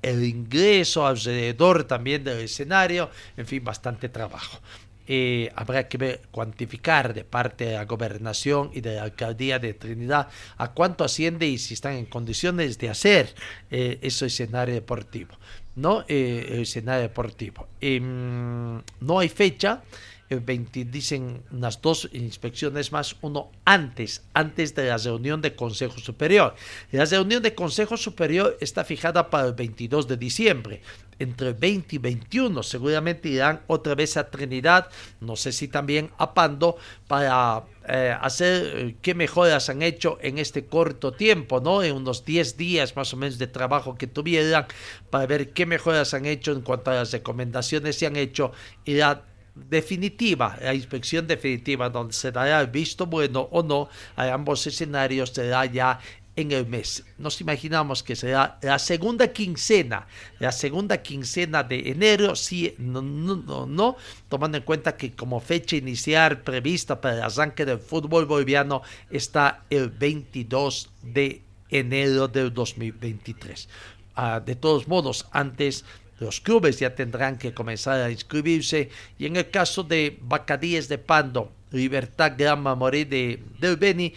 el 0.00 0.24
ingreso 0.24 1.06
alrededor 1.06 1.84
también 1.84 2.24
del 2.24 2.38
escenario, 2.38 3.10
en 3.36 3.46
fin, 3.46 3.62
bastante 3.62 4.08
trabajo. 4.08 4.60
Eh, 5.08 5.50
habrá 5.56 5.88
que 5.88 5.98
ver, 5.98 6.22
cuantificar 6.30 7.12
de 7.12 7.24
parte 7.24 7.66
de 7.66 7.72
la 7.74 7.84
gobernación 7.84 8.70
y 8.72 8.80
de 8.80 8.96
la 8.96 9.02
alcaldía 9.02 9.58
de 9.58 9.74
Trinidad 9.74 10.28
a 10.56 10.72
cuánto 10.72 11.04
asciende 11.04 11.46
y 11.46 11.58
si 11.58 11.74
están 11.74 11.94
en 11.94 12.06
condiciones 12.06 12.78
de 12.78 12.90
hacer 12.90 13.34
eh, 13.70 13.98
ese 14.02 14.26
escenario 14.26 14.74
deportivo. 14.74 15.34
¿no? 15.74 16.04
Eh, 16.06 16.60
escenario 16.62 17.02
deportivo. 17.02 17.66
Em, 17.80 18.80
no 19.00 19.18
hay 19.18 19.28
fecha. 19.28 19.82
20, 20.30 20.86
dicen 20.86 21.42
unas 21.50 21.82
dos 21.82 22.08
inspecciones 22.14 22.90
más, 22.90 23.16
uno 23.20 23.50
antes, 23.66 24.22
antes 24.32 24.74
de 24.74 24.86
la 24.86 24.96
reunión 24.96 25.42
de 25.42 25.54
Consejo 25.54 25.98
Superior. 25.98 26.54
La 26.90 27.04
reunión 27.04 27.42
de 27.42 27.54
Consejo 27.54 27.98
Superior 27.98 28.56
está 28.60 28.82
fijada 28.82 29.28
para 29.28 29.48
el 29.48 29.52
22 29.52 30.08
de 30.08 30.16
diciembre 30.16 30.80
entre 31.22 31.52
20 31.52 31.96
y 31.96 31.98
21. 31.98 32.62
Seguramente 32.62 33.28
irán 33.28 33.62
otra 33.66 33.94
vez 33.94 34.16
a 34.16 34.30
Trinidad, 34.30 34.88
no 35.20 35.36
sé 35.36 35.52
si 35.52 35.68
también 35.68 36.10
a 36.18 36.34
Pando, 36.34 36.76
para 37.06 37.64
eh, 37.88 38.16
hacer 38.20 38.76
eh, 38.76 38.96
qué 39.02 39.14
mejoras 39.14 39.68
han 39.68 39.82
hecho 39.82 40.18
en 40.20 40.38
este 40.38 40.66
corto 40.66 41.12
tiempo, 41.12 41.60
¿no? 41.60 41.82
En 41.82 41.96
unos 41.96 42.24
10 42.24 42.56
días 42.56 42.94
más 42.96 43.12
o 43.12 43.16
menos 43.16 43.38
de 43.38 43.46
trabajo 43.46 43.96
que 43.96 44.06
tuvieran, 44.06 44.66
para 45.10 45.26
ver 45.26 45.52
qué 45.52 45.66
mejoras 45.66 46.14
han 46.14 46.26
hecho 46.26 46.52
en 46.52 46.62
cuanto 46.62 46.90
a 46.90 46.94
las 46.94 47.12
recomendaciones 47.12 47.96
se 47.96 48.06
han 48.06 48.16
hecho 48.16 48.52
y 48.84 48.94
la 48.94 49.22
definitiva, 49.54 50.56
la 50.62 50.74
inspección 50.74 51.26
definitiva, 51.26 51.90
donde 51.90 52.14
se 52.14 52.32
dará 52.32 52.64
visto 52.64 53.06
bueno 53.06 53.48
o 53.50 53.62
no 53.62 53.88
a 54.16 54.32
ambos 54.32 54.66
escenarios, 54.66 55.30
será 55.30 55.66
ya 55.66 55.98
en 56.36 56.52
el 56.52 56.66
mes. 56.66 57.04
Nos 57.18 57.40
imaginamos 57.40 58.02
que 58.02 58.16
será 58.16 58.58
la 58.62 58.78
segunda 58.78 59.32
quincena, 59.32 60.06
la 60.38 60.52
segunda 60.52 61.02
quincena 61.02 61.62
de 61.62 61.90
enero, 61.90 62.36
sí, 62.36 62.74
no, 62.78 63.02
no, 63.02 63.66
no, 63.66 63.96
tomando 64.28 64.56
en 64.56 64.64
cuenta 64.64 64.96
que 64.96 65.12
como 65.12 65.40
fecha 65.40 65.76
inicial 65.76 66.40
prevista 66.40 67.00
para 67.00 67.16
el 67.16 67.22
arranque 67.22 67.66
del 67.66 67.78
fútbol 67.78 68.26
boliviano 68.26 68.82
está 69.10 69.64
el 69.68 69.90
22 69.90 70.90
de 71.02 71.42
enero 71.68 72.28
del 72.28 72.52
2023. 72.52 73.68
Ah, 74.14 74.40
de 74.44 74.56
todos 74.56 74.88
modos, 74.88 75.26
antes 75.32 75.84
los 76.18 76.40
clubes 76.40 76.78
ya 76.78 76.94
tendrán 76.94 77.36
que 77.36 77.52
comenzar 77.52 78.00
a 78.00 78.10
inscribirse 78.10 78.90
y 79.18 79.26
en 79.26 79.36
el 79.36 79.50
caso 79.50 79.82
de 79.82 80.18
Bacadíes 80.22 80.88
de 80.88 80.98
Pando, 80.98 81.50
Libertad 81.72 82.34
Gran 82.36 82.62
Mamoré 82.62 83.04
de, 83.06 83.42
del 83.58 83.76
Beni, 83.76 84.14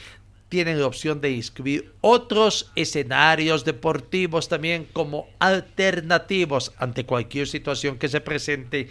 tienen 0.49 0.79
la 0.79 0.87
opción 0.87 1.21
de 1.21 1.31
inscribir 1.31 1.93
otros 2.01 2.71
escenarios 2.75 3.65
deportivos 3.65 4.47
también 4.47 4.87
como 4.93 5.27
alternativos 5.39 6.71
ante 6.77 7.05
cualquier 7.05 7.47
situación 7.47 7.97
que 7.97 8.07
se 8.07 8.21
presente 8.21 8.89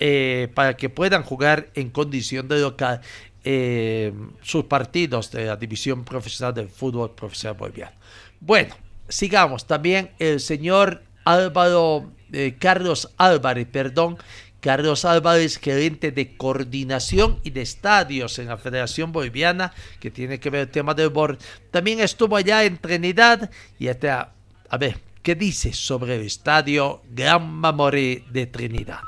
eh, 0.00 0.48
para 0.54 0.76
que 0.76 0.88
puedan 0.88 1.22
jugar 1.22 1.68
en 1.74 1.90
condición 1.90 2.48
de 2.48 2.58
local 2.60 3.00
eh, 3.44 4.12
sus 4.42 4.64
partidos 4.64 5.30
de 5.30 5.44
la 5.44 5.56
división 5.56 6.04
profesional 6.04 6.54
del 6.54 6.68
fútbol 6.68 7.14
profesional 7.14 7.58
boliviano. 7.58 7.92
Bueno, 8.40 8.74
sigamos. 9.08 9.66
También 9.66 10.10
el 10.18 10.40
señor 10.40 11.02
Álvaro, 11.24 12.10
eh, 12.32 12.56
Carlos 12.58 13.12
Álvarez, 13.18 13.66
perdón, 13.70 14.16
Carlos 14.64 15.04
Álvarez, 15.04 15.58
gerente 15.58 16.10
de 16.10 16.38
coordinación 16.38 17.38
y 17.44 17.50
de 17.50 17.60
estadios 17.60 18.38
en 18.38 18.46
la 18.46 18.56
Federación 18.56 19.12
Boliviana, 19.12 19.74
que 20.00 20.10
tiene 20.10 20.40
que 20.40 20.48
ver 20.48 20.62
el 20.62 20.70
tema 20.70 20.94
del 20.94 21.10
board. 21.10 21.36
También 21.70 22.00
estuvo 22.00 22.34
allá 22.34 22.64
en 22.64 22.78
Trinidad 22.78 23.50
y 23.78 23.88
hasta, 23.88 24.32
a 24.70 24.78
ver, 24.78 24.98
¿qué 25.22 25.34
dice 25.34 25.74
sobre 25.74 26.16
el 26.16 26.22
estadio 26.22 27.02
Gran 27.10 27.46
Mamoré 27.46 28.24
de 28.30 28.46
Trinidad? 28.46 29.00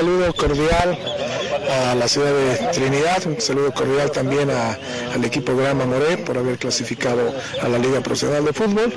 Saludo 0.00 0.32
cordial 0.32 0.96
a 1.90 1.94
la 1.96 2.06
ciudad 2.06 2.32
de 2.32 2.68
Trinidad, 2.72 3.26
un 3.26 3.40
saludo 3.40 3.72
cordial 3.74 4.12
también 4.12 4.48
al 4.48 5.24
equipo 5.24 5.56
Gran 5.56 5.76
Mamoré 5.76 6.18
por 6.18 6.38
haber 6.38 6.56
clasificado 6.56 7.34
a 7.60 7.68
la 7.68 7.78
Liga 7.78 8.00
Profesional 8.00 8.44
de 8.44 8.52
Fútbol. 8.52 8.94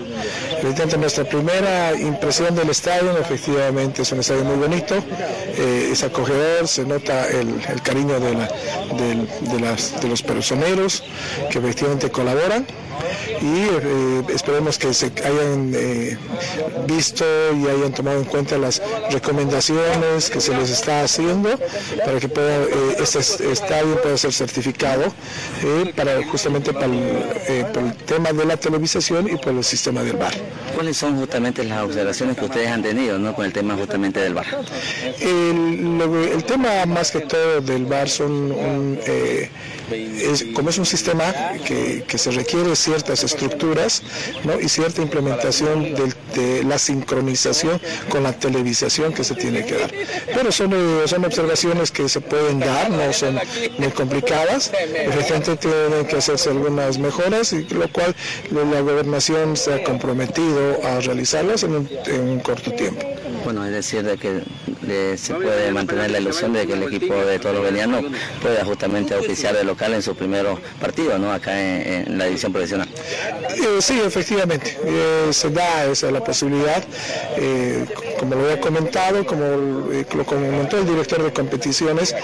Evidentemente 0.59 0.99
nuestra 0.99 1.23
primera 1.23 1.99
impresión 1.99 2.53
del 2.55 2.69
estadio, 2.69 3.17
efectivamente 3.17 4.03
es 4.03 4.11
un 4.11 4.19
estadio 4.19 4.43
muy 4.43 4.57
bonito, 4.57 4.93
eh, 5.57 5.89
es 5.91 6.03
acogedor, 6.03 6.67
se 6.67 6.85
nota 6.85 7.27
el, 7.29 7.81
cariño 7.81 8.19
de, 8.19 8.35
de 10.01 10.07
los 10.07 10.21
personeros 10.21 11.03
que 11.49 11.57
efectivamente 11.57 12.11
colaboran 12.11 12.67
y 13.41 13.45
eh, 13.45 14.23
esperemos 14.33 14.77
que 14.77 14.93
se 14.93 15.11
hayan 15.25 15.71
eh, 15.75 16.17
visto 16.85 17.25
y 17.55 17.67
hayan 17.67 17.91
tomado 17.91 18.19
en 18.19 18.25
cuenta 18.25 18.57
las 18.57 18.81
recomendaciones 19.09 20.29
que 20.29 20.39
se 20.39 20.55
les 20.55 20.69
está 20.69 20.90
haciendo 20.99 21.57
para 22.05 22.19
que 22.19 22.27
pueda, 22.27 22.63
eh, 22.63 22.97
este 22.99 23.51
estadio 23.51 24.01
pueda 24.01 24.17
ser 24.17 24.33
certificado 24.33 25.13
para 25.95 26.25
justamente 26.27 26.73
para 26.73 26.85
el, 26.85 27.93
tema 28.05 28.33
de 28.33 28.45
la 28.45 28.57
televisación 28.57 29.29
y 29.29 29.37
por 29.37 29.53
el 29.53 29.63
sistema 29.63 30.03
del 30.03 30.17
bar. 30.17 30.33
¿Cuáles 30.75 30.97
son 30.97 31.17
justamente 31.17 31.63
las 31.63 31.81
observaciones 31.83 32.37
que 32.37 32.45
ustedes 32.45 32.67
han 32.67 32.81
tenido 32.81 33.17
¿no? 33.17 33.33
con 33.33 33.45
el 33.45 33.53
tema 33.53 33.75
justamente 33.75 34.19
del 34.19 34.33
bar? 34.33 34.45
El, 35.19 36.43
tema 36.45 36.85
más 36.85 37.11
que 37.11 37.21
todo 37.21 37.61
del 37.61 37.85
bar 37.85 38.09
son 38.09 38.51
un, 38.51 38.99
es, 39.91 40.45
como 40.53 40.69
es 40.69 40.77
un 40.77 40.85
sistema 40.85 41.33
que, 41.65 42.03
que 42.07 42.17
se 42.17 42.31
requiere 42.31 42.75
ciertas 42.75 43.23
estructuras 43.23 44.03
¿no? 44.43 44.59
y 44.59 44.69
cierta 44.69 45.01
implementación 45.01 45.93
de, 45.93 46.63
la 46.63 46.77
sincronización 46.77 47.81
con 48.09 48.23
la 48.23 48.33
televisación 48.33 49.13
que 49.13 49.23
se 49.23 49.35
tiene 49.35 49.65
que 49.65 49.77
dar. 49.77 49.91
Pero 50.33 50.51
son, 50.51 50.71
eh, 50.73 51.07
son 51.07 51.25
observaciones 51.25 51.91
que 51.91 52.07
se 52.07 52.21
pueden 52.21 52.59
dar, 52.59 52.89
no 52.89 53.11
son 53.13 53.39
muy 53.77 53.89
complicadas. 53.89 54.71
Efectivamente 54.73 55.57
tienen 55.57 56.05
que 56.05 56.17
hacerse 56.17 56.49
algunas 56.49 56.97
mejoras, 56.97 57.53
y 57.53 57.63
lo 57.65 57.87
cual 57.89 58.15
la 58.51 58.81
gobernación 58.81 59.57
se 59.57 59.73
ha 59.73 59.83
comprometido 59.83 60.79
a 60.85 60.99
realizarlas 60.99 61.63
en 61.63 61.75
un, 61.75 62.39
corto 62.39 62.71
tiempo. 62.71 63.05
Bueno, 63.43 63.65
es 63.65 63.71
decir, 63.71 64.03
de 64.03 64.17
que 64.17 64.41
se 65.17 65.33
puede 65.33 65.71
mantener 65.71 66.11
la 66.11 66.19
ilusión 66.19 66.53
de 66.53 66.65
que 66.67 66.73
el 66.73 66.83
equipo 66.83 67.13
de 67.13 67.39
Toro 67.39 67.61
Veniano 67.61 68.01
pueda 68.41 68.65
justamente 68.65 69.15
oficiar 69.15 69.55
de 69.55 69.63
local 69.81 69.93
en 69.95 70.01
su 70.01 70.15
primer 70.15 70.45
partido, 70.79 71.17
¿no? 71.17 71.31
Acá 71.31 71.59
en, 71.59 72.17
la 72.17 72.25
división 72.25 72.51
profesional. 72.51 72.87
Eh, 73.49 73.81
sí, 73.81 73.99
efectivamente, 74.05 74.77
eh, 74.85 75.29
se 75.31 75.49
da 75.49 75.85
esa 75.85 76.11
la 76.11 76.23
posibilidad. 76.23 76.83
Eh, 77.37 77.85
como 78.19 78.35
lo 78.35 78.43
había 78.43 78.61
comentado, 78.61 79.25
como 79.25 79.43
lo 79.43 80.25
comentó 80.25 80.77
el 80.77 80.85
director 80.85 81.23
de 81.23 81.33
competiciones, 81.33 82.15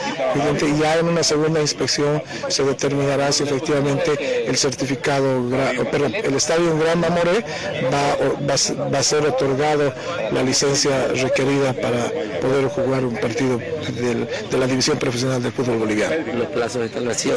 ya 0.80 1.00
en 1.00 1.08
una 1.08 1.24
segunda 1.24 1.60
inspección 1.60 2.22
se 2.50 2.64
determinará 2.64 3.32
si 3.32 3.44
efectivamente 3.44 4.48
el 4.48 4.56
certificado, 4.58 5.50
perdón, 5.92 6.14
el 6.14 6.36
estadio 6.36 6.72
en 6.72 6.80
Gran 6.80 7.00
Mamoré 7.00 7.44
va, 7.92 8.92
va, 8.92 9.00
a 9.00 9.04
ser 9.04 9.26
otorgado 9.26 9.94
la 10.32 10.44
licencia 10.44 11.08
requerida 11.08 11.74
para 11.74 12.12
poder 12.42 12.66
jugar 12.68 13.04
un 13.04 13.16
partido 13.16 13.58
de 13.58 14.58
la 14.58 14.68
división 14.68 15.00
profesional 15.00 15.42
del 15.42 15.52
fútbol 15.52 15.80
boliviano. 15.80 16.16
Los 16.34 16.48
plazos 16.50 16.82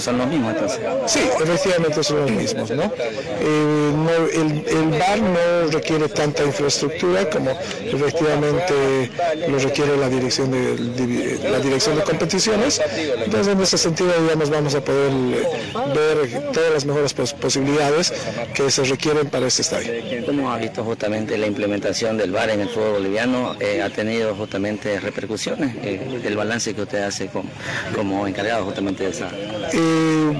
son 0.00 0.18
los 0.18 0.26
mismos 0.26 0.54
entonces. 0.54 0.80
Sí, 1.06 1.20
efectivamente 1.42 2.02
son 2.02 2.20
los 2.20 2.30
mismos, 2.30 2.70
¿no? 2.70 2.84
Eh, 2.84 3.92
el, 4.34 4.64
el 4.66 4.98
bar 4.98 5.18
no 5.20 5.70
requiere 5.70 6.08
tanta 6.08 6.44
infraestructura 6.44 7.28
como 7.28 7.50
efectivamente 7.50 9.10
lo 9.48 9.58
requiere 9.58 9.96
la 9.96 10.08
dirección 10.08 10.50
de, 10.50 11.38
la 11.50 11.58
dirección 11.60 11.96
de 11.96 12.02
competiciones. 12.02 12.80
Entonces 13.24 13.52
en 13.52 13.60
ese 13.60 13.78
sentido 13.78 14.12
ya 14.28 14.34
nos 14.34 14.50
vamos 14.50 14.74
a 14.74 14.80
poder 14.80 15.12
eh, 15.12 15.46
ver 15.94 16.52
todas 16.52 16.72
las 16.72 16.84
mejores 16.84 17.12
posibilidades 17.12 18.12
que 18.54 18.70
se 18.70 18.84
requieren 18.84 19.28
para 19.28 19.46
este 19.46 19.62
estadio. 19.62 19.92
¿Cómo 20.26 20.50
ha 20.50 20.58
visto 20.58 20.84
justamente 20.84 21.36
la 21.38 21.46
implementación 21.46 22.16
del 22.16 22.32
bar 22.32 22.50
en 22.50 22.60
el 22.60 22.68
fútbol 22.68 22.92
boliviano? 22.94 23.56
Eh, 23.60 23.82
¿Ha 23.82 23.90
tenido 23.90 24.34
justamente 24.34 24.98
repercusiones? 25.00 25.74
Eh, 25.82 26.20
el 26.24 26.36
balance 26.36 26.74
que 26.74 26.82
usted 26.82 27.02
hace 27.02 27.28
como, 27.28 27.50
como 27.94 28.26
encargado 28.26 28.64
justamente 28.64 29.04
de 29.04 29.10
esa... 29.10 29.30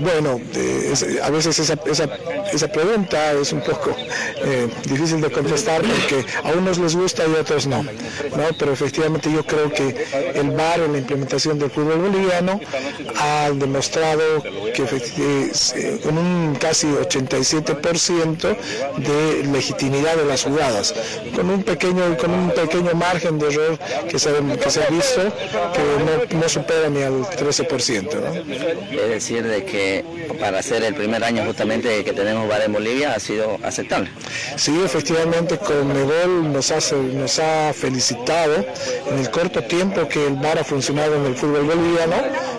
bueno, 0.03 0.41
a 1.23 1.31
veces 1.31 1.59
esa, 1.59 1.79
esa, 1.87 2.69
pregunta 2.69 3.33
es 3.33 3.53
un 3.53 3.61
poco 3.61 3.95
difícil 4.89 5.21
de 5.21 5.31
contestar 5.31 5.83
porque 5.83 6.25
a 6.43 6.53
unos 6.53 6.79
les 6.79 6.97
gusta 6.97 7.25
y 7.27 7.37
a 7.37 7.41
otros 7.41 7.67
no. 7.67 7.83
¿no? 7.83 8.45
Pero 8.59 8.73
efectivamente 8.73 9.31
yo 9.33 9.45
creo 9.45 9.73
que 9.73 10.07
el 10.35 10.51
VAR 10.51 10.81
en 10.81 10.93
la 10.93 10.99
implementación 10.99 11.59
del 11.59 11.71
fútbol 11.71 11.99
boliviano 11.99 12.61
ha 13.19 13.51
demostrado 13.53 14.43
que 14.75 14.85
con 16.03 16.19
un 16.19 16.57
casi 16.57 16.87
87% 16.87 18.57
de 18.99 19.45
legitimidad 19.53 20.17
de 20.17 20.25
las 20.25 20.45
jugadas, 20.45 20.95
con 21.35 21.51
un 21.51 21.63
pequeño, 21.63 22.17
con 22.17 22.31
un 22.31 22.51
pequeño 22.51 22.95
margen 22.95 23.39
de 23.39 23.49
error 23.49 23.79
que 24.09 24.19
se, 24.19 24.31
que 24.63 24.71
se 24.71 24.85
ha 24.85 24.89
visto 24.89 25.33
que 26.29 26.37
no, 26.37 26.49
supera 26.49 26.89
ni 26.89 27.03
al 27.03 27.23
13%. 27.23 28.91
Es 28.93 29.09
decir, 29.09 29.40
de 29.45 29.65
que 29.65 30.05
para 30.39 30.63
ser 30.63 30.83
el 30.83 30.95
primer 30.95 31.23
año 31.25 31.45
justamente 31.45 32.05
que 32.05 32.13
tenemos 32.13 32.49
VAR 32.49 32.63
en 32.63 32.73
Bolivia 32.73 33.15
ha 33.15 33.21
sido 33.21 33.59
aceptable. 33.63 34.11
Sí, 34.57 34.81
efectivamente, 34.85 35.59
con 35.59 35.89
Medol 35.89 36.53
nos, 36.53 36.71
hace, 36.71 36.97
nos 36.97 37.39
ha 37.39 37.73
felicitado 37.73 38.65
en 39.11 39.19
el 39.19 39.31
corto 39.31 39.63
tiempo 39.65 40.09
que 40.09 40.27
el 40.27 40.35
VAR 40.35 40.59
ha 40.59 40.65
funcionado 40.65 41.17
en 41.17 41.27
el 41.27 41.35
fútbol 41.35 41.65
boliviano 41.65 42.17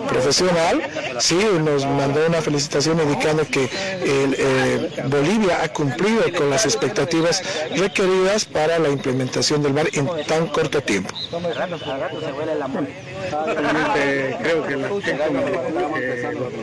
profesional. 0.08 0.82
Sí, 1.18 1.38
nos 1.64 1.84
mandó 1.86 2.26
una 2.26 2.40
felicitación 2.40 3.00
indicando 3.00 3.44
que 3.46 3.68
eh, 3.72 4.90
Bolivia 5.06 5.62
ha 5.62 5.68
cumplido 5.68 6.22
con 6.36 6.50
las 6.50 6.64
expectativas 6.64 7.42
requeridas 7.76 8.44
para 8.44 8.78
la 8.78 8.88
implementación 8.90 9.62
del 9.62 9.72
VAR 9.72 9.88
en 9.92 10.08
tan 10.26 10.46
corto 10.48 10.80
tiempo. 10.82 11.14
creo 14.42 14.66
que, 14.66 14.76
los 14.76 14.92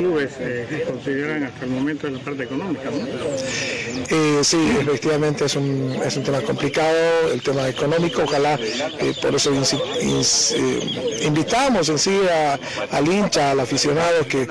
clubes 0.10 0.32
eh, 0.40 0.84
consideran 0.88 1.44
hasta 1.44 1.66
el 1.66 1.72
momento 1.72 2.10
la 2.10 2.20
parte 2.20 2.44
económica. 2.44 2.90
Eh, 4.10 4.40
sí, 4.44 4.58
efectivamente 4.80 5.46
es 5.46 5.56
un, 5.56 6.00
es 6.04 6.18
un 6.18 6.24
tema 6.24 6.42
complicado, 6.42 7.32
el 7.32 7.42
tema 7.42 7.68
económico. 7.68 8.24
Ojalá, 8.24 8.56
eh, 8.56 9.14
por 9.22 9.36
eso 9.36 9.52
eh, 9.54 11.22
invitamos 11.26 11.90
en 11.90 12.00
sí 12.00 12.20
al 12.92 13.08
hincha, 13.08 13.52
al 13.52 13.60
aficionado 13.60 14.28
que, 14.28 14.48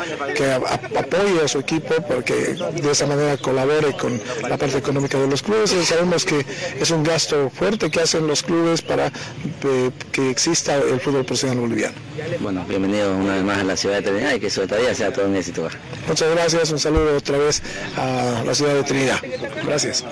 apoye 0.97 1.45
a 1.45 1.49
su 1.49 1.59
equipo, 1.59 1.95
porque 2.07 2.35
de 2.55 2.91
esa 2.91 3.07
manera 3.07 3.37
colabore 3.37 3.95
con 3.95 4.21
la 4.49 4.57
parte 4.57 4.79
económica 4.79 5.19
de 5.19 5.27
los 5.27 5.43
clubes. 5.43 5.71
sabemos 5.71 6.25
que 6.25 6.45
es 6.81 6.91
un 6.91 7.03
gasto 7.03 7.51
fuerte 7.51 7.91
que 7.91 8.01
hacen 8.01 8.27
los 8.27 8.43
clubes 8.43 8.83
para 8.83 9.11
que 10.13 10.31
exista 10.31 10.77
el 10.77 11.01
fútbol 11.01 11.25
profesional 11.25 11.59
boliviano. 11.59 11.97
Bueno, 12.41 12.65
bienvenido 12.69 13.17
una 13.17 13.35
vez 13.35 13.45
más 13.45 13.59
a 13.59 13.65
la 13.65 13.77
ciudad 13.77 13.97
de 13.97 14.03
Trinidad 14.03 14.35
y 14.35 14.41
que 14.41 14.49
eso 14.49 14.67
todavía 14.67 14.95
sea 14.95 15.13
todo 15.13 15.27
un 15.27 15.37
éxito. 15.37 15.48
Muchas 16.07 16.31
gracias, 16.35 16.71
un 16.71 16.79
saludo 16.79 17.17
otra 17.17 17.39
vez 17.39 17.63
a 17.97 18.43
la 18.45 18.55
ciudad 18.55 18.75
de 18.75 18.85
Trinidad. 18.85 19.19
Gracias. 19.65 20.05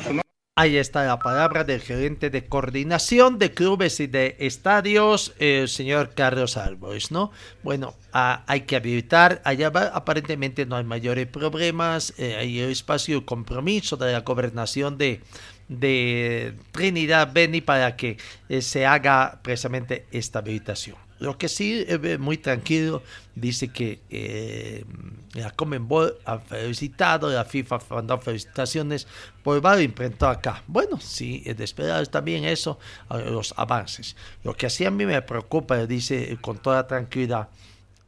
Ahí 0.58 0.78
está 0.78 1.04
la 1.04 1.18
palabra 1.18 1.64
del 1.64 1.82
gerente 1.82 2.30
de 2.30 2.46
coordinación 2.46 3.38
de 3.38 3.52
clubes 3.52 4.00
y 4.00 4.06
de 4.06 4.36
estadios, 4.38 5.34
el 5.38 5.68
señor 5.68 6.14
Carlos 6.14 6.56
Álvarez, 6.56 7.10
¿no? 7.10 7.30
Bueno, 7.62 7.94
ah, 8.14 8.42
hay 8.46 8.62
que 8.62 8.76
habilitar, 8.76 9.42
allá 9.44 9.70
aparentemente 9.92 10.64
no 10.64 10.76
hay 10.76 10.84
mayores 10.84 11.26
problemas, 11.26 12.14
eh, 12.16 12.36
hay 12.36 12.60
espacio 12.60 13.18
y 13.18 13.24
compromiso 13.26 13.98
de 13.98 14.12
la 14.12 14.20
gobernación 14.20 14.96
de, 14.96 15.20
de 15.68 16.54
Trinidad 16.72 17.34
Beni 17.34 17.60
para 17.60 17.94
que 17.94 18.16
eh, 18.48 18.62
se 18.62 18.86
haga 18.86 19.40
precisamente 19.42 20.06
esta 20.10 20.38
habilitación. 20.38 21.05
Lo 21.18 21.38
que 21.38 21.48
sí 21.48 21.84
es 21.86 22.18
muy 22.18 22.36
tranquilo, 22.36 23.02
dice 23.34 23.68
que 23.68 24.00
eh, 24.10 24.84
la 25.32 25.50
Comenbol 25.50 26.16
ha 26.24 26.38
felicitado, 26.38 27.30
la 27.30 27.44
FIFA 27.44 27.76
ha 27.76 27.94
mandado 27.94 28.20
felicitaciones 28.20 29.06
por 29.42 29.64
el 29.64 29.82
imprentado 29.82 30.32
acá. 30.32 30.62
Bueno, 30.66 31.00
sí, 31.00 31.42
es 31.46 31.56
de 31.56 31.64
esperar 31.64 32.06
también 32.08 32.44
eso, 32.44 32.78
los 33.10 33.54
avances. 33.56 34.16
Lo 34.42 34.54
que 34.54 34.66
así 34.66 34.84
a 34.84 34.90
mí 34.90 35.06
me 35.06 35.20
preocupa, 35.22 35.86
dice 35.86 36.36
con 36.40 36.58
toda 36.58 36.86
tranquilidad, 36.86 37.48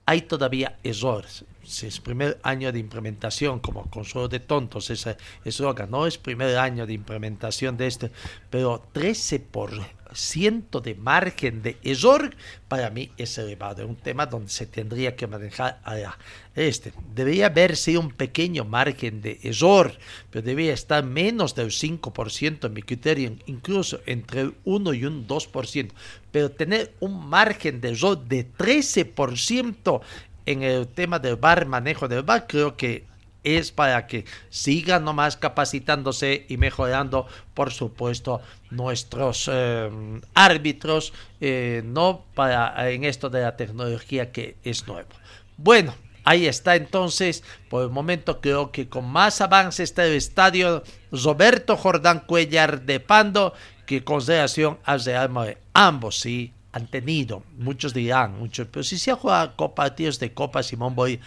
hay 0.08 0.22
todavía 0.22 0.78
errores. 0.82 1.44
Si 1.64 1.86
es 1.86 2.00
primer 2.00 2.38
año 2.42 2.72
de 2.72 2.78
implementación, 2.78 3.60
como 3.60 3.90
consuelo 3.90 4.26
de 4.26 4.40
tontos, 4.40 4.88
ese 4.88 5.18
eslogan, 5.44 5.90
no 5.90 6.06
es 6.06 6.16
primer 6.16 6.56
año 6.56 6.86
de 6.86 6.94
implementación 6.94 7.76
de 7.76 7.88
este, 7.88 8.10
pero 8.48 8.82
13 8.92 9.40
por 9.40 9.70
ciento 10.14 10.80
de 10.80 10.94
margen 10.94 11.62
de 11.62 11.76
error, 11.82 12.34
para 12.68 12.90
mí 12.90 13.10
es 13.16 13.38
elevado. 13.38 13.82
Es 13.82 13.88
un 13.88 13.96
tema 13.96 14.26
donde 14.26 14.48
se 14.48 14.66
tendría 14.66 15.16
que 15.16 15.26
manejar 15.26 15.80
a 15.84 16.16
este. 16.54 16.92
Debería 17.14 17.46
haber 17.46 17.74
un 17.98 18.10
pequeño 18.10 18.64
margen 18.64 19.20
de 19.20 19.38
error, 19.42 19.92
pero 20.30 20.44
debería 20.44 20.74
estar 20.74 21.04
menos 21.04 21.54
del 21.54 21.70
5% 21.70 22.66
en 22.66 22.72
mi 22.72 22.82
criterio, 22.82 23.36
incluso 23.46 24.00
entre 24.06 24.42
el 24.42 24.54
1 24.64 24.94
y 24.94 25.04
un 25.04 25.26
2%. 25.26 25.90
Pero 26.32 26.50
tener 26.50 26.94
un 27.00 27.28
margen 27.28 27.80
de 27.80 27.90
error 27.90 28.18
de 28.24 28.46
13% 28.50 30.00
en 30.46 30.62
el 30.62 30.88
tema 30.88 31.18
del 31.18 31.36
bar, 31.36 31.66
manejo 31.66 32.08
del 32.08 32.22
bar, 32.22 32.46
creo 32.46 32.76
que 32.76 33.04
es 33.44 33.72
para 33.72 34.06
que 34.06 34.24
sigan 34.50 35.04
nomás 35.04 35.36
capacitándose 35.36 36.46
y 36.48 36.56
mejorando, 36.56 37.26
por 37.54 37.72
supuesto, 37.72 38.40
nuestros 38.70 39.48
eh, 39.52 39.90
árbitros, 40.34 41.12
eh, 41.40 41.82
no 41.84 42.24
para 42.34 42.90
en 42.90 43.04
esto 43.04 43.30
de 43.30 43.42
la 43.42 43.56
tecnología 43.56 44.32
que 44.32 44.56
es 44.64 44.86
nuevo. 44.86 45.08
Bueno, 45.56 45.94
ahí 46.24 46.46
está 46.46 46.76
entonces, 46.76 47.42
por 47.70 47.84
el 47.84 47.90
momento 47.90 48.40
creo 48.40 48.70
que 48.70 48.88
con 48.88 49.08
más 49.08 49.40
avance 49.40 49.82
está 49.82 50.04
el 50.04 50.14
estadio 50.14 50.82
Roberto 51.10 51.76
Jordán 51.76 52.20
Cuellar 52.20 52.82
de 52.82 53.00
Pando 53.00 53.54
que 53.86 54.04
consideración 54.04 54.78
al 54.84 55.02
Real 55.02 55.30
Madrid. 55.30 55.56
Ambos 55.72 56.20
sí 56.20 56.52
han 56.72 56.86
tenido, 56.86 57.42
muchos 57.56 57.94
dirán, 57.94 58.38
muchos, 58.38 58.68
pero 58.70 58.82
si 58.82 58.98
se 58.98 59.10
ha 59.10 59.16
jugado 59.16 59.74
partidos 59.74 60.18
de 60.18 60.34
Copa 60.34 60.62
Simón 60.62 60.94
Boy, 60.94 61.18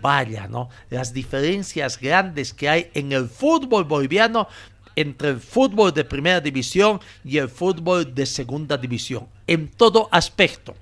vaya, 0.00 0.46
¿no? 0.48 0.68
Las 0.90 1.12
diferencias 1.12 1.98
grandes 2.00 2.52
que 2.52 2.68
hay 2.68 2.90
en 2.94 3.12
el 3.12 3.28
fútbol 3.28 3.84
boliviano 3.84 4.48
entre 4.96 5.30
el 5.30 5.40
fútbol 5.40 5.92
de 5.94 6.04
primera 6.04 6.40
división 6.40 7.00
y 7.24 7.38
el 7.38 7.48
fútbol 7.48 8.14
de 8.14 8.26
segunda 8.26 8.76
división, 8.76 9.28
en 9.46 9.68
todo 9.68 10.08
aspecto 10.10 10.74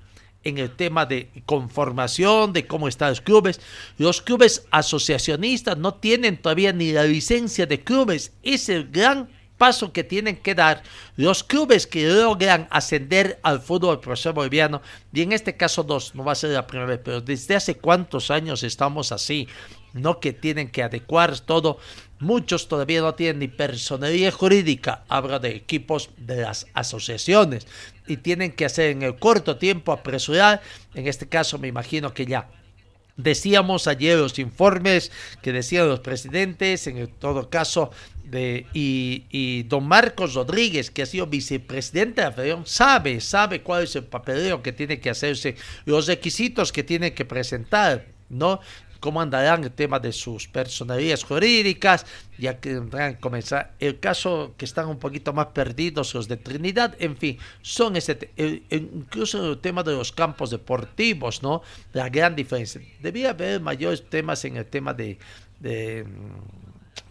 en 0.43 0.57
el 0.57 0.71
tema 0.71 1.05
de 1.05 1.29
conformación, 1.45 2.53
de 2.53 2.65
cómo 2.65 2.87
están 2.87 3.09
los 3.09 3.21
clubes. 3.21 3.59
Los 3.97 4.21
clubes 4.21 4.65
asociacionistas 4.71 5.77
no 5.77 5.95
tienen 5.95 6.37
todavía 6.37 6.71
ni 6.71 6.93
la 6.93 7.03
licencia 7.03 7.65
de 7.65 7.83
clubes. 7.83 8.31
Es 8.43 8.69
el 8.69 8.89
gran 8.89 9.27
paso 9.57 9.91
que 9.91 10.03
tienen 10.03 10.37
que 10.37 10.55
dar 10.55 10.83
los 11.15 11.43
clubes 11.43 11.87
que 11.87 12.07
logran 12.07 12.67
ascender 12.69 13.39
al 13.43 13.59
fútbol 13.59 13.99
profesional 13.99 14.35
boliviano, 14.35 14.81
y 15.11 15.21
en 15.21 15.31
este 15.31 15.57
caso 15.57 15.83
dos, 15.83 16.15
no 16.15 16.23
va 16.23 16.33
a 16.33 16.35
ser 16.35 16.51
la 16.51 16.67
primera 16.67 16.87
vez, 16.89 16.99
pero 17.03 17.21
desde 17.21 17.55
hace 17.55 17.75
cuántos 17.75 18.31
años 18.31 18.63
estamos 18.63 19.11
así, 19.11 19.47
no 19.93 20.19
que 20.19 20.33
tienen 20.33 20.69
que 20.69 20.83
adecuar 20.83 21.39
todo. 21.39 21.79
Muchos 22.19 22.67
todavía 22.67 23.01
no 23.01 23.15
tienen 23.15 23.39
ni 23.39 23.47
personalidad 23.47 24.31
jurídica, 24.31 25.03
hablo 25.07 25.39
de 25.39 25.55
equipos 25.55 26.09
de 26.17 26.41
las 26.41 26.67
asociaciones, 26.73 27.67
y 28.07 28.17
tienen 28.17 28.51
que 28.51 28.65
hacer 28.65 28.91
en 28.91 29.03
el 29.03 29.17
corto 29.17 29.57
tiempo 29.57 29.91
apresurar, 29.91 30.61
en 30.93 31.07
este 31.07 31.27
caso 31.27 31.57
me 31.57 31.67
imagino 31.67 32.13
que 32.13 32.25
ya 32.25 32.49
Decíamos 33.17 33.87
ayer 33.87 34.15
los 34.15 34.37
informes 34.37 35.11
que 35.41 35.51
decían 35.51 35.87
los 35.87 36.01
presidentes, 36.01 36.85
en 36.85 37.07
todo 37.07 37.49
caso, 37.49 37.89
y, 38.73 39.63
don 39.63 39.87
Marcos 39.87 40.33
Rodríguez, 40.33 40.91
que 40.91 41.03
ha 41.03 41.05
sido 41.05 41.27
vicepresidente 41.27 42.21
de 42.21 42.27
la 42.27 42.33
Federación, 42.33 42.65
sabe, 42.65 43.21
sabe 43.21 43.61
cuál 43.61 43.83
es 43.83 43.95
el 43.95 44.05
papeleo 44.05 44.61
que 44.61 44.73
tiene 44.73 44.99
que 44.99 45.09
hacerse, 45.09 45.55
los 45.85 46.07
requisitos 46.07 46.71
que 46.71 46.83
tiene 46.83 47.13
que 47.13 47.25
presentar, 47.25 48.05
¿no? 48.29 48.59
cómo 48.99 49.21
andarán 49.21 49.63
el 49.63 49.71
tema 49.71 49.99
de 49.99 50.11
sus 50.11 50.47
personalidades 50.47 51.23
jurídicas, 51.23 52.05
ya 52.37 52.59
que 52.59 52.73
tendrán 52.73 53.15
que 53.15 53.19
comenzar. 53.19 53.73
El 53.79 53.99
caso 53.99 54.53
que 54.57 54.65
están 54.65 54.87
un 54.87 54.99
poquito 54.99 55.33
más 55.33 55.47
perdidos, 55.47 56.13
los 56.13 56.27
de 56.27 56.37
Trinidad, 56.37 56.95
en 56.99 57.17
fin, 57.17 57.37
son 57.61 57.95
ese, 57.95 58.31
incluso 58.69 59.51
el 59.51 59.59
tema 59.59 59.83
de 59.83 59.93
los 59.93 60.11
campos 60.11 60.49
deportivos, 60.49 61.43
¿no? 61.43 61.61
La 61.93 62.09
gran 62.09 62.35
diferencia. 62.35 62.81
Debía 63.01 63.31
haber 63.31 63.61
mayores 63.61 64.09
temas 64.09 64.43
en 64.45 64.57
el 64.57 64.65
tema 64.65 64.93
de, 64.93 65.17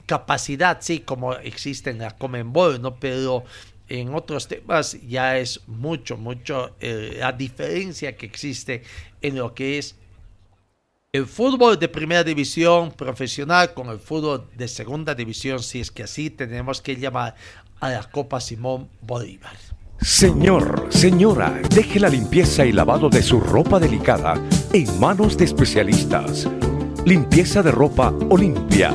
capacidad, 0.06 0.78
sí, 0.80 1.00
como 1.00 1.34
existe 1.34 1.90
en 1.90 1.98
la 1.98 2.16
Comenbol, 2.16 2.80
¿no? 2.80 2.96
Pero 2.96 3.44
en 3.88 4.14
otros 4.14 4.48
temas 4.48 4.98
ya 5.06 5.38
es 5.38 5.60
mucho, 5.66 6.16
mucho 6.16 6.76
eh, 6.80 7.16
la 7.18 7.32
diferencia 7.32 8.16
que 8.16 8.26
existe 8.26 8.82
en 9.22 9.36
lo 9.36 9.54
que 9.54 9.78
es 9.78 9.96
el 11.12 11.26
fútbol 11.26 11.78
de 11.78 11.88
primera 11.88 12.22
división 12.22 12.90
profesional 12.92 13.72
con 13.74 13.88
el 13.88 13.98
fútbol 13.98 14.48
de 14.54 14.68
segunda 14.68 15.14
división, 15.14 15.62
si 15.62 15.80
es 15.80 15.90
que 15.90 16.02
así 16.02 16.30
tenemos 16.30 16.82
que 16.82 16.96
llamar 16.96 17.34
a 17.80 17.90
la 17.90 18.02
Copa 18.10 18.40
Simón 18.40 18.88
Bolívar. 19.00 19.56
Señor, 20.00 20.88
señora, 20.90 21.58
deje 21.74 21.98
la 22.00 22.10
limpieza 22.10 22.66
y 22.66 22.72
lavado 22.72 23.08
de 23.08 23.22
su 23.22 23.40
ropa 23.40 23.80
delicada 23.80 24.34
en 24.72 25.00
manos 25.00 25.38
de 25.38 25.46
especialistas. 25.46 26.46
Limpieza 27.06 27.62
de 27.62 27.70
ropa 27.70 28.12
Olimpia. 28.28 28.94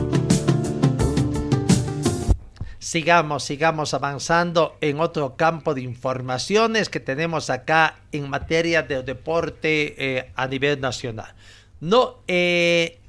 Sigamos, 2.91 3.45
sigamos 3.45 3.93
avanzando 3.93 4.75
en 4.81 4.99
otro 4.99 5.37
campo 5.37 5.73
de 5.73 5.79
informaciones 5.79 6.89
que 6.89 6.99
tenemos 6.99 7.49
acá 7.49 8.01
en 8.11 8.29
materia 8.29 8.83
de 8.83 9.01
deporte 9.01 9.95
eh, 9.97 10.29
a 10.35 10.45
nivel 10.45 10.81
nacional. 10.81 11.33
No, 11.79 12.17
eh, 12.27 12.99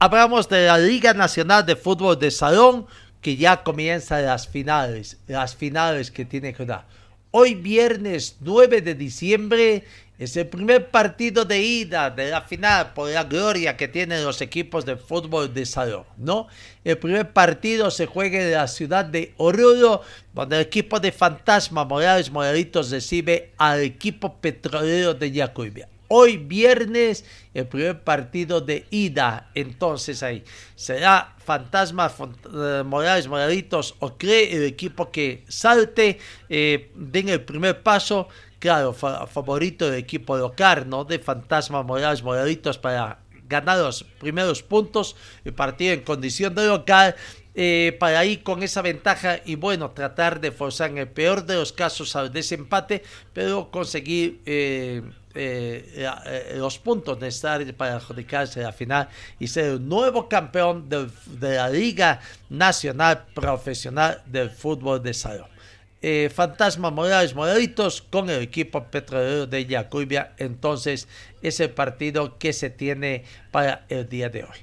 Hablamos 0.00 0.48
de 0.48 0.66
la 0.66 0.78
Liga 0.78 1.14
Nacional 1.14 1.64
de 1.64 1.76
Fútbol 1.76 2.18
de 2.18 2.32
Salón, 2.32 2.86
que 3.20 3.36
ya 3.36 3.62
comienzan 3.62 4.26
las 4.26 4.48
finales, 4.48 5.20
las 5.28 5.54
finales 5.54 6.10
que 6.10 6.24
tiene 6.24 6.52
que 6.52 6.64
dar. 6.64 6.88
Hoy 7.30 7.54
viernes 7.54 8.38
9 8.40 8.80
de 8.80 8.96
diciembre 8.96 9.84
es 10.20 10.36
el 10.36 10.48
primer 10.48 10.90
partido 10.90 11.46
de 11.46 11.62
ida 11.62 12.10
de 12.10 12.28
la 12.28 12.42
final 12.42 12.92
por 12.92 13.08
la 13.08 13.24
gloria 13.24 13.78
que 13.78 13.88
tienen 13.88 14.22
los 14.22 14.42
equipos 14.42 14.84
de 14.84 14.96
fútbol 14.96 15.54
de 15.54 15.64
salón, 15.64 16.04
¿no? 16.18 16.46
El 16.84 16.98
primer 16.98 17.32
partido 17.32 17.90
se 17.90 18.04
juega 18.04 18.38
en 18.38 18.52
la 18.52 18.68
ciudad 18.68 19.06
de 19.06 19.32
Oruro, 19.38 20.02
donde 20.34 20.56
el 20.56 20.62
equipo 20.62 21.00
de 21.00 21.10
Fantasma 21.10 21.86
Morales 21.86 22.30
Moralitos 22.30 22.90
recibe 22.90 23.52
al 23.56 23.80
equipo 23.80 24.34
petrolero 24.34 25.14
de 25.14 25.30
Yacuibia 25.30 25.88
hoy 26.12 26.36
viernes 26.38 27.24
el 27.54 27.68
primer 27.68 28.02
partido 28.02 28.60
de 28.60 28.84
ida. 28.90 29.48
Entonces 29.54 30.22
ahí 30.24 30.42
será 30.74 31.36
Fantasma 31.38 32.12
eh, 32.52 32.82
Morales 32.84 33.28
Moralitos 33.28 33.94
o 34.00 34.18
cree 34.18 34.56
el 34.56 34.64
equipo 34.64 35.12
que 35.12 35.44
salte, 35.48 36.18
eh, 36.48 36.90
den 36.96 37.28
el 37.28 37.42
primer 37.42 37.82
paso. 37.82 38.28
Claro, 38.60 38.92
favorito 38.92 39.90
del 39.90 39.98
equipo 39.98 40.36
local, 40.36 40.88
¿no? 40.88 41.04
De 41.04 41.18
Fantasma 41.18 41.82
Morales 41.82 42.22
Moralitos 42.22 42.78
para 42.78 43.18
ganar 43.48 43.78
los 43.78 44.04
primeros 44.04 44.62
puntos. 44.62 45.16
El 45.44 45.54
partido 45.54 45.94
en 45.94 46.02
condición 46.02 46.54
de 46.54 46.66
local. 46.66 47.16
Eh, 47.56 47.96
para 47.98 48.24
ir 48.24 48.44
con 48.44 48.62
esa 48.62 48.80
ventaja 48.80 49.40
y 49.44 49.56
bueno, 49.56 49.90
tratar 49.90 50.40
de 50.40 50.52
forzar 50.52 50.90
en 50.90 50.98
el 50.98 51.08
peor 51.08 51.44
de 51.44 51.56
los 51.56 51.72
casos 51.72 52.14
al 52.14 52.32
desempate, 52.32 53.02
pero 53.32 53.72
conseguir 53.72 54.40
eh, 54.46 55.02
eh, 55.32 56.10
eh, 56.26 56.54
los 56.56 56.80
puntos 56.80 57.20
necesarios 57.20 57.72
para 57.74 57.94
adjudicarse 57.94 58.62
la 58.62 58.72
final 58.72 59.08
y 59.38 59.46
ser 59.46 59.66
el 59.66 59.88
nuevo 59.88 60.28
campeón 60.28 60.88
de, 60.88 61.08
la 61.54 61.68
Liga 61.68 62.20
Nacional 62.48 63.26
Profesional 63.32 64.22
del 64.26 64.50
Fútbol 64.50 65.00
de 65.00 65.14
Salón. 65.14 65.46
Eh, 66.02 66.30
Fantasma 66.34 66.90
Morales 66.90 67.34
Moralitos 67.34 68.00
con 68.00 68.30
el 68.30 68.40
equipo 68.42 68.84
petrolero 68.84 69.46
de 69.46 69.66
Yacuibia. 69.66 70.32
Entonces, 70.38 71.08
es 71.42 71.60
el 71.60 71.70
partido 71.70 72.38
que 72.38 72.52
se 72.52 72.70
tiene 72.70 73.24
para 73.50 73.84
el 73.88 74.08
día 74.08 74.30
de 74.30 74.44
hoy. 74.44 74.58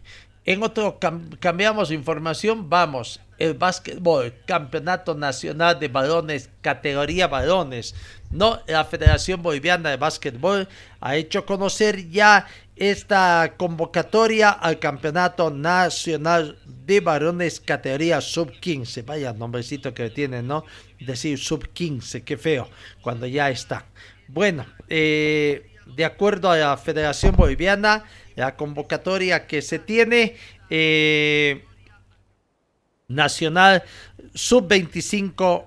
En 0.45 0.63
otro, 0.63 0.97
cambiamos 1.39 1.91
información, 1.91 2.69
vamos, 2.69 3.19
el 3.37 3.53
básquetbol, 3.53 4.33
Campeonato 4.45 5.13
Nacional 5.13 5.77
de 5.77 5.89
Balones, 5.89 6.49
categoría 6.61 7.27
balones. 7.27 7.95
No, 8.31 8.61
la 8.65 8.85
Federación 8.85 9.41
Boliviana 9.41 9.89
de 9.89 9.97
Básquetbol 9.97 10.67
ha 11.01 11.15
hecho 11.17 11.45
conocer 11.45 12.09
ya 12.09 12.47
esta 12.79 13.55
convocatoria 13.57 14.51
al 14.51 14.79
Campeonato 14.79 15.49
Nacional 15.49 16.59
de 16.65 16.99
Varones 16.99 17.59
categoría 17.59 18.21
sub-15. 18.21 19.05
Vaya 19.05 19.33
nombrecito 19.33 19.93
que 19.93 20.09
tienen, 20.09 20.47
¿no? 20.47 20.63
Decir 20.99 21.37
sub-15, 21.37 22.23
qué 22.23 22.37
feo, 22.37 22.69
cuando 23.01 23.25
ya 23.25 23.49
está. 23.49 23.85
Bueno, 24.27 24.65
eh, 24.89 25.71
de 25.95 26.05
acuerdo 26.05 26.51
a 26.51 26.57
la 26.57 26.77
Federación 26.77 27.35
Boliviana, 27.35 28.03
la 28.35 28.55
convocatoria 28.55 29.47
que 29.47 29.61
se 29.61 29.79
tiene 29.79 30.35
eh, 30.69 31.63
nacional 33.07 33.83
sub-25 34.33 35.65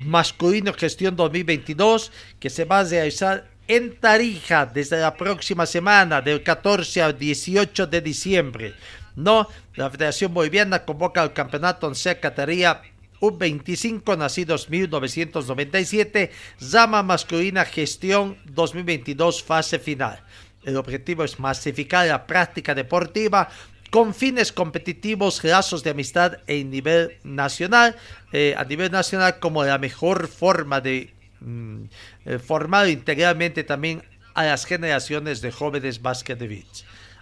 masculino 0.00 0.72
gestión 0.74 1.16
2022 1.16 2.12
que 2.38 2.50
se 2.50 2.64
va 2.64 2.80
a 2.80 2.84
realizar 2.84 3.55
en 3.68 3.96
Tarija 3.96 4.66
desde 4.66 5.00
la 5.00 5.14
próxima 5.14 5.66
semana 5.66 6.20
del 6.20 6.42
14 6.42 7.02
al 7.02 7.18
18 7.18 7.86
de 7.86 8.00
diciembre. 8.00 8.74
No, 9.16 9.48
la 9.74 9.90
Federación 9.90 10.32
Boliviana 10.34 10.84
convoca 10.84 11.22
al 11.22 11.32
campeonato 11.32 11.88
en 11.88 12.20
categoría 12.20 12.82
U25 13.20 14.16
nacidos 14.16 14.68
1997, 14.68 16.30
Zama 16.60 17.02
masculina 17.02 17.64
gestión 17.64 18.36
2022 18.44 19.42
fase 19.42 19.78
final. 19.78 20.22
El 20.64 20.76
objetivo 20.76 21.24
es 21.24 21.38
masificar 21.38 22.06
la 22.06 22.26
práctica 22.26 22.74
deportiva 22.74 23.48
con 23.90 24.14
fines 24.14 24.52
competitivos, 24.52 25.42
lazos 25.44 25.82
de 25.82 25.90
amistad 25.90 26.38
en 26.46 26.70
nivel 26.70 27.18
nacional, 27.22 27.96
eh, 28.32 28.54
a 28.58 28.64
nivel 28.64 28.90
nacional 28.90 29.38
como 29.38 29.64
la 29.64 29.78
mejor 29.78 30.28
forma 30.28 30.80
de 30.80 31.15
mm, 31.40 31.84
eh, 32.24 32.38
formar 32.38 32.88
integralmente 32.88 33.64
también 33.64 34.02
a 34.34 34.44
las 34.44 34.64
generaciones 34.64 35.40
de 35.40 35.50
jóvenes 35.50 36.00
de 36.02 36.64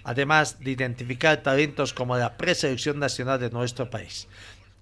además 0.05 0.61
de 0.61 0.71
identificar 0.71 1.43
talentos 1.43 1.93
como 1.93 2.17
la 2.17 2.37
preselección 2.37 2.99
nacional 2.99 3.41
de 3.41 3.51
nuestro 3.51 3.89
país. 3.89 4.29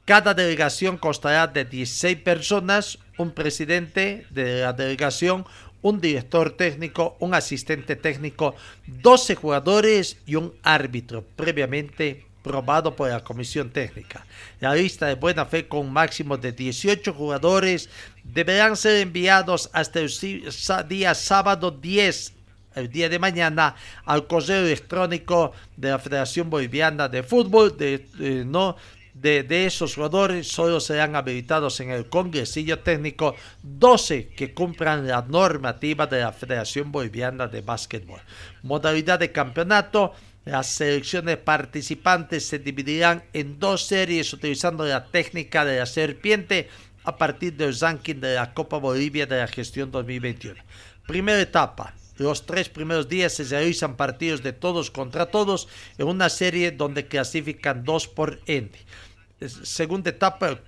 Cada 0.05 0.35
delegación 0.35 0.99
constará 0.99 1.47
de 1.47 1.65
16 1.65 2.19
personas, 2.19 2.99
un 3.19 3.31
presidente 3.31 4.27
de 4.31 4.63
la 4.63 4.73
delegación, 4.73 5.45
un 5.81 6.01
director 6.01 6.57
técnico, 6.57 7.17
un 7.21 7.35
asistente 7.35 7.97
técnico, 7.97 8.55
12 8.87 9.37
jugadores 9.37 10.17
y 10.27 10.35
un 10.35 10.55
árbitro 10.63 11.25
previamente 11.37 12.27
probado 12.43 12.97
por 12.97 13.09
la 13.09 13.23
comisión 13.23 13.71
técnica. 13.71 14.27
La 14.61 14.75
lista 14.75 15.07
de 15.07 15.15
buena 15.15 15.47
fe 15.47 15.69
con 15.69 15.87
un 15.87 15.93
máximo 15.93 16.37
de 16.37 16.53
18 16.53 17.13
jugadores 17.13 17.89
deberán 18.25 18.77
ser 18.77 19.01
enviados 19.01 19.71
hasta 19.73 20.01
el 20.01 20.11
día 20.89 21.15
sábado 21.15 21.71
10 21.71 22.35
el 22.75 22.91
día 22.91 23.09
de 23.09 23.19
mañana 23.19 23.75
al 24.05 24.27
correo 24.27 24.65
electrónico 24.65 25.53
de 25.77 25.91
la 25.91 25.99
Federación 25.99 26.51
Boliviana 26.51 27.09
de 27.09 27.23
Fútbol 27.23 27.77
de, 27.77 28.07
no 28.47 28.77
de, 29.15 29.43
de, 29.43 29.67
esos 29.67 29.95
jugadores 29.95 30.49
solo 30.49 30.81
serán 30.81 31.15
habilitados 31.17 31.81
en 31.81 31.91
el 31.91 32.09
congresillo 32.09 32.79
técnico 32.79 33.37
12 33.63 34.29
que 34.29 34.55
cumplan 34.55 35.07
la 35.07 35.23
normativa 35.23 36.07
de 36.07 36.21
la 36.21 36.33
Federación 36.33 36.91
Boliviana 36.91 37.47
de 37.47 37.61
Básquetbol. 37.61 38.21
Modalidad 38.63 39.19
de 39.19 39.33
campeonato. 39.33 40.13
Las 40.45 40.67
selecciones 40.67 41.37
participantes 41.37 42.45
se 42.49 42.59
dividirán 42.59 43.23
en 43.33 43.61
dos 43.61 43.87
series 43.87 44.33
utilizando 44.33 44.85
la 44.85 45.07
técnica 45.07 45.65
de 45.65 45.79
la 45.79 45.87
serpiente 45.87 46.69
a 47.05 47.17
partir 47.17 47.55
del 47.55 47.79
ranking 47.79 48.17
de 48.17 48.35
la 48.35 48.55
Copa 48.55 48.79
Bolivia 48.79 49.27
de 49.27 49.39
la 49.39 49.47
gestión 49.47 49.91
2021. 49.91 50.61
Primera 51.07 51.41
etapa, 51.41 51.95
los 52.19 52.47
tres 52.47 52.69
primeros 52.69 53.09
días 53.09 53.33
se 53.33 53.45
realizan 53.45 53.97
partidos 53.97 54.43
de 54.43 54.53
todos 54.53 54.91
contra 54.91 55.27
todos 55.27 55.69
en 55.99 56.07
una 56.07 56.29
serie 56.29 56.71
donde 56.71 57.07
clasifican 57.07 57.85
dos 57.85 58.07
por 58.07 58.41
ende. 58.47 58.79
Segunda 59.65 60.11
etapa, 60.11 60.51
el 60.51 60.59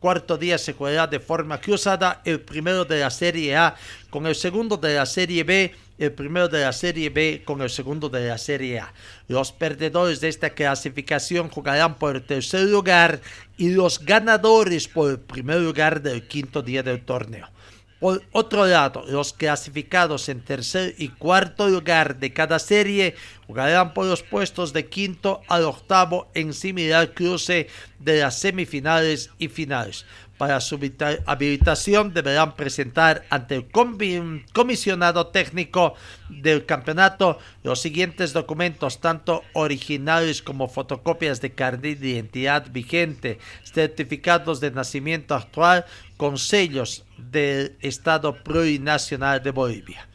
cuarto 0.00 0.36
día 0.36 0.58
se 0.58 0.72
jugará 0.72 1.06
de 1.06 1.20
forma 1.20 1.60
cruzada 1.60 2.20
el 2.24 2.40
primero 2.40 2.84
de 2.84 3.00
la 3.00 3.10
Serie 3.10 3.56
A 3.56 3.76
con 4.10 4.26
el 4.26 4.34
segundo 4.34 4.76
de 4.76 4.94
la 4.94 5.06
Serie 5.06 5.44
B, 5.44 5.74
el 5.98 6.12
primero 6.12 6.48
de 6.48 6.62
la 6.62 6.72
Serie 6.72 7.10
B 7.10 7.42
con 7.44 7.62
el 7.62 7.70
segundo 7.70 8.08
de 8.08 8.28
la 8.28 8.38
Serie 8.38 8.80
A. 8.80 8.92
Los 9.28 9.52
perdedores 9.52 10.20
de 10.20 10.28
esta 10.28 10.50
clasificación 10.50 11.48
jugarán 11.48 11.96
por 11.98 12.16
el 12.16 12.22
tercer 12.22 12.62
lugar 12.62 13.20
y 13.56 13.70
los 13.70 14.04
ganadores 14.04 14.88
por 14.88 15.10
el 15.10 15.20
primer 15.20 15.60
lugar 15.60 16.02
del 16.02 16.26
quinto 16.26 16.62
día 16.62 16.82
del 16.82 17.04
torneo. 17.04 17.48
Por 18.04 18.22
otro 18.32 18.66
lado, 18.66 19.02
los 19.08 19.32
clasificados 19.32 20.28
en 20.28 20.42
tercer 20.42 20.94
y 20.98 21.08
cuarto 21.08 21.70
lugar 21.70 22.18
de 22.18 22.34
cada 22.34 22.58
serie 22.58 23.14
jugarán 23.46 23.94
por 23.94 24.04
los 24.04 24.22
puestos 24.22 24.74
de 24.74 24.90
quinto 24.90 25.40
al 25.48 25.64
octavo 25.64 26.28
en 26.34 26.52
similar 26.52 27.14
cruce 27.14 27.68
de 27.98 28.20
las 28.20 28.38
semifinales 28.38 29.30
y 29.38 29.48
finales. 29.48 30.04
Para 30.36 30.60
su 30.60 30.78
habilitación 31.24 32.12
deberán 32.12 32.56
presentar 32.56 33.24
ante 33.30 33.54
el 33.54 33.68
comisionado 34.52 35.28
técnico 35.28 35.94
del 36.28 36.66
campeonato 36.66 37.38
los 37.62 37.80
siguientes 37.80 38.34
documentos, 38.34 39.00
tanto 39.00 39.44
originales 39.54 40.42
como 40.42 40.68
fotocopias 40.68 41.40
de 41.40 41.54
carnet 41.54 42.00
de 42.00 42.08
identidad 42.08 42.70
vigente, 42.70 43.38
certificados 43.62 44.60
de 44.60 44.72
nacimiento 44.72 45.34
actual 45.34 45.86
con 46.18 46.36
sellos 46.36 47.03
del 47.18 47.76
Estado 47.80 48.42
Plurinacional 48.42 49.42
de 49.42 49.50
Bolivia. 49.50 50.08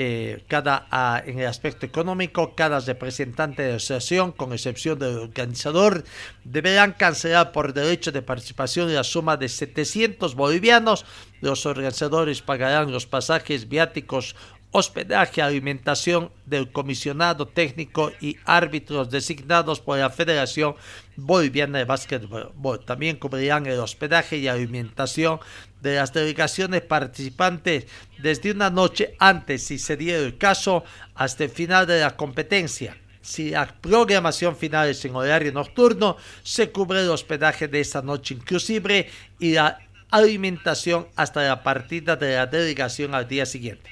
Eh, 0.00 0.44
cada, 0.46 0.86
en 1.26 1.40
el 1.40 1.46
aspecto 1.46 1.84
económico, 1.84 2.54
cada 2.54 2.78
representante 2.78 3.62
de 3.62 3.70
la 3.70 3.76
asociación, 3.78 4.30
con 4.30 4.52
excepción 4.52 4.96
del 4.96 5.18
organizador, 5.18 6.04
deberán 6.44 6.92
cancelar 6.92 7.50
por 7.50 7.74
derecho 7.74 8.12
de 8.12 8.22
participación 8.22 8.94
la 8.94 9.02
suma 9.02 9.36
de 9.36 9.48
700 9.48 10.36
bolivianos. 10.36 11.04
Los 11.40 11.66
organizadores 11.66 12.42
pagarán 12.42 12.92
los 12.92 13.06
pasajes 13.06 13.68
viáticos 13.68 14.36
hospedaje, 14.70 15.40
alimentación 15.40 16.30
del 16.44 16.70
comisionado 16.70 17.48
técnico 17.48 18.12
y 18.20 18.36
árbitros 18.44 19.10
designados 19.10 19.80
por 19.80 19.98
la 19.98 20.10
Federación 20.10 20.74
Boliviana 21.16 21.78
de 21.78 21.84
Básquetbol. 21.84 22.84
También 22.84 23.16
cubrirán 23.16 23.66
el 23.66 23.78
hospedaje 23.78 24.36
y 24.36 24.48
alimentación 24.48 25.40
de 25.80 25.96
las 25.96 26.12
delegaciones 26.12 26.82
participantes 26.82 27.86
desde 28.18 28.50
una 28.50 28.68
noche 28.68 29.14
antes, 29.18 29.64
si 29.64 29.78
se 29.78 29.96
diera 29.96 30.22
el 30.22 30.36
caso, 30.36 30.84
hasta 31.14 31.44
el 31.44 31.50
final 31.50 31.86
de 31.86 32.00
la 32.00 32.16
competencia. 32.16 32.96
Si 33.22 33.50
la 33.50 33.66
programación 33.66 34.56
final 34.56 34.88
es 34.88 35.04
en 35.04 35.14
horario 35.14 35.52
nocturno, 35.52 36.16
se 36.42 36.70
cubre 36.70 37.00
el 37.00 37.10
hospedaje 37.10 37.68
de 37.68 37.80
esa 37.80 38.00
noche 38.02 38.34
inclusive 38.34 39.10
y 39.38 39.52
la 39.52 39.78
alimentación 40.10 41.08
hasta 41.16 41.42
la 41.42 41.62
partida 41.62 42.16
de 42.16 42.36
la 42.36 42.46
delegación 42.46 43.14
al 43.14 43.28
día 43.28 43.44
siguiente 43.44 43.90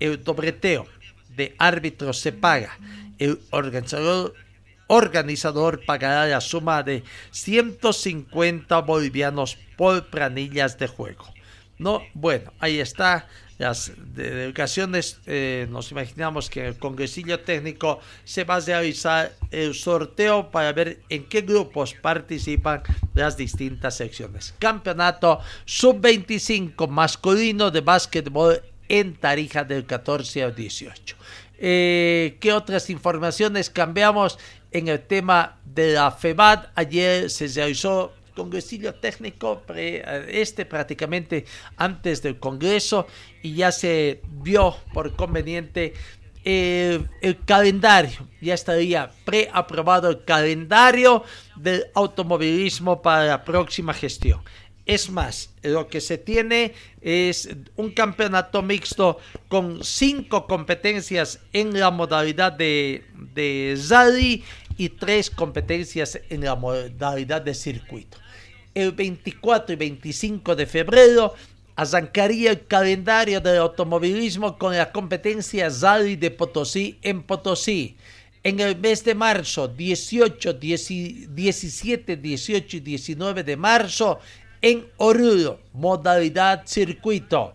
el 0.00 0.22
dobreteo 0.22 0.86
de 1.36 1.54
árbitros 1.58 2.18
se 2.18 2.32
paga. 2.32 2.78
El 3.18 3.40
organizador, 3.50 4.34
organizador 4.88 5.84
pagará 5.84 6.26
la 6.26 6.40
suma 6.40 6.82
de 6.82 7.02
150 7.30 8.78
bolivianos 8.80 9.58
por 9.76 10.06
planillas 10.06 10.78
de 10.78 10.88
juego. 10.88 11.26
No, 11.78 12.02
bueno, 12.14 12.52
ahí 12.58 12.80
está. 12.80 13.26
Las 13.58 13.92
delegaciones, 14.14 15.18
eh, 15.24 15.66
nos 15.70 15.90
imaginamos 15.90 16.50
que 16.50 16.60
en 16.60 16.66
el 16.66 16.78
congresillo 16.78 17.40
técnico 17.40 18.00
se 18.24 18.44
va 18.44 18.56
a 18.56 18.60
realizar 18.60 19.32
el 19.50 19.74
sorteo 19.74 20.50
para 20.50 20.74
ver 20.74 21.00
en 21.08 21.24
qué 21.24 21.40
grupos 21.40 21.94
participan 21.94 22.82
las 23.14 23.38
distintas 23.38 23.96
secciones. 23.96 24.54
Campeonato 24.58 25.40
sub-25 25.64 26.86
masculino 26.86 27.70
de 27.70 27.80
básquetbol 27.80 28.60
en 28.88 29.14
Tarija 29.14 29.64
del 29.64 29.86
14 29.86 30.42
al 30.42 30.54
18. 30.54 31.16
Eh, 31.58 32.36
¿Qué 32.40 32.52
otras 32.52 32.90
informaciones 32.90 33.70
cambiamos 33.70 34.38
en 34.70 34.88
el 34.88 35.00
tema 35.00 35.58
de 35.64 35.94
la 35.94 36.10
FEBAD? 36.10 36.66
Ayer 36.74 37.30
se 37.30 37.48
realizó 37.48 38.12
congresillo 38.34 38.94
técnico, 38.94 39.62
este 40.28 40.66
prácticamente 40.66 41.46
antes 41.76 42.22
del 42.22 42.38
Congreso, 42.38 43.06
y 43.42 43.54
ya 43.54 43.72
se 43.72 44.20
vio 44.42 44.76
por 44.92 45.16
conveniente 45.16 45.94
eh, 46.44 47.04
el 47.22 47.44
calendario, 47.44 48.28
ya 48.40 48.54
estaría 48.54 49.10
preaprobado 49.24 50.10
el 50.10 50.24
calendario 50.24 51.24
del 51.56 51.86
automovilismo 51.92 53.02
para 53.02 53.24
la 53.24 53.44
próxima 53.44 53.92
gestión. 53.92 54.42
Es 54.86 55.10
más, 55.10 55.50
lo 55.62 55.88
que 55.88 56.00
se 56.00 56.16
tiene 56.16 56.72
es 57.00 57.48
un 57.74 57.90
campeonato 57.90 58.62
mixto 58.62 59.18
con 59.48 59.82
cinco 59.82 60.46
competencias 60.46 61.40
en 61.52 61.78
la 61.78 61.90
modalidad 61.90 62.52
de, 62.52 63.02
de 63.34 63.76
rally 63.88 64.44
y 64.78 64.90
tres 64.90 65.28
competencias 65.28 66.20
en 66.30 66.44
la 66.44 66.54
modalidad 66.54 67.42
de 67.42 67.54
circuito. 67.54 68.16
El 68.74 68.92
24 68.92 69.72
y 69.72 69.76
25 69.76 70.54
de 70.54 70.66
febrero 70.66 71.34
arrancaría 71.74 72.52
el 72.52 72.66
calendario 72.66 73.40
del 73.40 73.58
automovilismo 73.58 74.56
con 74.56 74.76
la 74.76 74.92
competencia 74.92 75.68
Rally 75.68 76.14
de 76.16 76.30
Potosí 76.30 76.98
en 77.02 77.22
Potosí. 77.22 77.96
En 78.42 78.60
el 78.60 78.76
mes 78.78 79.02
de 79.04 79.14
marzo, 79.14 79.66
18, 79.66 80.52
17, 80.52 82.16
18 82.16 82.76
y 82.76 82.80
19 82.80 83.42
de 83.42 83.56
marzo, 83.56 84.20
en 84.66 84.84
Oruro, 84.96 85.60
modalidad 85.74 86.66
circuito. 86.66 87.54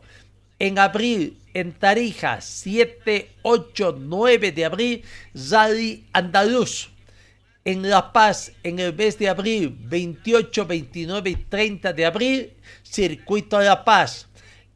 En 0.58 0.80
abril, 0.80 1.38
en 1.54 1.74
Tarija, 1.74 2.40
7, 2.40 3.32
8, 3.42 3.98
9 4.00 4.54
de 4.54 4.64
abril, 4.64 5.04
Rally 5.34 6.06
Andaluz. 6.14 6.90
En 7.66 7.90
La 7.90 8.14
Paz, 8.14 8.54
en 8.64 8.80
el 8.80 8.96
mes 8.96 9.20
de 9.20 9.28
abril, 9.28 9.76
28, 9.78 10.66
29 10.66 11.30
y 11.32 11.36
30 11.36 11.92
de 11.92 12.06
abril, 12.06 12.54
Circuito 12.82 13.60
La 13.60 13.84
Paz. 13.84 14.30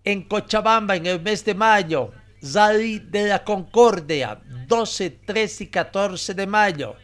En 0.04 0.22
Cochabamba, 0.24 0.98
en 0.98 1.06
el 1.06 1.22
mes 1.22 1.46
de 1.46 1.56
mayo, 1.56 2.12
Rally 2.42 3.00
de 3.00 3.30
la 3.30 3.46
Concordia, 3.46 4.42
12, 4.68 5.10
13 5.10 5.64
y 5.64 5.68
14 5.68 6.34
de 6.34 6.46
mayo. 6.46 6.96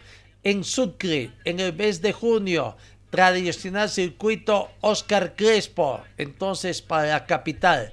En 0.44 0.66
Sucre, 0.66 1.32
en 1.46 1.62
el 1.62 1.74
mes 1.74 2.02
de 2.02 2.12
junio, 2.12 2.76
tradicional 3.12 3.90
circuito 3.90 4.72
Oscar 4.80 5.36
Crespo, 5.36 6.02
entonces 6.18 6.82
para 6.82 7.10
la 7.10 7.26
capital. 7.28 7.92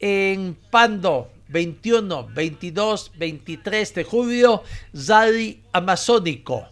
En 0.00 0.56
Pando, 0.70 1.30
21, 1.48 2.28
22, 2.32 3.12
23 3.18 3.94
de 3.94 4.04
julio, 4.04 4.62
Rally 4.94 5.60
Amazónico. 5.72 6.66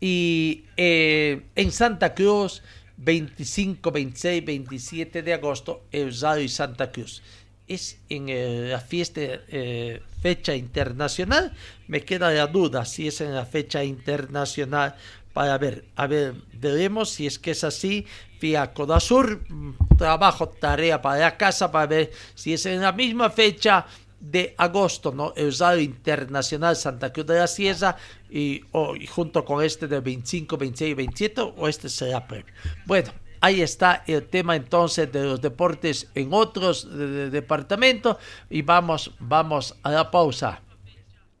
Y 0.00 0.64
eh, 0.76 1.42
en 1.56 1.72
Santa 1.72 2.14
Cruz, 2.14 2.62
25, 2.98 3.90
26, 3.90 4.44
27 4.44 5.22
de 5.22 5.32
agosto, 5.32 5.84
el 5.90 6.14
Rally 6.18 6.48
Santa 6.48 6.92
Cruz. 6.92 7.22
Es 7.66 7.98
en 8.08 8.28
eh, 8.28 8.68
la 8.70 8.80
fiesta, 8.80 9.20
eh, 9.22 10.02
fecha 10.20 10.54
internacional. 10.54 11.52
Me 11.86 12.04
queda 12.04 12.30
la 12.30 12.46
duda 12.46 12.84
si 12.84 13.08
es 13.08 13.20
en 13.20 13.34
la 13.34 13.46
fecha 13.46 13.84
internacional 13.84 14.96
para 15.32 15.56
ver, 15.58 15.84
a 15.96 16.06
ver, 16.06 16.34
veremos 16.54 17.10
si 17.10 17.26
es 17.26 17.38
que 17.38 17.52
es 17.52 17.64
así. 17.64 18.06
Vía 18.40 18.72
Codasur, 18.72 19.40
mm, 19.48 19.96
trabajo, 19.96 20.48
tarea 20.48 21.00
para 21.00 21.20
la 21.20 21.36
casa 21.36 21.70
para 21.70 21.86
ver 21.86 22.10
si 22.34 22.52
es 22.52 22.66
en 22.66 22.80
la 22.80 22.92
misma 22.92 23.30
fecha 23.30 23.86
de 24.20 24.54
agosto, 24.56 25.12
¿no? 25.12 25.32
El 25.36 25.48
Usado 25.48 25.78
Internacional 25.80 26.76
Santa 26.76 27.12
Cruz 27.12 27.26
de 27.26 27.38
la 27.38 27.46
Sierra 27.46 27.96
y, 28.30 28.62
junto 29.08 29.44
con 29.44 29.64
este 29.64 29.88
de 29.88 30.00
25, 30.00 30.56
26 30.56 30.90
y 30.90 30.94
27, 30.94 31.40
o 31.56 31.68
este 31.68 31.88
será 31.88 32.26
previo. 32.26 32.52
Bueno, 32.86 33.12
Ahí 33.44 33.60
está 33.60 34.04
el 34.06 34.28
tema 34.28 34.54
entonces 34.54 35.10
de 35.10 35.24
los 35.24 35.40
deportes 35.40 36.08
en 36.14 36.32
otros 36.32 36.86
departamentos 36.88 38.16
y 38.48 38.62
vamos, 38.62 39.10
vamos 39.18 39.74
a 39.82 39.90
la 39.90 40.08
pausa. 40.12 40.62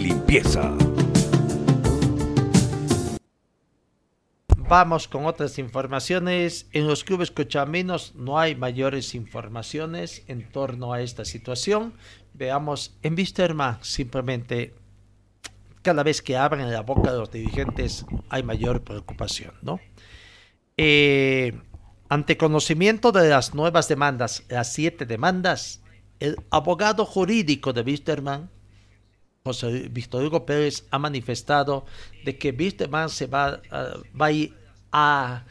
limpieza! 0.00 0.76
Vamos 4.68 5.06
con 5.06 5.26
otras 5.26 5.58
informaciones. 5.58 6.66
En 6.72 6.88
los 6.88 7.04
clubes 7.04 7.30
cochaminos 7.30 8.14
no 8.16 8.38
hay 8.38 8.56
mayores 8.56 9.14
informaciones 9.14 10.24
en 10.26 10.50
torno 10.50 10.92
a 10.92 11.02
esta 11.02 11.24
situación. 11.24 11.92
Veamos 12.34 12.96
en 13.02 13.14
Wisterman 13.14 13.78
simplemente 13.82 14.74
cada 15.82 16.02
vez 16.02 16.20
que 16.20 16.36
abren 16.36 16.72
la 16.72 16.82
boca 16.82 17.12
de 17.12 17.18
los 17.18 17.30
dirigentes 17.30 18.04
hay 18.28 18.42
mayor 18.42 18.82
preocupación, 18.82 19.52
¿no? 19.62 19.78
Eh, 20.76 21.60
ante 22.08 22.36
conocimiento 22.36 23.12
de 23.12 23.28
las 23.28 23.54
nuevas 23.54 23.86
demandas, 23.86 24.42
las 24.48 24.72
siete 24.72 25.06
demandas, 25.06 25.80
el 26.18 26.38
abogado 26.50 27.06
jurídico 27.06 27.72
de 27.72 27.82
Wisterman, 27.82 28.50
José 29.46 29.88
Víctor 29.90 30.24
Hugo 30.24 30.44
Pérez, 30.44 30.84
ha 30.90 30.98
manifestado 30.98 31.86
de 32.24 32.36
que 32.36 32.50
Wisterman 32.50 33.08
se 33.08 33.26
va, 33.26 33.60
uh, 33.70 34.02
va 34.18 34.26
a 34.26 34.32
ir 34.32 34.52
a, 34.90 35.44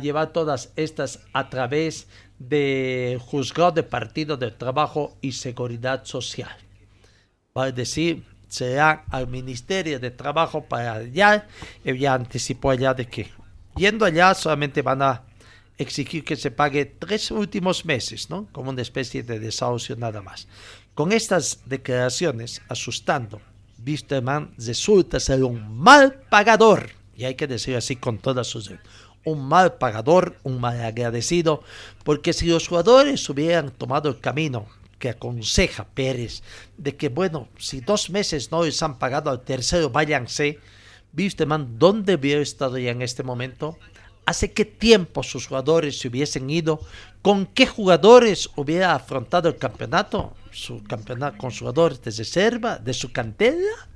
llevar 0.00 0.32
todas 0.32 0.72
estas 0.76 1.20
a 1.32 1.50
través 1.50 2.06
de 2.38 3.18
juzgado 3.20 3.72
de 3.72 3.82
partido 3.82 4.36
de 4.36 4.52
trabajo 4.52 5.16
y 5.20 5.32
seguridad 5.32 6.04
social. 6.04 6.56
Va 7.56 7.64
a 7.64 7.72
decir, 7.72 8.22
será 8.48 9.04
al 9.10 9.26
Ministerio 9.26 9.98
de 9.98 10.10
Trabajo 10.10 10.62
para 10.62 10.94
allá, 10.94 11.48
ya 11.84 12.14
anticipó 12.14 12.70
allá 12.70 12.94
de 12.94 13.06
que 13.06 13.30
Yendo 13.76 14.06
allá 14.06 14.34
solamente 14.34 14.80
van 14.80 15.02
a 15.02 15.22
exigir 15.76 16.24
que 16.24 16.36
se 16.36 16.50
pague 16.50 16.86
tres 16.86 17.30
últimos 17.30 17.84
meses, 17.84 18.30
¿no? 18.30 18.48
Como 18.52 18.70
una 18.70 18.80
especie 18.80 19.22
de 19.22 19.38
desahucio 19.38 19.96
nada 19.96 20.22
más. 20.22 20.48
Con 20.96 21.12
estas 21.12 21.60
declaraciones, 21.66 22.62
asustando, 22.70 23.42
Wisterman 23.86 24.54
resulta 24.56 25.20
ser 25.20 25.44
un 25.44 25.76
mal 25.76 26.22
pagador, 26.30 26.88
y 27.14 27.24
hay 27.24 27.34
que 27.34 27.46
decir 27.46 27.76
así 27.76 27.96
con 27.96 28.16
todas 28.16 28.46
sus 28.46 28.72
un 29.26 29.46
mal 29.46 29.74
pagador, 29.74 30.38
un 30.42 30.58
mal 30.58 30.82
agradecido, 30.82 31.62
porque 32.02 32.32
si 32.32 32.46
los 32.46 32.66
jugadores 32.66 33.28
hubieran 33.28 33.72
tomado 33.72 34.08
el 34.08 34.20
camino 34.20 34.68
que 34.98 35.10
aconseja 35.10 35.84
Pérez, 35.84 36.42
de 36.78 36.96
que 36.96 37.10
bueno, 37.10 37.50
si 37.58 37.80
dos 37.80 38.08
meses 38.08 38.50
no 38.50 38.64
les 38.64 38.82
han 38.82 38.98
pagado 38.98 39.28
al 39.28 39.42
tercero, 39.42 39.90
váyanse, 39.90 40.60
man 41.46 41.78
¿dónde 41.78 42.14
hubiera 42.14 42.40
estado 42.40 42.78
ya 42.78 42.92
en 42.92 43.02
este 43.02 43.22
momento? 43.22 43.76
¿Hace 44.24 44.52
qué 44.54 44.64
tiempo 44.64 45.22
sus 45.22 45.46
jugadores 45.46 45.98
se 45.98 46.08
hubiesen 46.08 46.48
ido? 46.48 46.80
¿Con 47.20 47.44
qué 47.44 47.66
jugadores 47.66 48.48
hubiera 48.56 48.94
afrontado 48.94 49.50
el 49.50 49.58
campeonato? 49.58 50.34
¿Su 50.56 50.82
campeonato 50.82 51.36
con 51.36 51.50
jugadores 51.50 52.00
de 52.00 52.10
reserva, 52.10 52.78
de 52.78 52.94
su 52.94 53.12
cantera? 53.12 53.90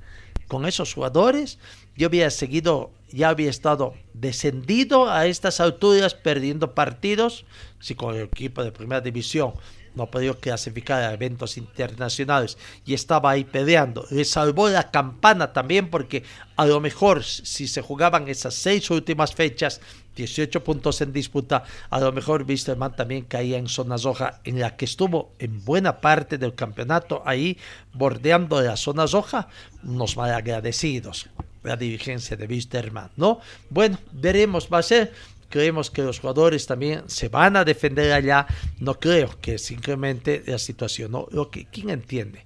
¿Con 0.47 0.67
esos 0.67 0.93
jugadores? 0.93 1.57
Yo 1.97 2.07
hubiera 2.07 2.29
seguido, 2.29 2.91
ya 3.09 3.29
había 3.29 3.49
estado 3.49 3.95
descendido 4.13 5.09
a 5.09 5.25
estas 5.25 5.59
alturas, 5.59 6.13
perdiendo 6.13 6.75
partidos. 6.75 7.45
Si 7.79 7.95
con 7.95 8.13
el 8.13 8.25
equipo 8.25 8.63
de 8.63 8.71
primera 8.71 9.01
división 9.01 9.53
no 9.95 10.03
ha 10.03 10.11
podido 10.11 10.37
clasificar 10.39 11.03
a 11.03 11.13
eventos 11.13 11.57
internacionales 11.57 12.57
y 12.85 12.93
estaba 12.93 13.31
ahí 13.31 13.43
peleando. 13.43 14.05
Le 14.09 14.25
salvó 14.25 14.69
la 14.69 14.91
campana 14.91 15.53
también 15.53 15.89
porque 15.89 16.23
a 16.55 16.65
lo 16.65 16.79
mejor 16.79 17.23
si 17.23 17.67
se 17.67 17.81
jugaban 17.81 18.27
esas 18.27 18.53
seis 18.53 18.89
últimas 18.89 19.33
fechas, 19.33 19.81
18 20.15 20.63
puntos 20.63 21.01
en 21.01 21.13
disputa, 21.13 21.63
a 21.89 21.99
lo 21.99 22.11
mejor 22.11 22.45
Wisterman 22.47 22.95
también 22.95 23.23
caía 23.23 23.57
en 23.57 23.67
zona 23.67 23.95
roja, 23.97 24.41
en 24.43 24.59
la 24.59 24.75
que 24.75 24.85
estuvo 24.85 25.31
en 25.39 25.63
buena 25.63 26.01
parte 26.01 26.37
del 26.37 26.53
campeonato 26.53 27.23
ahí 27.25 27.57
bordeando 27.93 28.61
la 28.61 28.75
zona 28.75 29.05
roja, 29.05 29.47
unos 29.83 30.17
malagradecidos 30.17 31.29
la 31.63 31.77
dirigencia 31.77 32.35
de 32.37 32.47
Wisterman, 32.47 33.11
¿no? 33.17 33.39
Bueno, 33.69 33.99
veremos, 34.11 34.67
va 34.71 34.79
a 34.79 34.83
ser 34.83 35.13
creemos 35.51 35.91
que 35.91 36.01
los 36.01 36.19
jugadores 36.19 36.65
también 36.65 37.03
se 37.07 37.29
van 37.29 37.55
a 37.55 37.63
defender 37.63 38.11
allá. 38.11 38.47
No 38.79 38.99
creo 38.99 39.39
que 39.39 39.59
simplemente 39.59 40.41
la 40.47 40.57
situación, 40.57 41.11
¿no? 41.11 41.27
Lo 41.29 41.51
que, 41.51 41.65
¿quién 41.65 41.91
entiende? 41.91 42.43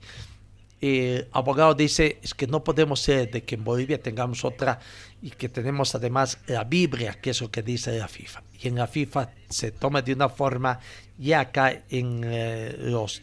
El 0.82 1.28
abogado 1.32 1.74
dice 1.74 2.20
es 2.22 2.34
que 2.34 2.48
no 2.48 2.64
podemos 2.64 3.00
ser 3.00 3.32
de 3.32 3.44
que 3.44 3.56
en 3.56 3.64
Bolivia 3.64 4.02
tengamos 4.02 4.44
otra 4.44 4.80
y 5.22 5.30
que 5.32 5.48
tenemos 5.48 5.96
además 5.96 6.40
la 6.48 6.66
Biblia, 6.66 7.14
que 7.22 7.30
es 7.30 7.42
lo 7.42 7.50
que 7.50 7.64
dice 7.64 7.98
la 7.98 8.08
FIFA. 8.08 8.44
Y 8.62 8.68
en 8.68 8.76
la 8.76 8.88
FIFA 8.88 9.32
se 9.50 9.72
toma 9.72 10.02
de 10.02 10.14
una 10.14 10.28
forma 10.28 10.80
y 11.18 11.32
acá 11.32 11.84
en 11.90 12.22
eh, 12.26 12.76
los 12.78 13.22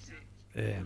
eh, 0.55 0.83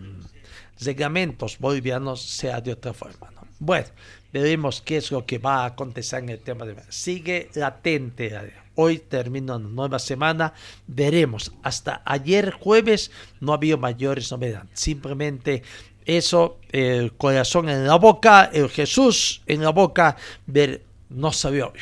reglamentos 0.81 1.59
bolivianos 1.59 2.21
sea 2.21 2.61
de 2.61 2.73
otra 2.73 2.93
forma. 2.93 3.31
¿no? 3.31 3.47
Bueno, 3.59 3.89
veremos 4.33 4.83
qué 4.83 4.99
es 4.99 5.11
lo 5.11 5.25
que 5.25 5.39
va 5.39 5.63
a 5.63 5.67
acontecer 5.67 6.23
en 6.23 6.29
el 6.31 6.41
tema 6.41 6.67
de... 6.67 6.77
Sigue 6.91 7.49
latente. 7.55 8.53
Hoy 8.77 8.99
termina 8.99 9.57
una 9.57 9.69
nueva 9.69 9.99
semana. 9.99 10.53
Veremos. 10.87 11.53
Hasta 11.63 12.03
ayer 12.05 12.53
jueves 12.53 13.11
no 13.41 13.53
había 13.53 13.77
mayores 13.77 14.31
novedades. 14.31 14.69
Simplemente 14.75 15.63
eso, 16.05 16.59
el 16.71 17.13
corazón 17.15 17.69
en 17.69 17.87
la 17.87 17.97
boca, 17.97 18.51
el 18.53 18.69
Jesús 18.69 19.43
en 19.47 19.63
la 19.63 19.71
boca, 19.71 20.17
ver, 20.47 20.85
no 21.09 21.33
sabía. 21.33 21.73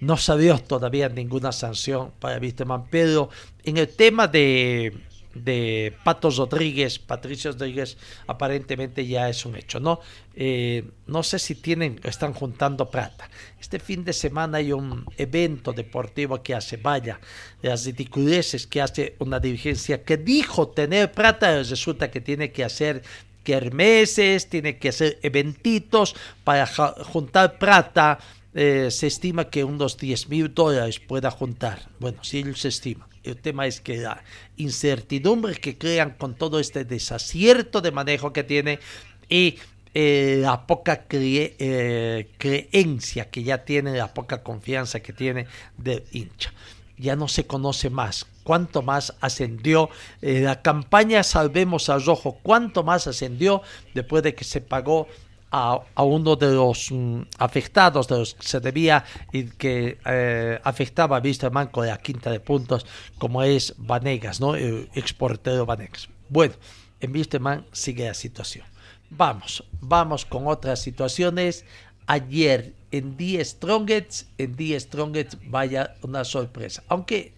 No 0.00 0.16
sabía 0.16 0.56
todavía 0.58 1.08
ninguna 1.08 1.50
sanción 1.50 2.12
para 2.20 2.38
Víctor 2.38 2.68
Pero 2.88 3.30
en 3.64 3.78
el 3.78 3.88
tema 3.88 4.28
de 4.28 4.96
de 5.44 5.94
Patos 6.04 6.36
Rodríguez, 6.36 6.98
Patricio 6.98 7.52
Rodríguez, 7.52 7.96
aparentemente 8.26 9.06
ya 9.06 9.28
es 9.28 9.44
un 9.46 9.56
hecho, 9.56 9.80
¿no? 9.80 10.00
Eh, 10.34 10.84
no 11.06 11.22
sé 11.22 11.38
si 11.38 11.54
tienen, 11.54 12.00
están 12.04 12.32
juntando 12.32 12.90
plata. 12.90 13.28
Este 13.60 13.78
fin 13.78 14.04
de 14.04 14.12
semana 14.12 14.58
hay 14.58 14.72
un 14.72 15.04
evento 15.16 15.72
deportivo 15.72 16.42
que 16.42 16.54
hace, 16.54 16.76
vaya, 16.76 17.20
las 17.62 17.84
ridiculeces 17.84 18.66
que 18.66 18.80
hace 18.80 19.16
una 19.18 19.40
dirigencia 19.40 20.02
que 20.04 20.16
dijo 20.16 20.68
tener 20.68 21.12
plata, 21.12 21.62
resulta 21.62 22.10
que 22.10 22.20
tiene 22.20 22.52
que 22.52 22.64
hacer 22.64 23.02
kermeses, 23.48 24.48
tiene 24.48 24.78
que 24.78 24.90
hacer 24.90 25.18
eventitos 25.22 26.14
para 26.44 26.66
juntar 26.66 27.58
plata. 27.58 28.18
Eh, 28.54 28.90
se 28.90 29.06
estima 29.06 29.48
que 29.48 29.64
unos 29.64 29.96
10 29.96 30.28
mil 30.28 30.52
dólares 30.52 31.00
pueda 31.00 31.30
juntar. 31.30 31.88
Bueno, 31.98 32.22
sí 32.22 32.44
se 32.54 32.68
estima. 32.68 33.08
El 33.30 33.40
tema 33.40 33.66
es 33.66 33.80
que 33.80 33.98
la 33.98 34.22
incertidumbre 34.56 35.54
que 35.54 35.76
crean 35.76 36.12
con 36.18 36.34
todo 36.34 36.58
este 36.58 36.84
desacierto 36.84 37.80
de 37.80 37.92
manejo 37.92 38.32
que 38.32 38.44
tiene 38.44 38.80
y 39.28 39.58
eh, 39.94 40.38
la 40.40 40.66
poca 40.66 41.06
eh, 41.10 42.28
creencia 42.38 43.30
que 43.30 43.42
ya 43.42 43.64
tiene, 43.64 43.96
la 43.96 44.12
poca 44.12 44.42
confianza 44.42 45.00
que 45.00 45.12
tiene 45.12 45.46
del 45.76 46.04
hincha. 46.12 46.52
Ya 46.98 47.16
no 47.16 47.28
se 47.28 47.46
conoce 47.46 47.90
más. 47.90 48.26
Cuánto 48.42 48.82
más 48.82 49.14
ascendió 49.20 49.88
eh, 50.20 50.40
la 50.40 50.62
campaña 50.62 51.22
Salvemos 51.22 51.88
al 51.88 52.04
Rojo, 52.04 52.38
cuánto 52.42 52.82
más 52.82 53.06
ascendió 53.06 53.62
después 53.94 54.22
de 54.22 54.34
que 54.34 54.44
se 54.44 54.60
pagó 54.60 55.06
a, 55.50 55.80
uno 56.02 56.36
de 56.36 56.52
los 56.52 56.90
mm, 56.90 57.22
afectados 57.38 58.08
de 58.08 58.18
los 58.18 58.34
que 58.34 58.46
se 58.46 58.60
debía 58.60 59.04
y 59.32 59.44
que 59.44 59.98
eh, 60.04 60.60
afectaba 60.62 61.16
a 61.16 61.20
Wisterman 61.20 61.68
con 61.68 61.86
la 61.86 61.98
quinta 61.98 62.30
de 62.30 62.40
puntos, 62.40 62.86
como 63.18 63.42
es 63.42 63.74
Vanegas, 63.78 64.40
¿no? 64.40 64.54
el 64.54 64.88
exportero 64.94 65.64
Vanegas. 65.66 66.08
Bueno, 66.28 66.54
en 67.00 67.12
Wisterman 67.12 67.66
sigue 67.72 68.06
la 68.06 68.14
situación. 68.14 68.66
Vamos, 69.10 69.64
vamos 69.80 70.26
con 70.26 70.46
otras 70.46 70.80
situaciones. 70.80 71.64
Ayer 72.06 72.74
en 72.90 73.16
Die 73.16 73.42
Strongets, 73.44 74.26
en 74.38 74.56
Die 74.56 74.78
Strongets, 74.78 75.38
vaya 75.44 75.94
una 76.02 76.24
sorpresa. 76.24 76.82
Aunque 76.88 77.32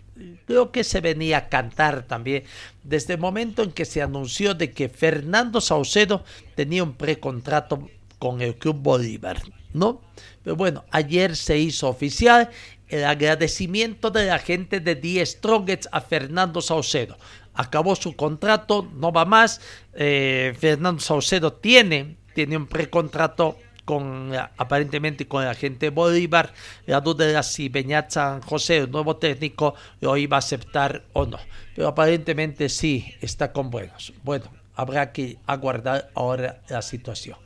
creo 0.46 0.70
que 0.70 0.84
se 0.84 1.00
venía 1.00 1.38
a 1.38 1.48
cantar 1.48 2.02
también 2.06 2.44
desde 2.82 3.14
el 3.14 3.20
momento 3.20 3.62
en 3.62 3.72
que 3.72 3.84
se 3.84 4.02
anunció 4.02 4.54
de 4.54 4.72
que 4.72 4.88
Fernando 4.88 5.60
Saucedo 5.60 6.24
tenía 6.54 6.82
un 6.82 6.94
precontrato 6.94 7.88
con 8.20 8.40
el 8.40 8.54
Club 8.54 8.76
Bolívar, 8.76 9.42
¿no? 9.72 10.00
Pero 10.44 10.54
bueno, 10.54 10.84
ayer 10.92 11.34
se 11.34 11.58
hizo 11.58 11.88
oficial 11.88 12.50
el 12.88 13.04
agradecimiento 13.04 14.10
de 14.10 14.26
la 14.26 14.38
gente 14.38 14.78
de 14.78 14.94
Die 14.94 15.24
Strongets 15.24 15.88
a 15.90 16.00
Fernando 16.00 16.60
Saucedo. 16.60 17.16
Acabó 17.54 17.96
su 17.96 18.14
contrato, 18.14 18.88
no 18.94 19.10
va 19.10 19.24
más. 19.24 19.60
Eh, 19.94 20.54
Fernando 20.58 21.00
Saucedo 21.00 21.52
tiene, 21.52 22.16
tiene 22.34 22.56
un 22.56 22.66
precontrato 22.66 23.56
con 23.84 24.32
aparentemente 24.56 25.26
con 25.26 25.44
la 25.44 25.54
gente 25.54 25.90
Bolívar. 25.90 26.52
La 26.86 27.00
duda 27.00 27.28
era 27.28 27.42
si 27.42 27.68
Beñat 27.68 28.10
San 28.10 28.42
José, 28.42 28.78
el 28.78 28.90
nuevo 28.90 29.16
técnico, 29.16 29.74
lo 30.00 30.16
iba 30.16 30.36
a 30.36 30.38
aceptar 30.38 31.04
o 31.12 31.26
no. 31.26 31.38
Pero 31.74 31.88
aparentemente 31.88 32.68
sí, 32.68 33.14
está 33.20 33.52
con 33.52 33.70
buenos. 33.70 34.12
Bueno, 34.22 34.44
habrá 34.74 35.12
que 35.12 35.38
aguardar 35.46 36.10
ahora 36.14 36.60
la 36.68 36.82
situación. 36.82 37.38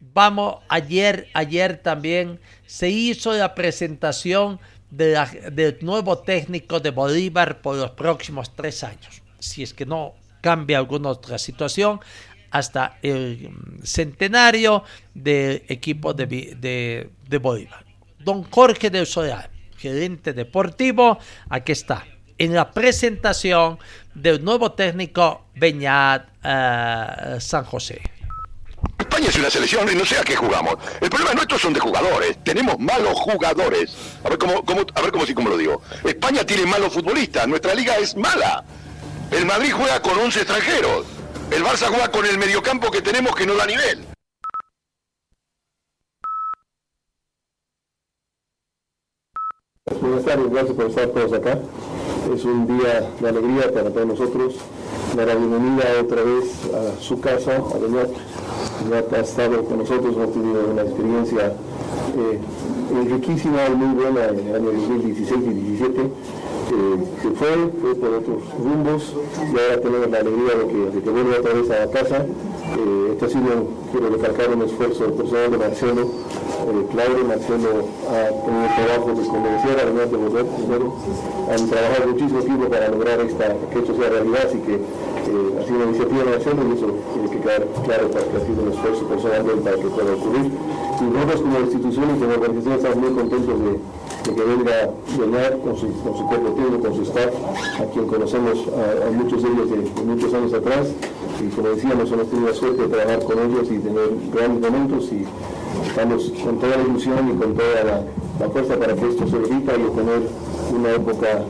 Vamos, 0.00 0.62
ayer, 0.68 1.28
ayer 1.34 1.78
también 1.78 2.40
se 2.66 2.90
hizo 2.90 3.32
la 3.32 3.54
presentación 3.54 4.60
de 4.90 5.18
del 5.52 5.78
nuevo 5.80 6.18
técnico 6.18 6.80
de 6.80 6.90
Bolívar 6.90 7.60
por 7.60 7.76
los 7.76 7.90
próximos 7.90 8.54
tres 8.54 8.84
años. 8.84 9.22
Si 9.38 9.62
es 9.62 9.74
que 9.74 9.84
no 9.84 10.14
cambia 10.40 10.78
alguna 10.78 11.10
otra 11.10 11.38
situación, 11.38 12.00
hasta 12.50 12.98
el 13.02 13.50
centenario 13.82 14.84
del 15.14 15.62
equipo 15.68 16.14
de, 16.14 16.26
de, 16.26 17.38
Bolívar. 17.38 17.84
Don 18.18 18.44
Jorge 18.44 18.90
del 18.90 19.06
Solar, 19.06 19.50
gerente 19.76 20.32
deportivo, 20.32 21.18
aquí 21.48 21.72
está, 21.72 22.06
en 22.38 22.54
la 22.54 22.70
presentación 22.70 23.78
del 24.14 24.42
nuevo 24.42 24.72
técnico 24.72 25.46
Beñat 25.54 26.28
uh, 26.44 27.40
San 27.40 27.64
José. 27.64 28.00
España 28.98 29.28
es 29.28 29.36
una 29.36 29.50
selección 29.50 29.88
y 29.90 29.94
no 29.94 30.04
sé 30.04 30.18
a 30.18 30.22
qué 30.22 30.36
jugamos. 30.36 30.76
El 31.00 31.10
problema 31.10 31.34
nuestro 31.34 31.58
son 31.58 31.72
de 31.72 31.80
jugadores. 31.80 32.42
Tenemos 32.44 32.78
malos 32.78 33.18
jugadores. 33.18 33.96
A 34.24 34.28
ver 34.28 34.38
cómo, 34.38 34.64
cómo, 34.64 34.82
a 34.94 35.02
ver 35.02 35.12
cómo, 35.12 35.26
sí, 35.26 35.34
cómo 35.34 35.48
lo 35.48 35.56
digo. 35.56 35.80
España 36.04 36.44
tiene 36.44 36.66
malos 36.66 36.92
futbolistas. 36.92 37.46
Nuestra 37.48 37.74
liga 37.74 37.96
es 37.96 38.16
mala. 38.16 38.64
El 39.30 39.46
Madrid 39.46 39.72
juega 39.74 40.00
con 40.00 40.18
11 40.18 40.40
extranjeros. 40.40 41.06
El 41.50 41.64
Barça 41.64 41.86
juega 41.88 42.10
con 42.10 42.26
el 42.26 42.38
mediocampo 42.38 42.90
que 42.90 43.02
tenemos 43.02 43.34
que 43.34 43.46
no 43.46 43.54
da 43.54 43.66
nivel. 43.66 44.04
Buenas 50.00 50.24
tardes, 50.24 50.50
gracias 50.50 50.74
por 50.74 50.86
estar 50.86 51.08
todos 51.08 51.32
acá. 51.32 51.58
Es 52.34 52.44
un 52.44 52.66
día 52.66 53.08
de 53.20 53.28
alegría 53.28 53.72
para 53.72 53.90
todos 53.90 54.06
nosotros. 54.06 54.54
Dar 55.14 55.28
la 55.28 55.34
bienvenida 55.34 55.84
otra 56.00 56.22
vez 56.22 56.44
a 56.74 57.00
su 57.00 57.20
casa, 57.20 57.56
a 57.56 57.78
Beñat. 57.78 58.10
Beñat 58.84 59.12
ha 59.12 59.20
estado 59.20 59.64
con 59.64 59.78
nosotros, 59.78 60.16
ha 60.16 60.26
tenido 60.26 60.70
una 60.72 60.82
experiencia 60.82 61.52
eh, 62.18 62.38
riquísima 63.08 63.68
muy 63.70 63.94
buena 63.94 64.28
en 64.28 64.48
el 64.48 64.54
año 64.54 64.72
2016 64.72 65.30
y 65.30 65.44
2017 65.44 66.00
se 66.66 67.30
fue, 67.30 67.70
fue 67.80 67.94
por 67.94 68.14
otros 68.14 68.42
rumbos 68.58 69.14
y 69.36 69.58
ahora 69.58 69.80
tenemos 69.80 70.10
la 70.10 70.18
alegría 70.18 70.54
de 70.54 70.66
que, 70.66 70.96
de 70.96 71.02
que 71.02 71.10
vuelva 71.10 71.38
otra 71.38 71.52
vez 71.54 71.70
a 71.70 71.86
la 71.86 71.90
casa. 71.90 72.26
Eh, 72.26 73.10
este 73.12 73.24
ha 73.24 73.28
sido, 73.28 73.70
quiero 73.92 74.10
recalcar, 74.10 74.50
un 74.50 74.62
esfuerzo 74.62 75.12
personal 75.14 75.50
de 75.52 75.58
Marcelo, 75.58 76.02
eh, 76.02 76.86
Claudio, 76.90 77.24
Marcelo 77.24 77.86
ha 78.10 78.28
tenido 78.42 78.66
trabajo 78.74 79.08
de 79.14 79.26
convencer 79.28 79.80
a 79.80 79.84
Renato 79.84 80.10
de 80.10 80.16
volver 80.16 80.46
primero, 80.46 80.92
han 81.48 81.68
trabajado 81.70 82.08
muchísimo 82.10 82.40
tiempo 82.40 82.68
para 82.68 82.88
lograr 82.88 83.20
esta, 83.20 83.54
que 83.70 83.78
esto 83.78 83.94
sea 83.94 84.10
realidad, 84.10 84.46
así 84.48 84.58
que 84.58 84.74
eh, 84.74 85.58
ha 85.58 85.62
sido 85.64 85.76
una 85.76 85.86
iniciativa 85.86 86.24
de 86.24 86.30
Marcelo 86.30 86.60
y 86.66 86.72
eso 86.76 86.86
tiene 87.14 87.30
que 87.30 87.38
quedar 87.40 87.66
claro 87.84 88.10
para 88.10 88.24
que 88.26 88.36
ha 88.36 88.46
sido 88.46 88.62
un 88.62 88.72
esfuerzo 88.74 89.02
personal 89.06 89.42
para 89.62 89.76
que 89.76 89.86
pueda 89.86 90.12
ocurrir. 90.12 90.50
Y 90.98 91.04
nosotros 91.04 91.40
como 91.42 91.60
institución 91.60 92.04
y 92.16 92.18
como 92.18 92.32
organización 92.34 92.74
estamos 92.74 92.96
muy 92.96 93.12
contentos 93.12 93.54
de 93.62 93.70
que 94.34 94.42
venga 94.42 94.90
llenar 95.16 95.58
con 95.58 95.76
su, 95.76 95.92
con 96.02 96.16
su 96.16 96.26
cuerpo 96.26 96.50
técnico, 96.50 96.88
con 96.88 96.96
su 96.96 97.02
staff, 97.02 97.34
a 97.80 97.84
quien 97.92 98.06
conocemos 98.06 98.58
a, 98.68 99.10
muchos 99.10 99.42
de 99.42 99.48
ellos 99.48 99.70
de, 99.70 100.02
muchos 100.02 100.34
años 100.34 100.52
atrás. 100.52 100.88
Y 101.40 101.48
como 101.54 101.68
decíamos, 101.68 102.10
hemos 102.10 102.28
tenido 102.28 102.48
la 102.48 102.54
suerte 102.54 102.82
de 102.82 102.88
trabajar 102.88 103.22
con 103.24 103.38
ellos 103.38 103.68
y 103.70 103.78
tener 103.78 104.08
grandes 104.32 104.70
momentos 104.70 105.12
y 105.12 105.24
estamos 105.86 106.32
con 106.42 106.58
toda 106.58 106.76
la 106.76 106.82
ilusión 106.82 107.30
y 107.30 107.36
con 107.36 107.54
toda 107.54 107.84
la, 107.84 108.02
la 108.40 108.50
fuerza 108.50 108.76
para 108.76 108.94
que 108.94 109.08
esto 109.08 109.26
se 109.26 109.38
repita 109.38 109.72
y 109.76 109.82
obtener 109.82 110.28
una 110.74 110.92
época 110.92 111.44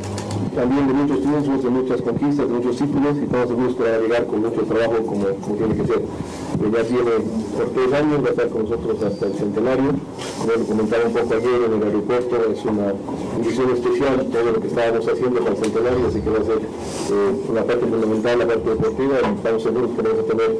también 0.54 0.86
de 0.86 0.94
muchos 0.94 1.20
triunfos, 1.20 1.62
de 1.62 1.70
muchas 1.70 2.02
conquistas, 2.02 2.48
de 2.48 2.54
muchos 2.54 2.76
títulos 2.76 3.16
y 3.16 3.24
estamos 3.24 3.48
seguros 3.48 3.74
que 3.76 3.82
va 3.82 3.94
a 3.96 3.98
llegar 3.98 4.26
con 4.26 4.40
mucho 4.40 4.62
trabajo 4.62 4.96
como, 5.06 5.26
como 5.40 5.54
tiene 5.56 5.74
que 5.76 5.86
ser. 5.86 6.00
ya 6.00 6.82
tiene 6.84 7.12
por 7.56 7.68
tres 7.70 7.92
años, 7.92 8.24
va 8.24 8.28
a 8.28 8.30
estar 8.30 8.48
con 8.48 8.62
nosotros 8.62 9.02
hasta 9.02 9.26
el 9.26 9.34
centenario. 9.34 9.90
Como 10.38 10.52
lo 10.52 10.64
comentaba 10.64 11.04
un 11.06 11.12
poco 11.12 11.34
ayer 11.34 11.60
en 11.66 11.72
el 11.72 11.82
aeropuerto, 11.82 12.36
es 12.52 12.64
una 12.64 12.92
condición 13.34 13.70
especial 13.70 14.26
todo 14.32 14.52
lo 14.52 14.60
que 14.60 14.68
estábamos 14.68 15.08
haciendo 15.08 15.40
para 15.40 15.50
el 15.50 15.62
centenario, 15.64 16.06
así 16.08 16.20
que 16.20 16.30
va 16.30 16.38
a 16.38 16.44
ser 16.44 16.58
eh, 16.58 17.50
una 17.50 17.62
parte 17.62 17.86
fundamental 17.86 18.38
la 18.38 18.46
parte 18.46 18.70
deportiva 18.70 19.14
y 19.22 19.34
estamos 19.36 19.62
seguros 19.62 19.90
que 19.90 20.02
vamos 20.02 20.20
a 20.20 20.24
tener 20.24 20.50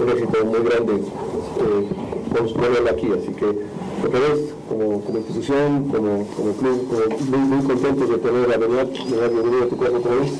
un 0.00 0.08
éxito 0.08 0.44
muy 0.44 0.60
grande 0.60 0.92
eh, 0.94 1.88
con 2.32 2.88
aquí, 2.88 3.08
así 3.12 3.32
que 3.32 3.46
otra 4.06 4.20
vez, 4.20 4.54
como, 4.68 5.00
como 5.02 5.18
institución, 5.18 5.88
como, 5.88 6.26
como 6.28 6.52
club, 6.56 7.18
muy, 7.28 7.38
muy 7.38 7.66
contentos 7.66 8.08
de 8.08 8.18
tener 8.18 8.48
la 8.48 8.56
verdad, 8.56 8.86
de 8.86 9.16
dar 9.16 9.30
bienvenida 9.30 9.64
a 9.64 9.68
tu 9.68 9.78
casa 9.78 9.96
otra 9.96 10.14
vez, 10.14 10.32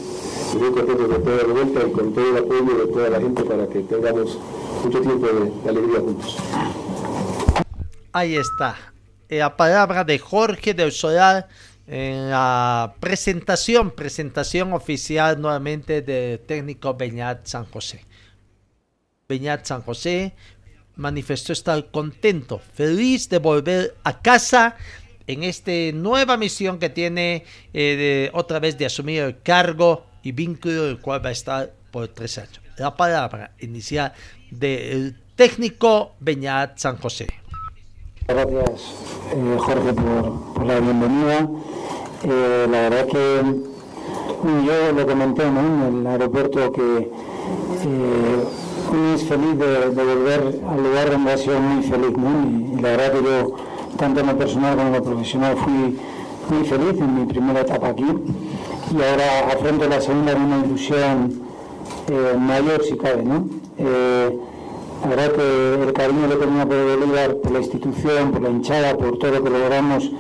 y 0.55 0.57
muy 0.57 0.71
contentos 0.73 1.09
de 1.09 1.19
tener 1.19 1.47
la 1.49 1.53
vuelta 1.53 1.81
y 1.87 1.93
con 1.93 2.15
todo 2.15 2.31
el 2.31 2.45
apoyo 2.45 2.87
de 2.87 2.93
toda 2.93 3.11
la 3.11 3.21
gente 3.21 3.43
para 3.45 3.67
que 3.69 3.81
tengamos 3.81 4.39
mucho 4.85 5.01
tiempo 5.01 5.27
de, 5.27 5.71
alegría 5.71 6.01
juntos. 6.01 6.37
Ahí 8.13 8.37
está, 8.37 8.77
la 9.29 9.57
palabra 9.57 10.05
de 10.05 10.19
Jorge 10.19 10.73
del 10.73 10.93
Solar 10.93 11.49
en 11.87 12.31
la 12.31 12.95
presentación, 13.01 13.91
presentación 13.91 14.73
oficial 14.73 15.41
nuevamente 15.41 16.03
del 16.03 16.41
técnico 16.41 16.95
Beñat 16.95 17.47
San 17.47 17.65
José. 17.67 18.05
Beñat 19.29 19.65
San 19.65 19.83
José, 19.83 20.35
manifestó 20.97 21.53
estar 21.53 21.91
contento, 21.91 22.61
feliz 22.75 23.29
de 23.29 23.39
volver 23.39 23.95
a 24.03 24.21
casa 24.21 24.77
en 25.27 25.43
esta 25.43 25.73
nueva 25.93 26.37
misión 26.37 26.79
que 26.79 26.89
tiene 26.89 27.45
eh, 27.73 28.31
otra 28.33 28.59
vez 28.59 28.79
de 28.79 28.87
asumir 28.87 29.23
el 29.23 29.41
cargo 29.43 30.07
y 30.23 30.33
vínculo 30.33 30.85
del 30.85 31.01
cual 31.01 31.25
va 31.25 31.31
a 31.31 31.33
estar 31.33 31.73
por 31.91 32.09
tres 32.09 32.39
años. 32.39 32.61
La 32.79 32.97
palabra 32.97 33.53
inicial 33.61 34.13
del 34.51 35.17
técnico 35.35 36.15
Beñat 36.21 36.79
San 36.79 36.97
José. 36.99 37.27
Gracias 38.29 38.95
eh, 39.35 39.57
Jorge 39.59 39.93
por, 39.93 40.67
la 40.67 40.81
bienvenida. 40.81 41.49
Eh, 42.25 42.67
la 42.71 42.81
verdad 42.81 43.07
que 43.07 43.43
yo 44.67 44.93
lo 44.93 45.07
comenté 45.07 45.45
en 45.45 46.01
el 46.01 46.07
aeropuerto 46.07 46.73
que 46.73 47.11
muy 48.93 49.19
feliz 49.19 49.59
de, 49.59 49.89
volver 49.89 50.61
al 50.69 50.83
lugar 50.83 51.11
donde 51.11 51.33
ha 51.33 51.39
sido 51.39 51.61
muy 51.61 51.83
feliz, 51.83 52.13
Y, 52.13 52.81
la 52.81 52.91
verdad 52.91 53.13
que 53.13 53.25
yo, 53.25 53.57
tanto 53.97 54.21
en 54.21 54.27
lo 54.27 54.39
personal 54.39 54.77
como 54.77 54.89
en 54.89 54.93
lo 54.95 55.03
profesional, 55.03 55.57
fui 55.57 55.99
muy 56.51 56.67
feliz 56.67 57.01
en 57.01 57.15
mi 57.15 57.27
primera 57.27 57.61
etapa 57.61 57.89
aquí. 57.89 58.05
Y 58.05 59.03
ahora 59.03 59.53
afronto 59.53 59.89
la 59.89 60.01
segunda 60.01 60.35
de 60.35 60.41
una 60.41 60.65
ilusión 60.65 61.43
eh, 62.09 62.37
mayor 62.39 62.83
si 62.85 62.97
cabe, 62.97 63.23
¿no? 63.25 63.49
Eh, 63.79 64.39
la 65.03 65.09
verdad 65.09 65.33
que 65.33 65.83
el 65.83 65.93
cariño 65.93 66.29
que 66.29 66.37
tenía 66.37 66.67
por 66.67 66.97
Bolívar, 66.97 67.37
por 67.37 67.53
la 67.53 67.59
institución, 67.59 68.33
por 68.33 68.43
la 68.43 68.51
hinchada, 68.51 68.97
por 68.97 69.19
todo 69.19 69.33
lo 69.33 69.45
que 69.45 69.51
logramos, 69.51 70.11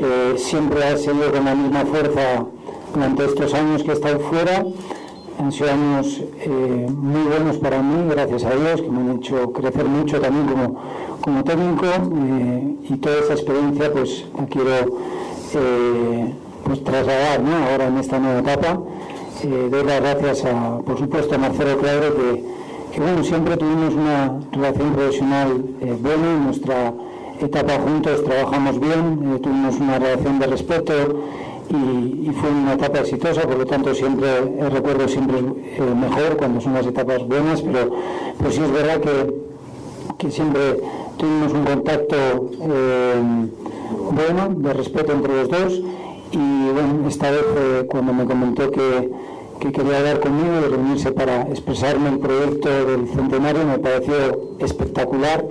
eh, 0.00 0.34
siempre 0.36 0.84
ha 0.84 0.96
seguido 0.96 1.32
con 1.32 1.44
la 1.44 1.54
misma 1.54 1.84
fuerza 1.84 2.46
durante 2.94 3.24
estos 3.24 3.52
años 3.54 3.82
que 3.82 3.90
he 3.90 3.94
estado 3.94 4.20
fuera 4.20 4.64
han 5.38 5.52
sido 5.52 5.70
años 5.70 6.20
eh, 6.40 6.86
muy 6.90 7.22
buenos 7.22 7.56
para 7.58 7.80
mí, 7.80 8.08
gracias 8.10 8.44
a 8.44 8.50
Dios, 8.50 8.82
que 8.82 8.90
me 8.90 9.00
han 9.00 9.16
hecho 9.18 9.52
crecer 9.52 9.84
mucho 9.84 10.20
también 10.20 10.46
como, 10.46 10.80
como 11.20 11.44
técnico 11.44 11.86
eh, 11.86 12.76
y 12.88 12.96
toda 12.96 13.18
esa 13.20 13.34
experiencia 13.34 13.92
pues 13.92 14.24
la 14.36 14.46
quiero 14.46 14.70
eh, 15.54 16.34
pues 16.64 16.82
trasladar 16.82 17.40
ahora 17.70 17.86
en 17.86 17.98
esta 17.98 18.18
nueva 18.18 18.40
etapa. 18.40 18.80
doy 19.70 19.84
las 19.84 20.00
gracias 20.00 20.44
a, 20.44 20.78
por 20.78 20.98
supuesto, 20.98 21.36
a 21.36 21.38
Marcelo 21.38 21.78
Claro, 21.78 22.14
que, 22.16 22.44
que 22.92 23.00
bueno, 23.00 23.22
siempre 23.22 23.56
tuvimos 23.56 23.94
una 23.94 24.40
relación 24.52 24.92
profesional 24.92 25.64
buena 26.02 26.32
en 26.32 26.44
nuestra 26.46 26.92
etapa 27.40 27.74
juntos, 27.74 28.24
trabajamos 28.24 28.80
bien, 28.80 29.40
tuvimos 29.40 29.76
una 29.78 29.98
relación 30.00 30.40
de 30.40 30.46
respeto 30.48 30.92
y, 31.70 32.30
fue 32.30 32.50
una 32.50 32.74
etapa 32.74 33.00
exitosa, 33.00 33.42
por 33.42 33.58
lo 33.58 33.66
tanto 33.66 33.94
siempre 33.94 34.28
el 34.38 34.70
recuerdo 34.70 35.08
siempre 35.08 35.38
eh, 35.38 35.80
mejor 35.80 36.36
cuando 36.36 36.60
son 36.60 36.74
las 36.74 36.86
etapas 36.86 37.26
buenas, 37.26 37.62
pero 37.62 37.90
pues 38.38 38.54
sí 38.54 38.62
es 38.62 38.72
verdad 38.72 39.00
que, 39.00 40.30
siempre 40.30 40.80
tuvimos 41.16 41.52
un 41.52 41.64
contacto 41.64 42.16
eh, 42.60 43.48
bueno, 44.12 44.54
de 44.56 44.72
respeto 44.72 45.12
entre 45.12 45.34
los 45.34 45.48
dos 45.48 45.80
y 46.32 46.70
bueno, 46.70 47.08
esta 47.08 47.30
vez 47.30 47.44
eh, 47.56 47.86
cuando 47.88 48.12
me 48.12 48.24
comentó 48.24 48.70
que, 48.70 49.10
que, 49.60 49.72
quería 49.72 49.98
hablar 49.98 50.20
conmigo 50.20 50.54
y 50.66 50.70
reunirse 50.70 51.12
para 51.12 51.42
expresarme 51.42 52.10
el 52.10 52.18
proyecto 52.18 52.68
del 52.68 53.08
centenario 53.08 53.64
me 53.64 53.78
pareció 53.78 54.14
espectacular. 54.58 55.46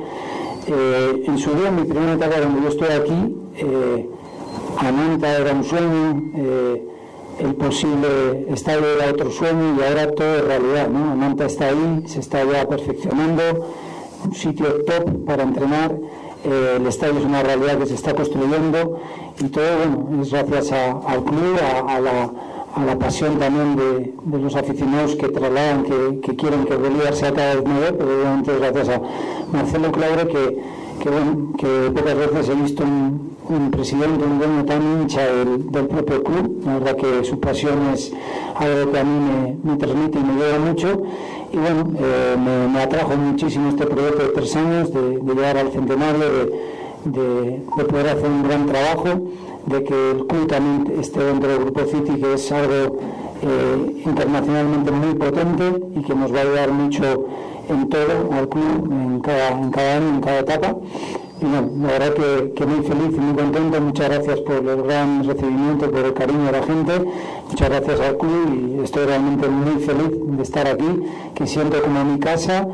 Eh, 0.68 1.24
en 1.26 1.38
su 1.38 1.52
día, 1.52 1.72
mi 1.72 1.86
primera 1.86 2.14
etapa 2.14 2.42
donde 2.42 2.62
yo 2.62 2.68
estoy 2.68 2.90
aquí, 2.90 3.36
Ananta 4.80 5.38
era 5.38 5.54
un 5.54 5.64
sueño, 5.64 6.32
eh, 6.36 6.88
el 7.40 7.56
posible 7.56 8.46
estadio 8.50 8.86
era 8.98 9.12
otro 9.12 9.32
sueño 9.32 9.76
y 9.78 9.84
ahora 9.84 10.12
todo 10.12 10.36
es 10.36 10.46
realidad. 10.46 10.88
¿no? 10.90 11.12
Ananta 11.12 11.46
está 11.46 11.68
ahí, 11.68 12.04
se 12.06 12.20
está 12.20 12.44
ya 12.46 12.68
perfeccionando, 12.68 13.42
un 14.26 14.34
sitio 14.34 14.84
top 14.86 15.26
para 15.26 15.44
entrenar. 15.44 15.96
el 16.46 16.86
estadio 16.88 17.20
es 17.20 17.26
una 17.26 17.44
realidad 17.44 17.78
que 17.80 17.88
se 17.88 17.96
está 17.96 18.14
construyendo 18.14 19.00
y 19.40 19.46
todo 19.50 19.66
bueno, 19.78 20.22
es 20.22 20.32
gracias 20.32 20.72
al 20.72 21.24
club, 21.24 21.58
a, 21.62 22.00
la, 22.00 22.32
a, 22.76 22.86
la, 22.86 23.00
pasión 23.00 23.38
también 23.38 23.76
de, 23.76 24.14
de, 24.24 24.40
los 24.40 24.56
aficionados 24.56 25.16
que 25.16 25.28
trasladan, 25.30 25.84
que, 25.84 26.20
que 26.22 26.36
quieren 26.36 26.66
que 26.66 26.76
Bolívar 26.76 27.16
sea 27.16 27.34
cada 27.34 27.56
vez 27.56 27.66
mayor, 27.66 27.98
pero 27.98 28.20
obviamente 28.20 28.52
es 28.54 28.60
gracias 28.60 28.90
a 28.90 29.02
Marcelo 29.52 29.92
Claure 29.92 30.28
que, 30.28 30.58
que, 31.08 31.14
bueno, 31.14 31.54
que 31.58 31.92
pocas 31.92 32.18
veces 32.18 32.50
he 32.50 32.56
visto 32.56 32.84
un, 32.84 33.72
presidente, 33.72 34.26
un 34.26 34.40
dueño 34.40 34.66
tan 34.66 34.82
hincha 34.82 35.22
del, 35.22 35.88
propio 35.88 36.24
club. 36.24 36.62
La 36.66 36.80
verdad 36.80 36.96
que 36.98 37.24
su 37.24 37.40
pasión 37.40 37.94
es 37.94 38.12
algo 38.56 38.92
que 38.92 39.00
a 39.00 39.04
mí 39.04 39.20
me, 39.64 39.72
me 39.72 39.78
transmite 39.78 40.20
y 40.20 40.24
me 40.24 40.34
lleva 40.34 40.60
mucho. 40.60 41.04
Y 41.54 41.58
bueno, 41.58 41.92
eh, 41.98 42.36
me, 42.74 42.82
atrajo 42.82 43.16
muchísimo 43.16 43.70
este 43.70 43.86
proyecto 43.86 44.24
de 44.24 44.30
tres 44.30 44.56
años, 44.56 44.92
de, 44.94 45.22
llegar 45.34 45.58
al 45.58 45.72
centenario, 45.72 46.26
de, 47.06 47.62
poder 47.90 48.10
hacer 48.10 48.30
un 48.30 48.44
gran 48.44 48.66
trabajo, 48.66 49.10
de 49.66 49.84
que 49.84 50.12
el 50.12 50.28
club 50.28 50.48
también 50.48 51.00
esté 51.00 51.24
dentro 51.24 51.50
del 51.50 51.60
Grupo 51.60 51.82
City, 51.86 52.20
que 52.20 52.34
es 52.34 52.52
algo 52.52 52.98
eh, 53.42 54.04
internacionalmente 54.06 54.92
muy 54.92 55.16
potente 55.16 55.86
y 55.96 56.02
que 56.02 56.16
nos 56.16 56.34
va 56.34 56.40
a 56.40 56.42
ayudar 56.42 56.72
mucho 56.72 57.28
en 57.70 57.90
todo 57.90 58.32
al 58.32 58.50
club, 58.50 58.92
en 58.92 59.20
cada, 59.20 59.50
en 59.50 59.72
cada 59.72 59.98
año, 59.98 60.10
en 60.10 60.22
cada 60.22 60.40
etapa. 60.40 60.76
Y 61.40 61.46
bueno, 61.46 61.70
la 61.82 61.88
verdad 62.00 62.14
que, 62.56 62.66
muy 62.66 62.84
feliz 62.84 63.16
y 63.16 63.20
muy 63.20 63.36
contento. 63.36 63.80
Muchas 63.80 64.10
gracias 64.10 64.40
por 64.42 64.56
el 64.56 64.84
gran 64.84 65.24
recibimiento, 65.24 65.92
por 65.92 66.06
el 66.06 66.14
cariño 66.14 66.46
de 66.46 66.52
la 66.52 66.64
gente. 66.64 67.00
Muchas 67.50 67.70
gracias 67.70 68.00
al 68.00 68.18
club 68.18 68.78
y 68.80 68.84
estoy 68.84 69.06
realmente 69.06 69.48
muy 69.48 69.82
feliz 69.84 70.12
de 70.12 70.44
estar 70.44 70.68
aquí, 70.68 71.04
que 71.36 71.46
siento 71.46 71.82
como 71.82 72.04
mi 72.04 72.20
casa 72.20 72.68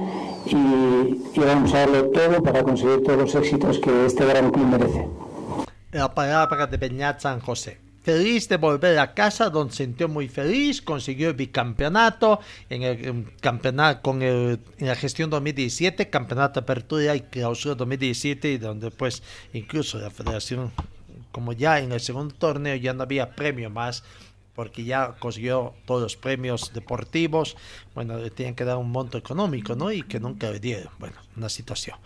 y, 0.45 0.55
y 0.55 1.39
vamos 1.45 1.73
a 1.73 1.79
darlo 1.79 2.05
todo 2.09 2.41
para 2.41 2.63
conseguir 2.63 3.03
todos 3.03 3.19
los 3.19 3.35
éxitos 3.35 3.79
que 3.79 4.05
este 4.05 4.25
gran 4.25 4.49
club 4.51 4.65
merece. 4.65 5.07
La 5.91 6.13
palabra 6.13 6.65
de 6.65 6.77
Beñat 6.77 7.19
San 7.19 7.39
José 7.41 7.82
feliz 8.03 8.49
de 8.49 8.57
volver 8.57 8.99
a 8.99 9.13
casa, 9.13 9.49
donde 9.49 9.73
se 9.73 9.85
sintió 9.85 10.07
muy 10.09 10.27
feliz, 10.27 10.81
consiguió 10.81 11.29
el 11.29 11.35
bicampeonato 11.35 12.39
en 12.69 12.83
el 12.83 13.33
campeonato 13.39 14.01
con 14.01 14.21
el, 14.21 14.59
en 14.77 14.87
la 14.87 14.95
gestión 14.95 15.29
2017, 15.29 16.09
campeonato 16.09 16.59
de 16.59 16.63
apertura 16.63 17.15
y 17.15 17.21
clausura 17.21 17.75
2017, 17.75 18.51
y 18.51 18.57
donde 18.57 18.91
pues 18.91 19.23
incluso 19.53 19.97
la 19.97 20.09
federación, 20.09 20.71
como 21.31 21.53
ya 21.53 21.79
en 21.79 21.93
el 21.93 22.01
segundo 22.01 22.35
torneo 22.35 22.75
ya 22.75 22.93
no 22.93 23.03
había 23.03 23.35
premio 23.35 23.69
más, 23.69 24.03
porque 24.53 24.83
ya 24.83 25.15
consiguió 25.17 25.73
todos 25.85 26.01
los 26.01 26.15
premios 26.15 26.73
deportivos, 26.73 27.57
bueno, 27.95 28.17
le 28.17 28.29
tienen 28.29 28.53
que 28.53 28.65
dar 28.65 28.77
un 28.77 28.91
monto 28.91 29.17
económico, 29.17 29.75
¿no? 29.75 29.91
Y 29.91 30.03
que 30.03 30.19
nunca 30.19 30.51
le 30.51 30.59
dieron, 30.59 30.93
bueno, 30.99 31.15
una 31.35 31.49
situación 31.49 31.97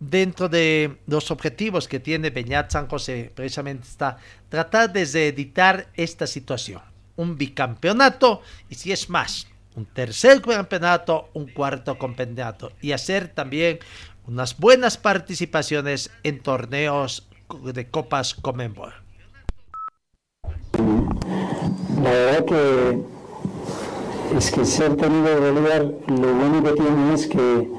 dentro 0.00 0.48
de 0.48 0.98
los 1.06 1.30
objetivos 1.30 1.88
que 1.88 2.00
tiene 2.00 2.30
Beñat 2.30 2.70
San 2.70 2.88
José, 2.88 3.32
precisamente 3.34 3.88
está 3.88 4.18
tratar 4.48 4.92
de 4.92 5.02
editar 5.28 5.88
esta 5.94 6.26
situación. 6.26 6.82
Un 7.16 7.36
bicampeonato 7.36 8.42
y 8.68 8.76
si 8.76 8.92
es 8.92 9.10
más, 9.10 9.48
un 9.74 9.86
tercer 9.86 10.40
campeonato, 10.40 11.30
un 11.34 11.48
cuarto 11.48 11.98
campeonato 11.98 12.72
y 12.80 12.92
hacer 12.92 13.28
también 13.28 13.78
unas 14.26 14.56
buenas 14.58 14.96
participaciones 14.96 16.10
en 16.22 16.40
torneos 16.40 17.28
de 17.62 17.88
copas 17.88 18.34
Comenbol. 18.34 18.92
La 22.02 22.10
verdad 22.10 22.44
que 22.44 23.02
es 24.36 24.50
que 24.50 24.64
ser 24.64 24.96
tenido 24.96 25.24
de 25.24 25.50
Bolívar 25.50 25.82
lo 26.08 26.34
bueno 26.34 26.62
que 26.62 26.72
tiene 26.72 27.14
es 27.14 27.26
que 27.26 27.77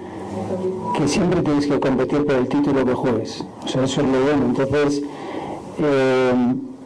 que 0.98 1.08
siempre 1.08 1.42
tienes 1.42 1.68
que 1.68 1.80
competir 1.80 2.26
por 2.26 2.36
el 2.36 2.48
título 2.48 2.86
que 2.86 2.94
juegues. 2.94 3.44
O 3.64 3.68
sea, 3.68 3.84
eso 3.84 4.02
es 4.02 4.08
lo 4.08 4.22
bueno. 4.22 4.46
Entonces, 4.48 5.04
eh, 5.80 6.34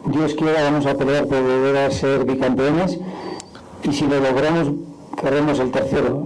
Dios 0.06 0.34
quiera, 0.34 0.64
vamos 0.64 0.86
a 0.86 0.94
pelear 0.94 1.26
por 1.26 1.42
volver 1.42 1.76
a 1.76 1.90
ser 1.90 2.24
bicampeones 2.24 2.98
y 3.82 3.92
si 3.92 4.06
lo 4.06 4.20
logramos, 4.20 4.70
queremos 5.20 5.58
el 5.58 5.70
tercero 5.70 6.22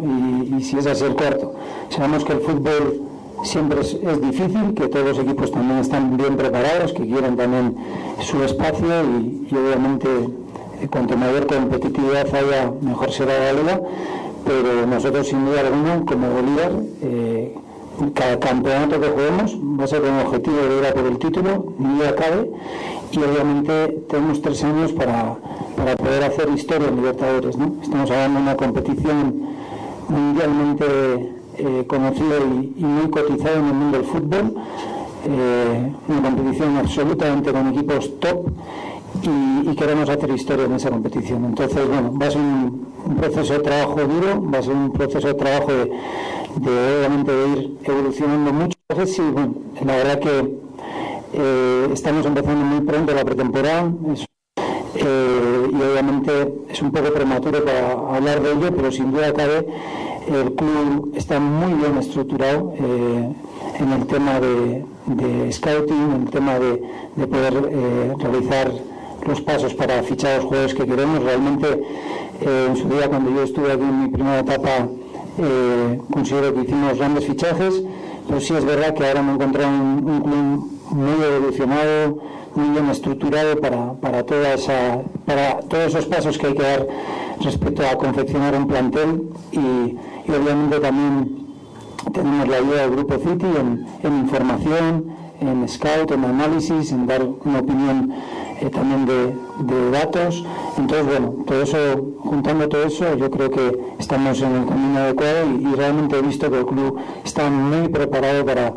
y, 0.56 0.62
si 0.62 0.78
es 0.78 0.86
así 0.86 1.04
el 1.04 1.14
cuarto. 1.14 1.54
Sabemos 1.88 2.24
que 2.24 2.32
el 2.32 2.40
fútbol 2.40 3.02
siempre 3.44 3.80
es, 3.80 3.94
es, 3.94 4.20
difícil, 4.20 4.74
que 4.74 4.88
todos 4.88 5.06
los 5.06 5.18
equipos 5.18 5.50
también 5.52 5.78
están 5.78 6.16
bien 6.16 6.36
preparados, 6.36 6.92
que 6.92 7.06
quieren 7.06 7.36
también 7.36 7.76
su 8.20 8.42
espacio 8.42 8.86
y, 9.04 9.48
y 9.50 9.56
obviamente 9.56 10.08
eh, 10.80 10.88
cuanto 10.90 11.16
mayor 11.16 11.46
competitividad 11.46 12.26
haya, 12.34 12.72
mejor 12.80 13.10
será 13.12 13.38
la 13.38 13.52
liga 13.52 13.80
pero 14.48 14.86
nosotros 14.86 15.26
sin 15.26 15.44
duda 15.44 15.60
alguna, 15.60 16.02
como 16.06 16.30
Bolívar, 16.30 16.72
eh, 17.02 17.54
cada 18.14 18.38
campeonato 18.38 18.98
que 18.98 19.08
juguemos 19.08 19.54
va 19.78 19.84
a 19.84 19.86
ser 19.86 20.00
con 20.00 20.14
el 20.14 20.26
objetivo 20.26 20.56
de 20.56 20.78
ir 20.78 20.86
a 20.86 20.94
por 20.94 21.04
el 21.04 21.18
título, 21.18 21.74
ni 21.78 22.02
acabe, 22.02 22.50
y 23.12 23.18
obviamente 23.18 24.04
tenemos 24.08 24.40
tres 24.40 24.64
años 24.64 24.92
para, 24.92 25.36
para 25.76 25.96
poder 25.96 26.24
hacer 26.24 26.48
historia 26.48 26.88
en 26.88 26.96
Libertadores. 26.96 27.58
¿no? 27.58 27.74
Estamos 27.82 28.10
hablando 28.10 28.38
de 28.38 28.42
una 28.44 28.56
competición 28.56 29.42
mundialmente 30.08 30.86
eh, 31.58 31.84
conocida 31.86 32.38
y, 32.38 32.74
y, 32.78 32.84
muy 32.84 33.10
cotizada 33.10 33.58
en 33.58 33.66
el 33.66 33.74
mundo 33.74 33.98
del 33.98 34.06
fútbol, 34.06 34.54
eh, 35.26 35.92
una 36.08 36.22
competición 36.22 36.76
absolutamente 36.78 37.52
con 37.52 37.68
equipos 37.68 38.18
top 38.18 38.48
y, 39.22 39.70
y, 39.70 39.76
queremos 39.76 40.08
hacer 40.08 40.30
historia 40.30 40.64
en 40.64 40.72
esa 40.72 40.88
competición. 40.88 41.44
Entonces, 41.44 41.86
bueno, 41.86 42.14
va 42.18 42.26
a 42.28 42.30
ser 42.30 42.40
un, 42.40 42.87
un, 43.04 43.16
proceso 43.16 43.54
de 43.54 43.60
trabajo 43.60 44.00
duro, 44.02 44.50
va 44.52 44.58
a 44.58 44.62
ser 44.62 44.74
un 44.74 44.92
proceso 44.92 45.28
de 45.28 45.34
trabajo 45.34 45.72
de, 45.72 45.84
de 45.84 46.96
obviamente 46.98 47.32
de 47.32 47.48
ir 47.48 47.78
evolucionando 47.84 48.52
mucho. 48.52 48.78
Entonces, 48.88 49.32
bueno, 49.32 49.54
la 49.84 49.96
verdad 49.96 50.18
que 50.20 50.58
eh, 51.34 51.88
estamos 51.92 52.26
empezando 52.26 52.64
muy 52.64 52.80
pronto 52.80 53.14
la 53.14 53.24
pretemporada. 53.24 53.92
Es, 54.12 54.26
eh, 54.94 55.70
y 55.70 55.74
obviamente 55.74 56.54
es 56.70 56.82
un 56.82 56.90
poco 56.90 57.12
prematuro 57.12 57.64
para 57.64 57.92
hablar 58.16 58.42
de 58.42 58.52
ello, 58.52 58.74
pero 58.74 58.90
sin 58.90 59.12
duda 59.12 59.32
cabe 59.32 59.66
el 60.28 60.54
club 60.54 61.12
está 61.16 61.40
muy 61.40 61.72
bien 61.74 61.96
estructurado 61.98 62.74
eh, 62.78 63.32
en 63.78 63.92
el 63.92 64.06
tema 64.06 64.40
de, 64.40 64.84
de, 65.06 65.52
scouting, 65.52 66.12
en 66.14 66.22
el 66.22 66.30
tema 66.30 66.58
de, 66.58 66.82
de 67.16 67.26
poder 67.26 67.54
eh, 67.70 68.14
realizar 68.18 68.72
los 69.26 69.40
pasos 69.40 69.74
para 69.74 70.02
fichar 70.02 70.36
los 70.36 70.44
jugadores 70.44 70.74
que 70.74 70.86
queremos. 70.86 71.22
Realmente, 71.22 71.82
eh, 72.40 72.66
en 72.70 72.76
su 72.76 72.88
día, 72.88 73.08
cuando 73.08 73.30
yo 73.30 73.42
estuve 73.42 73.72
aquí 73.72 73.82
en 73.82 74.02
mi 74.02 74.08
primera 74.08 74.40
etapa, 74.40 74.88
eh, 75.38 76.00
considero 76.12 76.54
que 76.54 76.62
hicimos 76.62 76.98
grandes 76.98 77.26
fichajes, 77.26 77.82
pero 78.26 78.40
sí 78.40 78.54
es 78.54 78.64
verdad 78.64 78.94
que 78.94 79.06
ahora 79.06 79.22
me 79.22 79.32
encontré 79.32 79.64
un, 79.64 80.04
un 80.04 80.20
club 80.20 80.70
muy 80.90 81.24
evolucionado, 81.24 82.18
muy 82.54 82.70
bien 82.70 82.88
estructurado 82.90 83.60
para, 83.60 83.92
para, 83.94 84.24
toda 84.24 84.54
esa, 84.54 85.02
para 85.26 85.60
todos 85.60 85.86
esos 85.86 86.06
pasos 86.06 86.38
que 86.38 86.48
hay 86.48 86.54
que 86.54 86.62
dar 86.62 86.86
respecto 87.40 87.86
a 87.86 87.96
confeccionar 87.96 88.54
un 88.56 88.66
plantel 88.66 89.28
y, 89.52 89.58
y 89.58 90.30
obviamente 90.30 90.80
también 90.80 91.46
tenemos 92.12 92.48
la 92.48 92.56
ayuda 92.56 92.80
del 92.82 92.90
Grupo 92.92 93.14
City 93.18 93.46
en, 93.60 93.86
en 94.02 94.18
información, 94.18 95.06
en 95.40 95.68
scout, 95.68 96.10
en 96.10 96.24
análisis, 96.24 96.90
en 96.90 97.06
dar 97.06 97.22
una 97.44 97.60
opinión 97.60 98.12
eh, 98.60 98.70
también 98.70 99.06
de, 99.06 99.34
de, 99.64 99.90
datos. 99.90 100.44
Entonces, 100.76 101.06
bueno, 101.06 101.44
todo 101.46 101.62
eso, 101.62 102.14
juntando 102.20 102.68
todo 102.68 102.84
eso, 102.84 103.16
yo 103.16 103.30
creo 103.30 103.50
que 103.50 103.78
estamos 103.98 104.40
en 104.40 104.54
el 104.54 104.66
camino 104.66 104.98
adecuado 104.98 105.46
y, 105.50 105.66
y 105.66 105.74
realmente 105.74 106.18
he 106.18 106.22
visto 106.22 106.50
que 106.50 106.58
el 106.58 106.66
club 106.66 107.00
está 107.24 107.48
muy 107.50 107.88
preparado 107.88 108.44
para, 108.44 108.74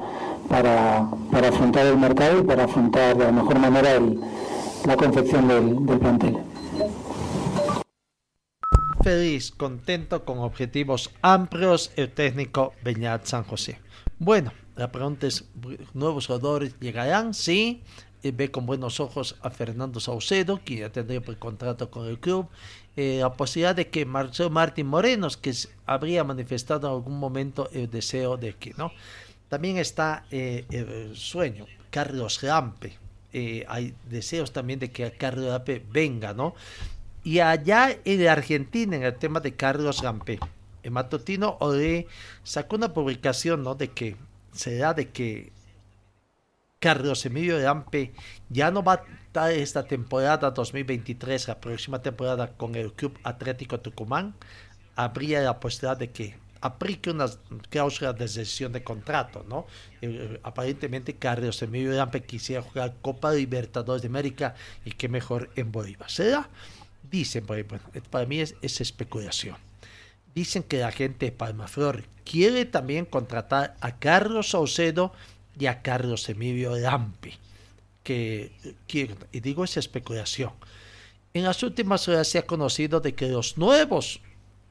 para, 0.50 1.10
para 1.32 1.48
afrontar 1.50 1.86
el 1.86 1.98
mercado 1.98 2.40
y 2.40 2.44
para 2.44 2.66
afrontar 2.66 3.18
de 3.18 3.26
la 3.26 3.32
mejor 3.32 3.60
manera 3.60 3.94
el, 3.94 4.20
la 4.86 4.96
confección 4.96 5.48
del, 5.48 5.86
del 5.86 6.00
plantel 6.00 6.38
feliz, 9.02 9.52
contento, 9.52 10.26
con 10.26 10.40
objetivos 10.40 11.10
amplios 11.22 11.92
el 11.96 12.12
técnico 12.12 12.74
Beñat 12.84 13.26
San 13.26 13.44
José. 13.44 13.80
Bueno, 14.20 14.52
la 14.76 14.92
pregunta 14.92 15.28
es, 15.28 15.46
¿nuevos 15.94 16.28
jugadores 16.28 16.76
llegarán? 16.80 17.34
Sí. 17.34 17.82
Ve 18.24 18.52
con 18.52 18.68
buenos 18.68 19.00
ojos 19.00 19.36
a 19.42 19.50
Fernando 19.50 20.00
Saucedo, 20.00 20.62
que 20.64 20.78
ya 20.78 20.92
tendría 20.92 21.22
el 21.26 21.40
contrato 21.40 21.90
con 21.90 22.08
el 22.08 22.20
club. 22.20 22.48
Eh, 22.96 23.20
la 23.22 23.34
posibilidad 23.34 23.76
de 23.76 23.88
que 23.90 24.06
Marcelo 24.06 24.50
Martín 24.50 24.88
Morenos, 24.88 25.38
que 25.38 25.54
habría 25.86 26.24
manifestado 26.24 26.88
en 26.88 26.94
algún 26.94 27.18
momento 27.18 27.70
el 27.72 27.90
deseo 27.90 28.38
de 28.38 28.54
que, 28.54 28.74
¿no? 28.78 28.92
También 29.50 29.78
está 29.78 30.26
eh, 30.30 30.66
el 30.70 31.16
sueño, 31.16 31.66
Carlos 31.90 32.44
Lampe, 32.44 32.98
eh, 33.34 33.66
hay 33.68 33.94
deseos 34.10 34.52
también 34.52 34.80
de 34.80 34.92
que 34.92 35.10
Carlos 35.12 35.48
Gampe 35.48 35.84
venga, 35.92 36.34
¿no? 36.34 36.54
Y 37.24 37.40
allá 37.40 37.98
en 38.04 38.28
Argentina, 38.28 38.96
en 38.96 39.04
el 39.04 39.16
tema 39.16 39.40
de 39.40 39.56
Carlos 39.56 40.02
Gampe, 40.02 40.40
en 40.84 40.94
Matutino 40.94 41.58
sacó 42.44 42.76
una 42.76 42.94
publicación, 42.94 43.64
¿no? 43.64 43.76
De 43.76 43.90
que 43.90 44.16
se 44.54 44.78
da 44.78 44.94
de 44.94 45.10
que 45.10 45.52
Carlos 46.82 47.24
Emilio 47.28 47.60
Gampe 47.60 48.12
ya 48.50 48.72
no 48.72 48.82
va 48.82 48.94
a 48.94 49.04
estar 49.28 49.52
esta 49.52 49.84
temporada 49.84 50.50
2023, 50.50 51.48
la 51.48 51.62
próxima 51.62 52.02
temporada 52.02 52.58
con 52.58 52.74
el 52.74 52.92
Club 52.94 53.20
Atlético 53.24 53.80
Tucumán, 53.80 54.34
habría 54.96 55.42
la 55.42 55.60
posibilidad 55.60 55.96
de 55.96 56.10
que 56.10 56.36
aplique 56.60 57.12
una 57.12 57.28
cláusula 57.70 58.14
de 58.14 58.28
cesión 58.28 58.72
de 58.74 58.84
contrato, 58.84 59.46
¿no? 59.48 59.68
Eh, 60.02 60.40
aparentemente 60.42 61.16
Carlos 61.16 61.62
Emilio 61.62 61.96
Gampe 61.96 62.24
quisiera 62.24 62.64
jugar 62.64 62.96
Copa 63.00 63.32
Libertadores 63.32 64.02
de 64.02 64.08
América 64.08 64.56
y 64.84 64.92
qué 64.94 65.08
mejor 65.08 65.52
en 65.56 65.72
Bolívar. 65.72 66.10
¿Será? 66.10 66.50
Dicen, 67.12 67.46
bueno, 67.46 67.68
para 68.10 68.26
mí 68.26 68.40
es, 68.40 68.56
es 68.64 68.82
especulación. 68.82 69.56
Dicen 70.34 70.64
que 70.64 70.80
la 70.80 70.92
gente 70.92 71.28
de 71.28 71.32
Palmaflor 71.32 72.06
quiere 72.26 72.66
también 72.66 73.06
contratar 73.06 73.76
a 73.82 74.00
Carlos 74.00 74.50
Saucedo 74.50 75.14
y 75.62 75.82
Carlos 75.82 76.28
Emilio 76.30 76.76
Lampe. 76.76 77.34
Que, 78.03 78.51
y 79.32 79.39
digo 79.39 79.64
esa 79.64 79.80
especulación. 79.80 80.51
En 81.34 81.43
las 81.43 81.62
últimas 81.62 82.07
horas 82.07 82.28
se 82.28 82.39
ha 82.39 82.45
conocido 82.45 82.99
de 82.99 83.14
que 83.14 83.28
los 83.30 83.57
nuevos, 83.57 84.22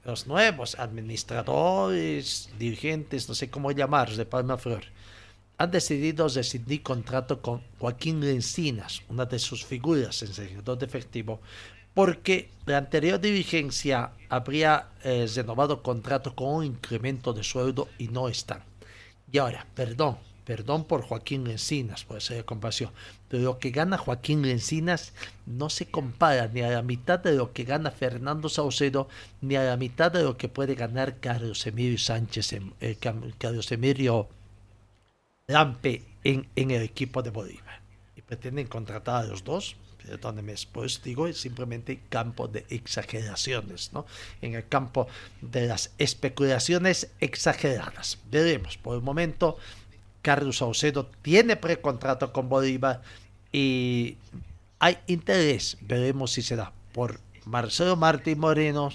los 0.04 0.26
nuevos 0.26 0.74
administradores, 0.74 2.50
dirigentes, 2.58 3.28
no 3.28 3.34
sé 3.34 3.48
cómo 3.48 3.70
llamarlos, 3.70 4.16
de 4.16 4.26
Palmaflor, 4.26 4.84
han 5.58 5.70
decidido 5.70 6.26
rescindir 6.28 6.82
contrato 6.82 7.40
con 7.40 7.62
Joaquín 7.78 8.20
Lencinas, 8.20 9.02
una 9.08 9.26
de 9.26 9.38
sus 9.38 9.64
figuras 9.64 10.22
en 10.22 10.34
sector 10.34 10.76
de 10.76 10.86
efectivo, 10.86 11.40
porque 11.94 12.50
la 12.66 12.78
anterior 12.78 13.20
dirigencia 13.20 14.12
habría 14.28 14.88
eh, 15.04 15.28
renovado 15.34 15.82
contrato 15.82 16.34
con 16.34 16.48
un 16.56 16.64
incremento 16.64 17.32
de 17.32 17.44
sueldo 17.44 17.88
y 17.98 18.08
no 18.08 18.28
están. 18.28 18.62
Y 19.30 19.38
ahora, 19.38 19.66
perdón, 19.74 20.18
perdón 20.50 20.82
por 20.82 21.02
Joaquín 21.02 21.46
Encinas, 21.46 22.02
por 22.02 22.18
esa 22.18 22.42
compasión, 22.42 22.90
pero 23.28 23.44
lo 23.44 23.58
que 23.60 23.70
gana 23.70 23.96
Joaquín 23.96 24.44
Encinas 24.44 25.12
no 25.46 25.70
se 25.70 25.86
compara 25.86 26.48
ni 26.48 26.60
a 26.62 26.70
la 26.70 26.82
mitad 26.82 27.20
de 27.20 27.34
lo 27.34 27.52
que 27.52 27.62
gana 27.62 27.92
Fernando 27.92 28.48
Saucedo, 28.48 29.08
ni 29.40 29.54
a 29.54 29.62
la 29.62 29.76
mitad 29.76 30.10
de 30.10 30.24
lo 30.24 30.36
que 30.36 30.48
puede 30.48 30.74
ganar 30.74 31.20
Carlos 31.20 31.64
Emilio 31.68 31.98
Sánchez, 31.98 32.52
eh, 32.80 32.96
Carlos 33.38 33.70
Emilio 33.70 34.28
Lampe 35.46 36.02
en, 36.24 36.48
el 36.56 36.82
equipo 36.82 37.22
de 37.22 37.30
Bolívar. 37.30 37.80
Y 38.16 38.22
pretenden 38.22 38.66
contratar 38.66 39.22
a 39.22 39.28
los 39.28 39.44
dos 39.44 39.76
perdóneme, 40.04 40.54
pues 40.72 41.02
digo, 41.02 41.26
es 41.26 41.38
simplemente 41.38 42.00
campo 42.08 42.48
de 42.48 42.64
exageraciones, 42.70 43.92
¿no? 43.92 44.06
En 44.40 44.54
el 44.54 44.66
campo 44.66 45.06
de 45.40 45.66
las 45.66 45.92
especulaciones 45.98 47.10
exageradas. 47.20 48.18
Veremos, 48.30 48.78
por 48.78 48.96
el 48.96 49.02
momento, 49.02 49.58
Carlos 50.22 50.58
Saucedo 50.58 51.06
tiene 51.22 51.56
precontrato 51.56 52.32
con 52.32 52.48
Bolívar 52.48 53.02
y 53.52 54.16
hay 54.78 54.98
interés, 55.06 55.76
veremos 55.80 56.32
si 56.32 56.42
se 56.42 56.56
da, 56.56 56.72
por 56.92 57.20
Marcelo 57.44 57.96
Martín 57.96 58.38
Moreno 58.38 58.90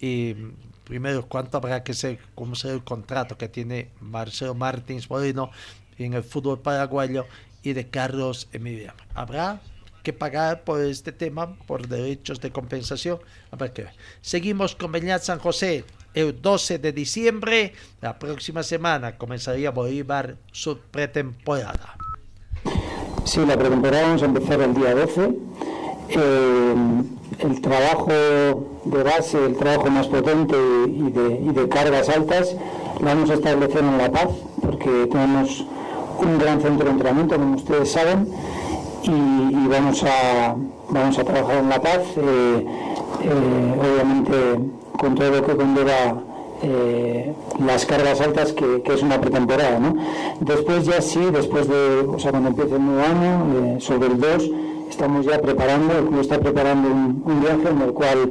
y 0.00 0.34
primero 0.84 1.26
cuánto 1.28 1.58
habrá 1.58 1.82
que 1.82 1.94
ser, 1.94 2.18
cómo 2.34 2.54
será 2.54 2.74
el 2.74 2.84
contrato 2.84 3.36
que 3.36 3.48
tiene 3.48 3.90
Marcelo 4.00 4.54
Martins 4.54 5.10
Moreno 5.10 5.50
en 5.98 6.14
el 6.14 6.22
fútbol 6.22 6.60
paraguayo 6.60 7.26
y 7.62 7.72
de 7.72 7.88
Carlos 7.88 8.48
Emilio. 8.52 8.92
¿Habrá 9.14 9.60
que 10.06 10.12
pagar 10.12 10.62
por 10.62 10.80
este 10.82 11.10
tema, 11.10 11.56
por 11.66 11.88
derechos 11.88 12.40
de 12.40 12.52
compensación. 12.52 13.18
Seguimos 14.20 14.76
con 14.76 14.92
Beñat 14.92 15.22
San 15.22 15.40
José. 15.40 15.84
El 16.14 16.40
12 16.40 16.78
de 16.78 16.92
diciembre, 16.92 17.72
la 18.00 18.16
próxima 18.16 18.62
semana, 18.62 19.18
comenzaría 19.18 19.72
Bolívar 19.72 20.36
su 20.52 20.78
pretemporada. 20.78 21.96
Sí, 23.24 23.44
la 23.44 23.56
pretemporada 23.58 24.04
vamos 24.04 24.22
a 24.22 24.26
empezar 24.26 24.60
el 24.60 24.74
día 24.74 24.94
12. 24.94 25.30
Eh, 26.10 26.74
el 27.40 27.60
trabajo 27.60 28.12
de 28.84 29.02
base, 29.02 29.44
el 29.44 29.56
trabajo 29.56 29.90
más 29.90 30.06
potente 30.06 30.56
y 30.86 31.10
de, 31.10 31.40
y 31.46 31.52
de 31.52 31.68
cargas 31.68 32.08
altas, 32.08 32.54
lo 33.00 33.06
vamos 33.06 33.28
a 33.30 33.34
establecer 33.34 33.80
en 33.80 33.98
La 33.98 34.12
Paz, 34.12 34.28
porque 34.62 35.08
tenemos 35.10 35.64
un 36.20 36.38
gran 36.38 36.60
centro 36.60 36.84
de 36.84 36.92
entrenamiento, 36.92 37.36
como 37.36 37.56
ustedes 37.56 37.90
saben, 37.90 38.28
y, 39.08 39.68
vamos, 39.68 40.02
a, 40.02 40.56
vamos 40.90 41.18
a 41.18 41.24
trabajar 41.24 41.58
en 41.58 41.68
La 41.68 41.80
Paz, 41.80 42.02
eh, 42.16 42.66
eh, 43.22 43.74
obviamente 43.80 44.70
con 44.98 45.14
todo 45.14 45.30
lo 45.30 45.44
que 45.44 45.56
conlleva 45.56 46.22
eh, 46.62 47.34
las 47.64 47.84
cargas 47.84 48.20
altas 48.20 48.52
que, 48.52 48.82
es 48.84 49.02
una 49.02 49.20
pretemporada. 49.20 49.78
¿no? 49.78 49.94
Después 50.40 50.86
ya 50.86 51.00
sí, 51.00 51.20
después 51.32 51.68
de, 51.68 52.06
o 52.08 52.18
sea, 52.18 52.30
cuando 52.30 52.50
empiece 52.50 52.74
el 52.74 52.84
nuevo 52.84 53.02
año, 53.02 53.80
sobre 53.80 54.06
el 54.08 54.18
2, 54.18 54.50
estamos 54.90 55.26
ya 55.26 55.40
preparando, 55.40 55.98
el 55.98 56.18
está 56.18 56.38
preparando 56.38 56.88
un, 56.88 57.40
viaje 57.40 57.68
en 57.68 57.82
el 57.82 57.92
cual 57.92 58.30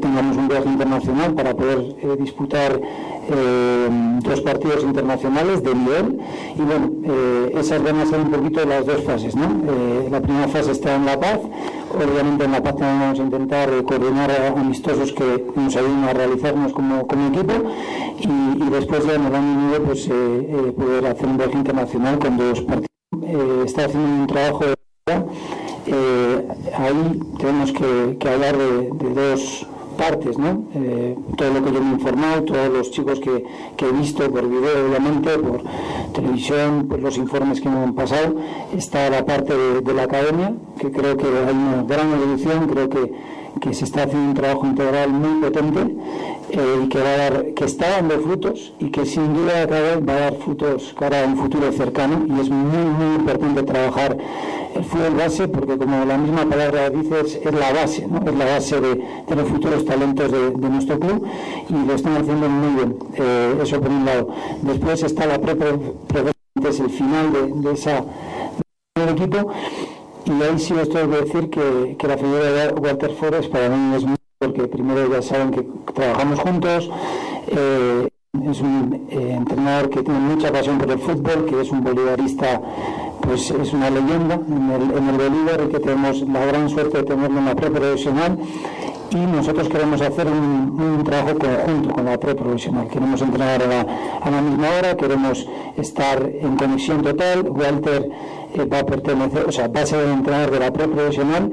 tengamos 0.00 0.36
un 0.36 0.48
viaje 0.48 0.68
internacional 0.68 1.34
para 1.34 1.54
poder 1.54 2.18
disputar 2.18 2.80
eh, 3.28 3.88
dos 4.22 4.40
partidos 4.40 4.82
internacionales 4.84 5.62
de 5.62 5.74
nivel 5.74 6.18
y 6.56 6.62
bueno, 6.62 6.90
eh, 7.04 7.52
esas 7.58 7.82
van 7.82 7.98
a 7.98 8.06
ser 8.06 8.20
un 8.20 8.30
poquito 8.30 8.64
las 8.64 8.86
dos 8.86 9.02
fases. 9.02 9.34
¿no? 9.34 9.44
Eh, 9.44 10.08
la 10.10 10.20
primera 10.20 10.48
fase 10.48 10.72
está 10.72 10.94
en 10.94 11.06
La 11.06 11.18
Paz, 11.18 11.40
obviamente 11.92 12.44
en 12.44 12.52
La 12.52 12.62
Paz 12.62 12.76
también 12.76 13.00
vamos 13.00 13.18
a 13.18 13.22
intentar 13.22 13.82
coordinar 13.84 14.30
amistosos 14.56 15.12
que 15.12 15.44
nos 15.56 15.74
ayuden 15.76 16.04
a 16.04 16.12
realizarnos 16.12 16.72
como, 16.72 17.06
como 17.06 17.28
equipo 17.28 17.52
y, 18.18 18.70
después 18.70 19.06
ya 19.06 19.14
en 19.14 19.24
el 19.26 19.34
año 19.34 19.60
nuevo 19.68 19.86
pues, 19.86 20.08
poder 20.76 21.06
hacer 21.06 21.26
un 21.26 21.36
viaje 21.36 21.54
internacional 21.54 22.18
con 22.18 22.36
dos 22.36 22.60
partidos. 22.60 23.64
está 23.64 23.86
haciendo 23.86 24.22
un 24.22 24.26
trabajo 24.26 24.64
ahí 26.76 27.20
tenemos 27.38 27.72
que, 27.72 28.28
hablar 28.28 28.56
de 28.56 28.90
dos 29.14 29.66
partes, 29.96 30.38
¿no? 30.38 30.64
Eh, 30.74 31.16
todo 31.36 31.52
lo 31.54 31.64
que 31.64 31.72
yo 31.72 31.80
me 31.80 31.90
he 31.90 31.92
informado, 31.94 32.42
todos 32.42 32.68
los 32.68 32.90
chicos 32.90 33.20
que, 33.20 33.44
he 33.78 33.92
visto 33.92 34.30
por 34.30 34.48
video, 34.48 34.88
obviamente, 34.88 35.30
por 35.38 35.62
televisión, 36.12 36.86
por 36.88 37.00
los 37.00 37.16
informes 37.16 37.60
que 37.60 37.68
me 37.68 37.78
han 37.78 37.94
pasado, 37.94 38.34
está 38.76 39.10
la 39.10 39.24
parte 39.24 39.54
de, 39.56 39.94
la 39.94 40.04
academia, 40.04 40.54
que 40.78 40.90
creo 40.90 41.16
que 41.16 41.26
hay 41.26 41.54
una 41.54 41.82
gran 41.84 42.12
evolución, 42.12 42.68
creo 42.68 42.88
que, 42.88 43.12
que 43.60 43.74
se 43.74 43.84
está 43.84 44.04
haciendo 44.04 44.28
un 44.28 44.34
trabajo 44.34 44.66
integral 44.66 45.10
muy 45.10 45.40
potente 45.40 45.94
eh, 46.50 46.80
y 46.84 46.88
que 46.88 46.98
va 46.98 47.08
a 47.08 47.16
dar, 47.16 47.54
que 47.54 47.64
está 47.64 47.90
dando 47.90 48.20
frutos 48.20 48.72
y 48.78 48.90
que 48.90 49.06
sin 49.06 49.34
duda 49.34 49.66
cada 49.66 49.96
vez 49.96 50.08
va 50.08 50.12
a 50.12 50.20
dar 50.20 50.34
frutos 50.36 50.94
para 50.98 51.24
un 51.24 51.36
futuro 51.36 51.72
cercano 51.72 52.26
y 52.28 52.40
es 52.40 52.50
muy 52.50 52.84
muy 52.84 53.16
importante 53.16 53.62
trabajar 53.62 54.16
el 54.74 54.84
fútbol 54.84 55.14
base 55.14 55.48
porque 55.48 55.78
como 55.78 56.04
la 56.04 56.18
misma 56.18 56.44
palabra 56.44 56.90
dice 56.90 57.20
es, 57.20 57.54
la 57.54 57.72
base, 57.72 58.06
¿no? 58.06 58.18
es 58.18 58.36
la 58.36 58.44
base 58.44 58.80
de, 58.80 59.34
los 59.34 59.48
futuros 59.48 59.84
talentos 59.84 60.30
de, 60.30 60.68
nuestro 60.68 60.98
club 60.98 61.26
y 61.68 61.86
lo 61.86 61.94
están 61.94 62.16
haciendo 62.16 62.48
muy 62.48 62.74
bien, 62.74 62.98
eh, 63.14 63.58
eso 63.62 63.80
por 63.80 63.90
un 63.90 64.04
lado. 64.04 64.28
Después 64.62 65.02
está 65.02 65.26
la 65.26 65.38
pre 65.38 65.56
es 66.64 66.80
el 66.80 66.90
final 66.90 67.62
de, 67.62 67.72
esa 67.72 68.04
del 68.94 69.10
equipo 69.10 69.50
y 70.26 70.42
ahí 70.42 70.58
sí 70.58 70.74
os 70.74 70.88
tengo 70.88 71.10
que 71.10 71.24
decir 71.24 71.50
que, 71.50 71.96
que 71.98 72.08
la 72.08 72.18
figura 72.18 72.44
de 72.44 72.74
Walter 72.74 73.10
Forest 73.12 73.50
para 73.50 73.68
mí 73.68 73.94
es 73.96 74.04
muy 74.04 74.16
porque 74.38 74.68
primero 74.68 75.10
ya 75.10 75.22
saben 75.22 75.50
que 75.50 75.66
trabajamos 75.94 76.40
juntos. 76.40 76.90
Eh, 77.48 78.08
es 78.44 78.60
un 78.60 79.06
eh, 79.10 79.32
entrenador 79.32 79.88
que 79.88 80.02
tiene 80.02 80.20
mucha 80.20 80.52
pasión 80.52 80.76
por 80.78 80.90
el 80.90 80.98
fútbol, 80.98 81.46
que 81.46 81.60
es 81.62 81.70
un 81.70 81.82
bolivarista, 81.82 82.60
pues 83.22 83.50
es 83.50 83.72
una 83.72 83.88
leyenda 83.88 84.34
en 84.34 84.70
el, 84.70 84.82
en 84.98 85.08
el 85.08 85.16
Bolívar 85.16 85.62
y 85.66 85.72
que 85.72 85.80
tenemos 85.80 86.20
la 86.20 86.44
gran 86.44 86.68
suerte 86.68 86.98
de 86.98 87.04
tenerlo 87.04 87.38
en 87.38 87.44
la 87.46 87.54
pre-profesional 87.54 88.38
y 89.10 89.16
nosotros 89.16 89.68
queremos 89.68 90.00
hacer 90.00 90.26
un, 90.26 91.02
trabajo 91.04 91.38
conjunto 91.38 91.94
con 91.94 92.04
la 92.04 92.18
pre-profesional. 92.18 92.88
Queremos 92.88 93.22
entrenar 93.22 93.62
a 93.62 93.66
la, 93.66 93.80
a 94.20 94.30
la, 94.30 94.42
misma 94.42 94.68
hora, 94.78 94.96
queremos 94.96 95.46
estar 95.76 96.22
en 96.22 96.56
conexión 96.56 97.02
total. 97.02 97.48
Walter 97.48 98.10
va 98.64 98.80
a 98.80 98.86
pertenecer, 98.86 99.44
o 99.46 99.52
sea, 99.52 99.68
va 99.68 99.82
a 99.82 99.86
ser 99.86 100.04
el 100.04 100.12
entrenador 100.12 100.50
de 100.50 100.60
la 100.60 100.72
pre-profesional 100.72 101.52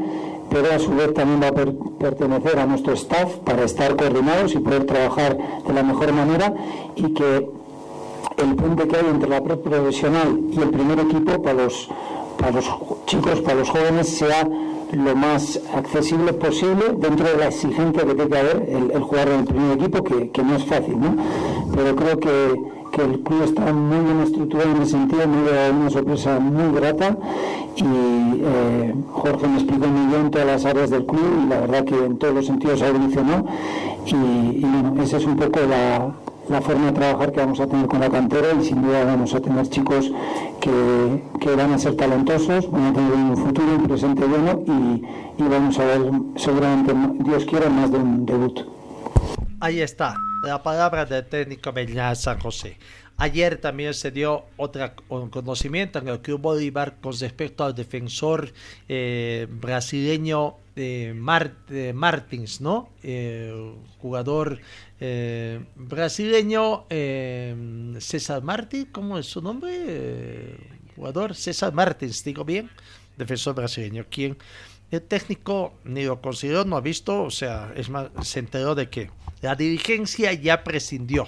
pero 0.54 0.72
a 0.72 0.78
su 0.78 0.92
vez 0.92 1.14
también 1.14 1.42
va 1.42 1.48
a 1.48 2.00
pertenecer 2.00 2.60
a 2.60 2.68
nuestro 2.68 2.94
staff 2.94 3.38
para 3.38 3.64
estar 3.64 3.96
coordinados 3.96 4.54
y 4.54 4.60
poder 4.60 4.86
trabajar 4.86 5.36
de 5.66 5.74
la 5.74 5.82
mejor 5.82 6.14
manera 6.14 6.54
y 6.96 7.12
que 7.14 7.50
el 8.38 8.56
puente 8.56 8.88
que 8.88 8.96
hay 8.98 9.06
entre 9.08 9.30
la 9.30 9.42
profesional 9.42 10.40
y 10.52 10.60
el 10.60 10.70
primer 10.70 11.00
equipo 11.00 11.42
para 11.42 11.64
los, 11.64 11.90
para 12.38 12.52
los 12.52 12.66
chicos, 13.08 13.42
para 13.42 13.56
los 13.56 13.70
jóvenes, 13.70 14.10
sea 14.10 14.48
lo 14.92 15.16
más 15.16 15.60
accesible 15.74 16.34
posible 16.34 16.84
dentro 16.98 17.28
de 17.28 17.38
la 17.38 17.48
exigencia 17.48 18.04
que 18.04 18.14
tiene 18.14 18.30
que 18.30 18.38
haber 18.38 18.70
el, 18.70 19.02
jugar 19.02 19.30
en 19.30 19.40
el 19.40 19.46
primer 19.46 19.78
equipo, 19.80 20.04
que, 20.04 20.44
no 20.44 20.56
es 20.56 20.66
fácil, 20.66 21.00
¿no? 21.00 21.16
Pero 21.74 21.96
creo 21.96 22.20
que, 22.20 22.83
que 22.94 23.02
el 23.02 23.20
club 23.22 23.42
está 23.44 23.74
muy 23.74 24.06
bien 24.06 24.20
estructurado 24.22 24.72
en 24.72 24.82
ese 24.84 24.92
sentido, 24.92 25.28
me 25.28 25.42
dio 25.42 25.52
una 25.80 25.90
sorpresa 25.90 26.40
muy 26.40 26.80
grata. 26.80 27.18
Y 27.76 27.84
eh, 27.84 28.94
Jorge 29.12 29.48
me 29.48 29.56
explicó 29.56 29.88
muy 29.88 30.16
bien 30.16 30.30
todas 30.30 30.46
las 30.46 30.66
áreas 30.66 30.92
del 30.92 31.06
club 31.06 31.44
y 31.44 31.50
la 31.50 31.62
verdad 31.62 31.86
que 31.86 32.06
en 32.06 32.18
todos 32.20 32.36
los 32.36 32.46
sentidos 32.46 32.82
ha 32.84 32.90
evolucionado. 32.90 33.46
Y, 34.06 34.14
y 34.14 34.62
bueno, 34.62 35.02
esa 35.02 35.18
es 35.18 35.26
un 35.26 35.36
poco 35.36 35.60
la, 35.68 36.14
la 36.50 36.62
forma 36.62 36.88
de 36.88 36.92
trabajar 36.92 37.32
que 37.32 37.40
vamos 37.40 37.60
a 37.60 37.66
tener 37.66 37.88
con 37.88 38.00
la 38.00 38.10
cantera 38.10 38.50
y 38.60 38.64
sin 38.64 38.84
duda 38.84 39.06
vamos 39.06 39.34
a 39.34 39.40
tener 39.42 39.68
chicos 39.70 40.12
que, 40.60 41.24
que 41.40 41.56
van 41.56 41.74
a 41.74 41.80
ser 41.80 41.96
talentosos, 41.96 42.70
van 42.70 42.86
a 42.86 42.94
tener 42.94 43.12
un 43.12 43.38
futuro, 43.38 43.76
un 43.76 43.88
presente 43.88 44.24
bueno 44.24 44.62
y, 44.68 45.42
y 45.42 45.48
vamos 45.50 45.80
a 45.80 45.86
ver 45.86 46.12
seguramente, 46.36 46.94
Dios 47.24 47.46
quiera, 47.46 47.70
más 47.70 47.92
de 47.92 47.98
un 47.98 48.26
debut. 48.26 48.60
Ahí 49.62 49.80
está, 49.80 50.16
la 50.44 50.62
palabra 50.62 51.06
del 51.06 51.26
técnico 51.26 51.72
Beñá 51.72 52.14
San 52.16 52.40
José. 52.40 52.78
Ayer 53.18 53.58
también 53.58 53.94
se 53.94 54.12
dio 54.12 54.46
otro 54.58 54.92
conocimiento 55.30 56.00
en 56.00 56.10
el 56.10 56.20
Club 56.20 56.42
Bolívar 56.42 56.98
con 57.00 57.18
respecto 57.18 57.64
al 57.64 57.74
defensor 57.74 58.52
eh, 58.90 59.48
brasileño 59.50 60.58
eh, 60.76 61.14
Martins, 61.96 62.60
¿no? 62.60 62.90
Eh, 63.04 63.74
jugador 64.00 64.60
eh, 65.00 65.64
brasileño 65.76 66.88
eh, 66.90 67.96
César 68.00 68.42
Martins, 68.44 68.88
¿cómo 68.92 69.18
es 69.18 69.28
su 69.28 69.42
nombre? 69.42 69.72
Eh, 69.78 70.58
jugador 70.96 71.36
César 71.36 71.72
Martins, 71.72 72.24
digo 72.24 72.44
bien, 72.44 72.70
defensor 73.16 73.56
brasileño, 73.56 74.06
quien 74.10 74.38
el 74.92 75.02
técnico 75.04 75.74
ni 75.86 76.04
lo 76.04 76.20
consideró, 76.20 76.66
no 76.66 76.76
ha 76.76 76.82
visto, 76.82 77.24
o 77.24 77.32
sea, 77.32 77.72
es 77.76 77.90
más, 77.90 78.10
se 78.24 78.40
enteró 78.40 78.76
de 78.76 78.90
que 78.90 79.10
la 79.44 79.56
dirigencia 79.56 80.32
ya 80.32 80.64
prescindió. 80.64 81.28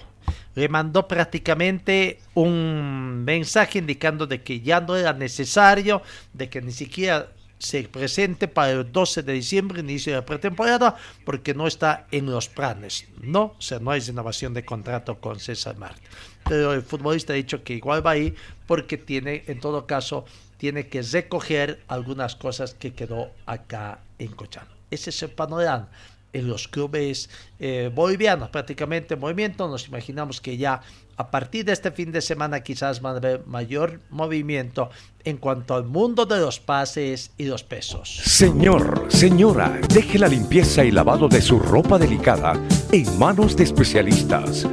Le 0.56 0.70
mandó 0.70 1.06
prácticamente 1.06 2.22
un 2.34 3.26
mensaje 3.26 3.80
indicando 3.80 4.26
de 4.26 4.42
que 4.42 4.62
ya 4.62 4.80
no 4.80 4.96
era 4.96 5.12
necesario, 5.12 6.02
de 6.32 6.50
que 6.50 6.62
ni 6.62 6.72
siquiera 6.72 7.28
se 7.60 7.84
presente 7.84 8.48
para 8.48 8.72
el 8.72 8.90
12 8.90 9.22
de 9.24 9.34
diciembre, 9.34 9.82
inicio 9.82 10.14
de 10.14 10.20
la 10.20 10.26
pretemporada, 10.26 10.96
porque 11.26 11.54
no 11.54 11.68
está 11.68 12.08
en 12.10 12.28
los 12.28 12.48
planes. 12.48 13.06
No, 13.22 13.56
o 13.58 13.62
sea, 13.62 13.80
no 13.80 13.92
hay 13.92 14.00
renovación 14.00 14.54
de 14.54 14.64
contrato 14.64 15.20
con 15.20 15.38
César 15.42 15.76
Martí. 15.78 16.02
Pero 16.48 16.72
el 16.72 16.84
futbolista 16.84 17.34
ha 17.34 17.36
dicho 17.36 17.66
que 17.66 17.74
igual 17.74 18.06
va 18.06 18.12
a 18.12 18.18
ir 18.18 18.36
porque 18.66 18.98
tiene, 18.98 19.44
en 19.48 19.60
todo 19.60 19.86
caso, 19.86 20.24
tiene 20.58 20.88
que 20.88 21.02
recoger 21.02 21.84
algunas 21.90 22.38
cosas 22.38 22.76
que 22.76 22.94
quedó 22.94 23.32
acá 23.46 24.00
en 24.20 24.32
Cochano. 24.32 24.70
Ese 24.90 25.10
es 25.10 25.22
el 25.22 25.32
panorama 25.32 25.90
en 26.36 26.48
los 26.48 26.68
clubes 26.68 27.30
eh, 27.60 27.90
bolivianos, 27.94 28.49
prácticamente 28.49 29.14
en 29.14 29.20
movimiento. 29.22 29.68
Nos 29.68 29.88
imaginamos 29.88 30.41
que 30.41 30.57
ya 30.57 30.82
a 31.18 31.32
partir 31.32 31.64
de 31.64 31.72
este 31.72 31.91
fin 31.91 32.12
de 32.12 32.22
semana 32.22 32.60
quizás 32.62 33.03
va 33.03 33.12
a 33.12 33.18
haber 33.18 33.45
mayor 33.48 34.02
movimiento 34.10 34.90
en 35.24 35.38
cuanto 35.38 35.74
al 35.74 35.86
mundo 35.86 36.26
de 36.26 36.40
los 36.40 36.60
pases 36.60 37.32
y 37.38 37.45
los 37.45 37.64
pesos. 37.64 38.22
Señor, 38.26 39.06
señora, 39.07 39.80
deje 39.94 40.20
la 40.20 40.28
limpieza 40.28 40.84
y 40.84 40.91
lavado 40.91 41.30
de 41.30 41.41
su 41.41 41.57
ropa 41.57 41.98
delicada 41.98 42.53
en 42.91 43.18
manos 43.18 43.56
de 43.56 43.64
especialistas. 43.64 44.68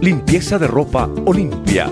Limpieza 0.00 0.58
de 0.58 0.66
ropa 0.66 1.10
Olimpia. 1.26 1.90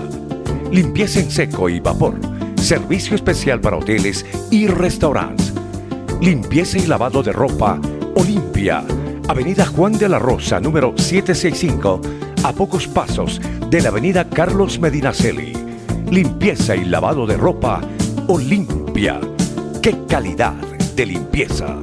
Limpieza 0.71 1.19
en 1.19 1.29
seco 1.29 1.69
y 1.69 1.79
vapor. 1.79 2.19
Servicio 2.57 3.15
especial 3.15 3.61
para 3.61 3.77
hoteles 3.77 4.25
y 4.49 4.67
restaurantes. 4.67 5.53
Limpieza 6.21 6.79
y 6.79 6.87
lavado 6.87 7.21
de 7.21 7.31
ropa 7.31 7.79
Olimpia. 8.15 8.83
Avenida 9.27 9.65
Juan 9.65 9.97
de 9.97 10.09
la 10.09 10.19
Rosa, 10.19 10.59
número 10.59 10.93
765, 10.97 12.01
a 12.43 12.53
pocos 12.53 12.87
pasos 12.87 13.39
de 13.69 13.81
la 13.81 13.89
Avenida 13.89 14.29
Carlos 14.29 14.79
Medinaceli. 14.79 15.53
Limpieza 16.09 16.75
y 16.75 16.85
lavado 16.85 17.25
de 17.25 17.37
ropa 17.37 17.81
Olimpia. 18.27 19.21
¡Qué 19.81 19.95
calidad 20.09 20.53
de 20.95 21.05
limpieza! 21.05 21.77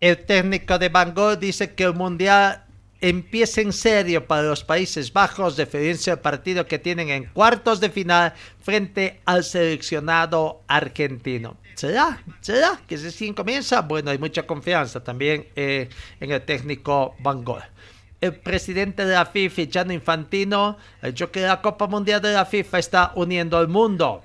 El 0.00 0.24
técnico 0.24 0.78
de 0.78 0.88
Bangor 0.88 1.38
dice 1.38 1.74
que 1.74 1.84
el 1.84 1.94
Mundial 1.94 2.64
empieza 3.02 3.60
en 3.60 3.72
serio 3.72 4.26
para 4.26 4.42
los 4.42 4.64
Países 4.64 5.12
Bajos, 5.12 5.56
diferencia 5.56 6.14
del 6.14 6.22
partido 6.22 6.66
que 6.66 6.78
tienen 6.78 7.10
en 7.10 7.24
cuartos 7.24 7.80
de 7.80 7.90
final 7.90 8.32
frente 8.62 9.20
al 9.26 9.44
seleccionado 9.44 10.62
argentino. 10.68 11.58
¿Será? 11.80 12.22
¿Será 12.42 12.78
que 12.86 12.98
si 12.98 13.32
comienza? 13.32 13.80
Bueno, 13.80 14.10
hay 14.10 14.18
mucha 14.18 14.42
confianza 14.42 15.02
también 15.02 15.46
eh, 15.56 15.88
en 16.20 16.30
el 16.30 16.42
técnico 16.42 17.14
Bangor. 17.20 17.62
El 18.20 18.34
presidente 18.34 19.06
de 19.06 19.14
la 19.14 19.24
FIFA, 19.24 19.62
Gianni 19.62 19.94
Infantino, 19.94 20.76
ha 21.00 21.06
dicho 21.06 21.32
que 21.32 21.40
la 21.40 21.62
Copa 21.62 21.86
Mundial 21.86 22.20
de 22.20 22.34
la 22.34 22.44
FIFA 22.44 22.78
está 22.78 23.12
uniendo 23.14 23.56
al 23.56 23.68
mundo. 23.68 24.22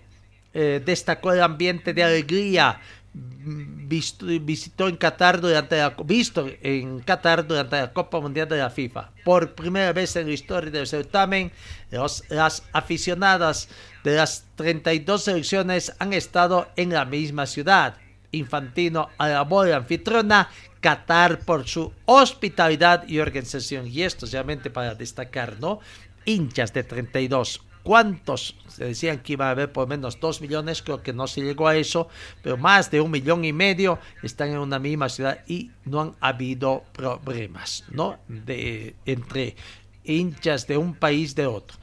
Eh, 0.53 0.81
destacó 0.85 1.31
el 1.31 1.41
ambiente 1.41 1.93
de 1.93 2.03
alegría 2.03 2.81
visto, 3.13 4.25
visitó 4.25 4.89
en 4.89 4.97
Qatar 4.97 5.39
durante 5.39 5.77
la, 5.77 5.95
visto 6.03 6.47
en 6.61 6.99
Qatar 6.99 7.47
durante 7.47 7.77
la 7.77 7.93
Copa 7.93 8.19
Mundial 8.19 8.49
de 8.49 8.57
la 8.57 8.69
FIFA. 8.69 9.11
Por 9.23 9.55
primera 9.55 9.93
vez 9.93 10.13
en 10.17 10.27
la 10.27 10.33
historia 10.33 10.71
del 10.71 10.87
certamen, 10.87 11.53
los, 11.89 12.21
las 12.27 12.63
aficionadas 12.73 13.69
de 14.05 14.15
las 14.15 14.45
32 14.55 15.23
selecciones 15.23 15.93
han 15.97 16.13
estado 16.13 16.67
en 16.75 16.91
la 16.91 17.05
misma 17.05 17.47
ciudad. 17.47 17.97
Infantino 18.31 19.09
alabó 19.17 19.65
la 19.65 19.77
anfitriona 19.77 20.49
Qatar 20.79 21.39
por 21.39 21.67
su 21.67 21.91
hospitalidad 22.05 23.07
y 23.07 23.17
organización. 23.17 23.87
Y 23.87 24.03
esto 24.03 24.27
realmente 24.31 24.69
para 24.69 24.93
destacar, 24.93 25.59
¿no? 25.59 25.79
Hinchas 26.23 26.71
de 26.71 26.83
32 26.83 27.61
¿Cuántos? 27.81 28.55
Se 28.67 28.85
decían 28.85 29.19
que 29.19 29.33
iba 29.33 29.47
a 29.47 29.51
haber 29.51 29.71
por 29.71 29.87
menos 29.87 30.19
dos 30.19 30.41
millones, 30.41 30.81
creo 30.81 31.03
que 31.03 31.13
no 31.13 31.27
se 31.27 31.41
llegó 31.41 31.67
a 31.67 31.75
eso, 31.75 32.07
pero 32.41 32.57
más 32.57 32.89
de 32.89 32.99
un 32.99 33.11
millón 33.11 33.45
y 33.45 33.53
medio 33.53 33.99
están 34.23 34.49
en 34.49 34.57
una 34.57 34.79
misma 34.79 35.07
ciudad 35.07 35.43
y 35.45 35.69
no 35.83 36.01
han 36.01 36.15
habido 36.19 36.83
problemas, 36.93 37.83
¿no? 37.91 38.17
De, 38.27 38.95
entre 39.05 39.55
hinchas 40.03 40.65
de 40.65 40.77
un 40.77 40.95
país 40.95 41.35
de 41.35 41.45
otro. 41.45 41.77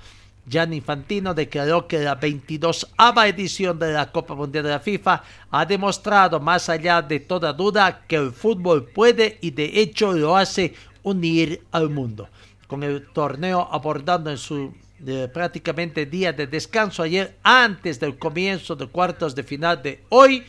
Gianni 0.47 0.77
Infantino 0.77 1.35
declaró 1.35 1.87
que 1.87 2.01
la 2.01 2.17
22 2.17 2.89
edición 3.27 3.79
de 3.79 3.93
la 3.93 4.11
Copa 4.11 4.35
Mundial 4.35 4.65
de 4.65 4.71
la 4.71 4.81
FIFA 4.81 5.23
ha 5.51 5.65
demostrado 5.65 6.41
más 6.41 6.69
allá 6.69 7.01
de 7.01 7.21
toda 7.21 7.53
duda 7.53 8.03
que 8.07 8.17
el 8.17 8.33
fútbol 8.33 8.85
puede 8.85 9.39
y 9.41 9.53
de 9.53 9.81
hecho 9.81 10.13
lo 10.13 10.37
hace 10.37 10.75
unir 11.03 11.63
al 11.71 11.91
mundo. 11.91 12.29
Con 12.67 12.83
el 12.83 13.07
torneo 13.13 13.69
abordando 13.71 14.31
en 14.31 14.39
su 14.39 14.75
prácticamente 15.33 16.07
día 16.07 16.33
de 16.33 16.47
descanso 16.47 17.03
ayer 17.03 17.37
antes 17.43 17.99
del 17.99 18.19
comienzo 18.19 18.77
de 18.77 18.87
cuartos 18.87 19.35
de 19.35 19.43
final 19.43 19.83
de 19.83 20.05
hoy. 20.11 20.45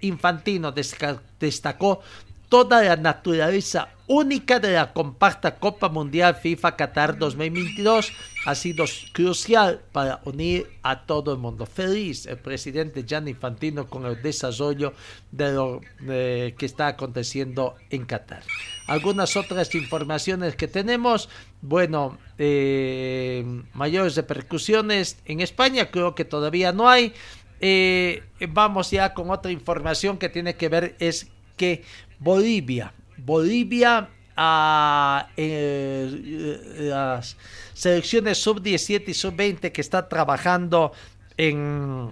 Infantino 0.00 0.72
destacó 0.72 2.00
toda 2.48 2.82
la 2.82 2.96
naturaleza 2.96 3.88
única 4.06 4.58
de 4.58 4.72
la 4.72 4.92
compacta 4.92 5.56
Copa 5.56 5.88
Mundial 5.88 6.36
FIFA 6.36 6.76
Qatar 6.76 7.18
2022 7.18 8.12
ha 8.48 8.54
sido 8.54 8.86
crucial 9.12 9.82
para 9.92 10.22
unir 10.24 10.68
a 10.82 11.04
todo 11.04 11.34
el 11.34 11.38
mundo. 11.38 11.66
Feliz 11.66 12.24
el 12.24 12.38
presidente 12.38 13.04
Gianni 13.04 13.32
Infantino 13.32 13.90
con 13.90 14.06
el 14.06 14.22
desarrollo 14.22 14.94
de 15.30 15.52
lo 15.52 15.82
que 16.00 16.56
está 16.58 16.86
aconteciendo 16.86 17.76
en 17.90 18.06
Qatar. 18.06 18.42
Algunas 18.86 19.36
otras 19.36 19.74
informaciones 19.74 20.56
que 20.56 20.66
tenemos, 20.66 21.28
bueno, 21.60 22.16
eh, 22.38 23.44
mayores 23.74 24.16
repercusiones 24.16 25.18
en 25.26 25.42
España, 25.42 25.90
creo 25.90 26.14
que 26.14 26.24
todavía 26.24 26.72
no 26.72 26.88
hay. 26.88 27.12
Eh, 27.60 28.22
vamos 28.48 28.90
ya 28.90 29.12
con 29.12 29.30
otra 29.30 29.52
información 29.52 30.16
que 30.16 30.30
tiene 30.30 30.56
que 30.56 30.70
ver 30.70 30.96
es 31.00 31.28
que 31.58 31.84
Bolivia, 32.18 32.94
Bolivia 33.18 34.08
a 34.40 35.30
eh, 35.36 36.78
las 36.78 37.36
selecciones 37.74 38.38
sub-17 38.38 39.08
y 39.08 39.14
sub-20 39.14 39.72
que 39.72 39.80
está 39.80 40.08
trabajando 40.08 40.92
en, 41.36 42.08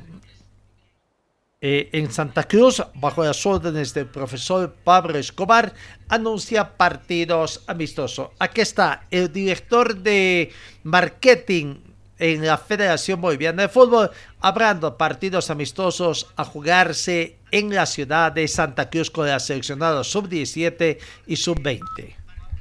eh, 1.60 1.88
en 1.92 2.10
Santa 2.10 2.42
Cruz, 2.42 2.82
bajo 2.94 3.24
las 3.24 3.46
órdenes 3.46 3.94
del 3.94 4.06
profesor 4.06 4.74
Pablo 4.82 5.18
Escobar, 5.18 5.72
anuncia 6.08 6.76
partidos 6.76 7.62
amistosos. 7.68 8.30
Aquí 8.40 8.60
está 8.60 9.04
el 9.12 9.32
director 9.32 9.96
de 9.96 10.50
marketing 10.82 11.76
en 12.18 12.46
la 12.46 12.58
Federación 12.58 13.20
Boliviana 13.20 13.62
de 13.62 13.68
Fútbol, 13.68 14.10
hablando 14.40 14.96
partidos 14.96 15.50
amistosos 15.50 16.28
a 16.36 16.44
jugarse 16.44 17.36
en 17.50 17.74
la 17.74 17.86
ciudad 17.86 18.32
de 18.32 18.48
Santa 18.48 18.90
Cruz 18.90 19.10
con 19.10 19.28
el 19.28 19.40
seleccionado 19.40 20.04
sub-17 20.04 20.98
y 21.26 21.36
sub-20. 21.36 21.80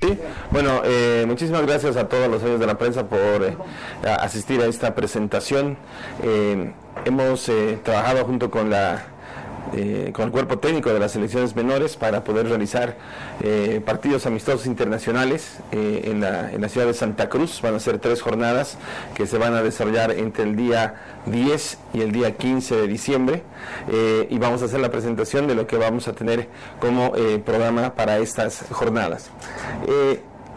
Sí, 0.02 0.18
bueno, 0.52 0.82
eh, 0.84 1.24
muchísimas 1.26 1.66
gracias 1.66 1.96
a 1.96 2.08
todos 2.08 2.28
los 2.28 2.44
años 2.44 2.60
de 2.60 2.68
la 2.68 2.78
prensa 2.78 3.08
por 3.08 3.20
eh, 3.20 3.56
asistir 4.20 4.62
a 4.62 4.66
esta 4.66 4.94
presentación. 4.94 5.78
Eh, 6.22 6.74
hemos 7.06 7.50
trabajado 7.84 8.26
junto 8.26 8.52
con 8.52 8.70
la 8.70 9.15
eh, 9.74 10.12
con 10.14 10.26
el 10.26 10.32
cuerpo 10.32 10.60
técnico 10.60 10.94
de 10.94 11.00
las 11.00 11.14
selecciones 11.14 11.56
menores 11.56 11.98
para 11.98 12.24
poder 12.24 12.48
realizar 12.48 12.96
eh, 13.42 13.82
partidos 13.84 14.26
amistosos 14.26 14.68
internacionales 14.68 15.58
eh, 15.72 16.04
en, 16.06 16.22
la, 16.22 16.52
en, 16.52 16.62
la, 16.62 16.70
ciudad 16.70 16.88
de 16.88 16.94
Santa 16.94 17.30
Cruz. 17.30 17.62
Van 17.62 17.76
a 17.76 17.80
ser 17.80 17.98
tres 18.00 18.22
jornadas 18.22 18.78
que 19.16 19.26
se 19.26 19.38
van 19.38 19.54
a 19.54 19.64
desarrollar 19.64 20.12
entre 20.12 20.44
el 20.44 20.56
día 20.56 20.96
10 21.26 21.78
y 21.94 22.02
el 22.02 22.12
día 22.12 22.38
15 22.38 22.76
de 22.76 22.88
diciembre 22.88 23.44
y 24.30 24.38
vamos 24.38 24.62
a 24.62 24.66
hacer 24.66 24.80
la 24.80 24.92
presentación 24.92 25.48
de 25.48 25.56
lo 25.56 25.66
que 25.66 25.78
vamos 25.78 26.08
a 26.08 26.14
tener 26.14 26.48
como 26.80 27.14
programa 27.44 27.96
para 27.96 28.18
estas 28.20 28.66
jornadas. 28.72 29.32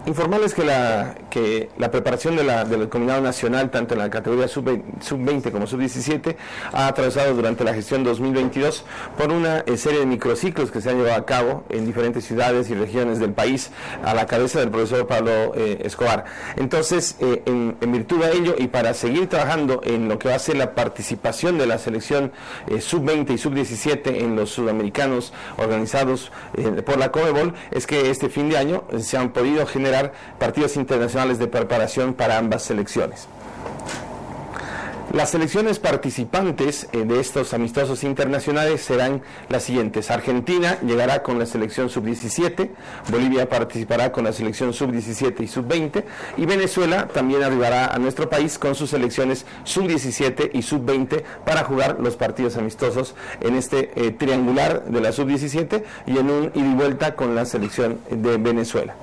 Informarles 0.06 0.54
que 0.54 0.64
la, 0.64 1.16
que 1.28 1.68
la 1.76 1.90
preparación 1.90 2.36
de 2.36 2.44
la, 2.44 2.64
del 2.64 2.88
combinado 2.88 3.20
nacional, 3.20 3.70
tanto 3.70 3.94
en 3.94 4.00
la 4.00 4.08
categoría 4.08 4.48
sub-20 4.48 5.50
como 5.50 5.66
sub-17, 5.66 6.36
ha 6.72 6.86
atravesado 6.86 7.34
durante 7.34 7.64
la 7.64 7.74
gestión 7.74 8.04
2022 8.04 8.84
por 9.18 9.32
una 9.32 9.58
eh, 9.60 9.76
serie 9.76 10.00
de 10.00 10.06
microciclos 10.06 10.70
que 10.70 10.80
se 10.80 10.90
han 10.90 10.96
llevado 10.96 11.16
a 11.16 11.26
cabo 11.26 11.64
en 11.68 11.84
diferentes 11.84 12.24
ciudades 12.24 12.70
y 12.70 12.74
regiones 12.74 13.18
del 13.18 13.32
país 13.32 13.70
a 14.02 14.14
la 14.14 14.26
cabeza 14.26 14.60
del 14.60 14.70
profesor 14.70 15.06
Pablo 15.06 15.52
eh, 15.54 15.82
Escobar. 15.84 16.24
Entonces, 16.56 17.16
eh, 17.20 17.42
en, 17.44 17.76
virtud 17.92 18.22
de 18.24 18.32
ello 18.32 18.54
y 18.56 18.68
para 18.68 18.94
seguir 18.94 19.28
trabajando 19.28 19.80
en 19.82 20.08
lo 20.08 20.18
que 20.18 20.28
va 20.28 20.36
a 20.36 20.38
ser 20.38 20.56
la 20.56 20.74
participación 20.74 21.58
de 21.58 21.66
la 21.66 21.78
selección 21.78 22.32
sub-20 22.78 23.30
y 23.32 23.38
sub-17 23.38 24.20
en 24.20 24.36
los 24.36 24.50
sudamericanos 24.50 25.32
organizados 25.56 26.30
por 26.84 26.98
la 26.98 27.10
Comebol, 27.10 27.54
es 27.70 27.86
que 27.86 28.10
este 28.10 28.28
fin 28.28 28.50
de 28.50 28.58
año 28.58 28.84
se 28.98 29.16
han 29.16 29.30
podido 29.32 29.66
generar 29.66 29.87
partidos 30.38 30.76
internacionales 30.76 31.38
de 31.38 31.46
preparación 31.46 32.14
para 32.14 32.38
ambas 32.38 32.62
selecciones. 32.62 33.28
Las 35.12 35.30
selecciones 35.30 35.78
participantes 35.78 36.86
eh, 36.92 36.98
de 36.98 37.18
estos 37.18 37.54
amistosos 37.54 38.04
internacionales 38.04 38.82
serán 38.82 39.22
las 39.48 39.62
siguientes. 39.62 40.10
Argentina 40.10 40.78
llegará 40.82 41.22
con 41.22 41.38
la 41.38 41.46
selección 41.46 41.88
sub-17, 41.88 42.68
Bolivia 43.10 43.48
participará 43.48 44.12
con 44.12 44.24
la 44.24 44.34
selección 44.34 44.74
sub-17 44.74 45.40
y 45.40 45.48
sub-20 45.48 46.04
y 46.36 46.44
Venezuela 46.44 47.08
también 47.08 47.42
arribará 47.42 47.86
a 47.86 47.98
nuestro 47.98 48.28
país 48.28 48.58
con 48.58 48.74
sus 48.74 48.90
selecciones 48.90 49.46
sub-17 49.64 50.50
y 50.52 50.60
sub-20 50.60 51.22
para 51.46 51.64
jugar 51.64 51.96
los 52.00 52.16
partidos 52.16 52.58
amistosos 52.58 53.14
en 53.40 53.56
este 53.56 53.90
eh, 53.96 54.10
triangular 54.10 54.84
de 54.84 55.00
la 55.00 55.12
sub-17 55.12 55.84
y 56.06 56.18
en 56.18 56.30
un 56.30 56.52
ida 56.54 56.66
y 56.68 56.74
vuelta 56.74 57.14
con 57.14 57.34
la 57.34 57.46
selección 57.46 57.98
de 58.10 58.36
Venezuela. 58.36 58.94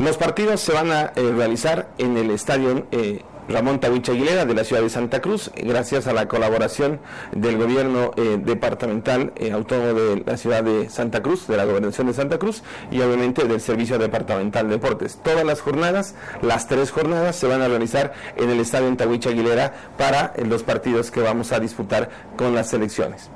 Los 0.00 0.16
partidos 0.16 0.62
se 0.62 0.72
van 0.72 0.90
a 0.90 1.12
eh, 1.14 1.30
realizar 1.36 1.90
en 1.98 2.16
el 2.16 2.30
estadio 2.30 2.86
eh, 2.90 3.20
Ramón 3.50 3.80
Tawich 3.80 4.08
Aguilera 4.08 4.46
de 4.46 4.54
la 4.54 4.64
ciudad 4.64 4.80
de 4.80 4.88
Santa 4.88 5.20
Cruz, 5.20 5.50
gracias 5.54 6.06
a 6.06 6.14
la 6.14 6.26
colaboración 6.26 7.00
del 7.32 7.58
gobierno 7.58 8.12
eh, 8.16 8.38
departamental 8.42 9.34
autónomo 9.52 9.92
de 9.92 10.22
la 10.24 10.38
ciudad 10.38 10.64
de 10.64 10.88
Santa 10.88 11.22
Cruz, 11.22 11.46
de 11.48 11.58
la 11.58 11.66
gobernación 11.66 12.06
de 12.06 12.14
Santa 12.14 12.38
Cruz 12.38 12.62
y 12.90 13.02
obviamente 13.02 13.44
del 13.44 13.60
Servicio 13.60 13.98
Departamental 13.98 14.68
de 14.68 14.76
Deportes. 14.76 15.18
Todas 15.22 15.44
las 15.44 15.60
jornadas, 15.60 16.14
las 16.40 16.66
tres 16.66 16.90
jornadas, 16.90 17.36
se 17.36 17.46
van 17.46 17.60
a 17.60 17.68
realizar 17.68 18.14
en 18.36 18.48
el 18.48 18.58
estadio 18.58 18.96
Tawich 18.96 19.26
Aguilera 19.26 19.74
para 19.98 20.32
los 20.48 20.62
partidos 20.62 21.10
que 21.10 21.20
vamos 21.20 21.52
a 21.52 21.60
disputar 21.60 22.08
con 22.38 22.54
las 22.54 22.70
selecciones. 22.70 23.28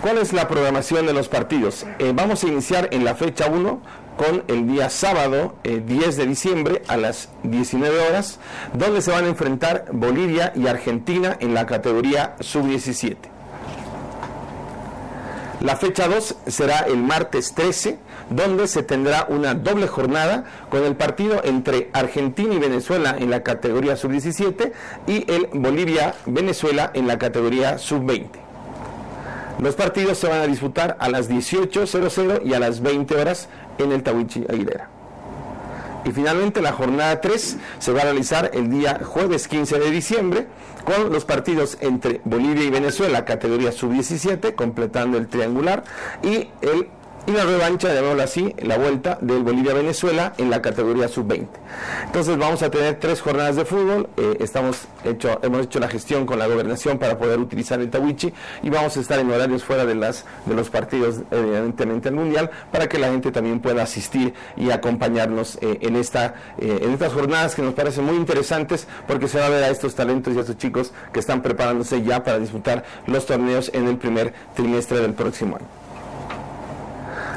¿Cuál 0.00 0.18
es 0.18 0.34
la 0.34 0.46
programación 0.46 1.06
de 1.06 1.14
los 1.14 1.28
partidos? 1.28 1.86
vamos 2.14 2.44
a 2.44 2.46
iniciar 2.46 2.90
en 2.92 3.06
la 3.06 3.14
fecha 3.14 3.46
1 3.46 4.03
con 4.16 4.44
el 4.48 4.66
día 4.66 4.90
sábado 4.90 5.54
10 5.64 5.84
eh, 5.84 6.12
de 6.16 6.26
diciembre 6.26 6.82
a 6.88 6.96
las 6.96 7.28
19 7.42 8.08
horas, 8.08 8.38
donde 8.72 9.02
se 9.02 9.10
van 9.10 9.24
a 9.24 9.28
enfrentar 9.28 9.86
Bolivia 9.92 10.52
y 10.54 10.66
Argentina 10.66 11.36
en 11.40 11.54
la 11.54 11.66
categoría 11.66 12.36
sub-17. 12.40 13.16
La 15.60 15.76
fecha 15.76 16.08
2 16.08 16.36
será 16.46 16.80
el 16.80 16.98
martes 16.98 17.54
13, 17.54 17.98
donde 18.28 18.68
se 18.68 18.82
tendrá 18.82 19.26
una 19.30 19.54
doble 19.54 19.86
jornada 19.86 20.44
con 20.68 20.84
el 20.84 20.94
partido 20.94 21.40
entre 21.42 21.88
Argentina 21.94 22.54
y 22.54 22.58
Venezuela 22.58 23.16
en 23.18 23.30
la 23.30 23.42
categoría 23.42 23.96
sub-17 23.96 24.72
y 25.06 25.30
el 25.32 25.48
Bolivia-Venezuela 25.54 26.90
en 26.92 27.06
la 27.06 27.18
categoría 27.18 27.78
sub-20. 27.78 28.43
Los 29.60 29.76
partidos 29.76 30.18
se 30.18 30.28
van 30.28 30.40
a 30.40 30.46
disputar 30.46 30.96
a 30.98 31.08
las 31.08 31.30
18.00 31.30 32.44
y 32.44 32.54
a 32.54 32.58
las 32.58 32.80
20 32.80 33.14
horas 33.16 33.48
en 33.78 33.92
el 33.92 34.02
Tawichi 34.02 34.44
Aguilera. 34.48 34.88
Y 36.04 36.10
finalmente 36.10 36.60
la 36.60 36.72
jornada 36.72 37.20
3 37.20 37.56
se 37.78 37.92
va 37.92 38.00
a 38.00 38.04
realizar 38.04 38.50
el 38.52 38.68
día 38.68 39.00
jueves 39.02 39.48
15 39.48 39.78
de 39.78 39.90
diciembre 39.90 40.46
con 40.84 41.10
los 41.10 41.24
partidos 41.24 41.78
entre 41.80 42.20
Bolivia 42.24 42.64
y 42.64 42.70
Venezuela, 42.70 43.24
categoría 43.24 43.72
sub-17, 43.72 44.54
completando 44.54 45.16
el 45.16 45.28
triangular, 45.28 45.84
y 46.22 46.50
el 46.60 46.88
y 47.26 47.32
la 47.32 47.44
revancha, 47.44 47.88
llamémoslo 47.88 48.22
así, 48.22 48.54
la 48.58 48.76
vuelta 48.76 49.18
del 49.20 49.42
Bolivia-Venezuela 49.42 50.34
en 50.36 50.50
la 50.50 50.60
categoría 50.60 51.08
sub-20. 51.08 51.46
Entonces 52.04 52.36
vamos 52.36 52.62
a 52.62 52.70
tener 52.70 52.98
tres 53.00 53.20
jornadas 53.20 53.56
de 53.56 53.64
fútbol, 53.64 54.08
eh, 54.16 54.36
estamos 54.40 54.86
hecho, 55.04 55.38
hemos 55.42 55.64
hecho 55.64 55.78
la 55.80 55.88
gestión 55.88 56.26
con 56.26 56.38
la 56.38 56.46
gobernación 56.46 56.98
para 56.98 57.18
poder 57.18 57.38
utilizar 57.38 57.80
el 57.80 57.90
Tawichi 57.90 58.32
y 58.62 58.70
vamos 58.70 58.96
a 58.96 59.00
estar 59.00 59.18
en 59.18 59.30
horarios 59.30 59.64
fuera 59.64 59.86
de, 59.86 59.94
las, 59.94 60.24
de 60.44 60.54
los 60.54 60.68
partidos, 60.68 61.20
evidentemente, 61.30 62.10
el 62.10 62.14
Mundial, 62.14 62.50
para 62.70 62.88
que 62.88 62.98
la 62.98 63.08
gente 63.08 63.32
también 63.32 63.60
pueda 63.60 63.82
asistir 63.82 64.34
y 64.56 64.70
acompañarnos 64.70 65.56
eh, 65.62 65.78
en, 65.80 65.96
esta, 65.96 66.34
eh, 66.58 66.80
en 66.82 66.92
estas 66.92 67.12
jornadas 67.12 67.54
que 67.54 67.62
nos 67.62 67.74
parecen 67.74 68.04
muy 68.04 68.16
interesantes 68.16 68.86
porque 69.06 69.28
se 69.28 69.38
va 69.38 69.46
a 69.46 69.50
ver 69.50 69.64
a 69.64 69.70
estos 69.70 69.94
talentos 69.94 70.34
y 70.34 70.38
a 70.38 70.40
estos 70.40 70.58
chicos 70.58 70.92
que 71.12 71.20
están 71.20 71.42
preparándose 71.42 72.02
ya 72.02 72.22
para 72.22 72.38
disputar 72.38 72.84
los 73.06 73.24
torneos 73.26 73.70
en 73.72 73.88
el 73.88 73.96
primer 73.96 74.34
trimestre 74.54 75.00
del 75.00 75.14
próximo 75.14 75.56
año. 75.56 75.83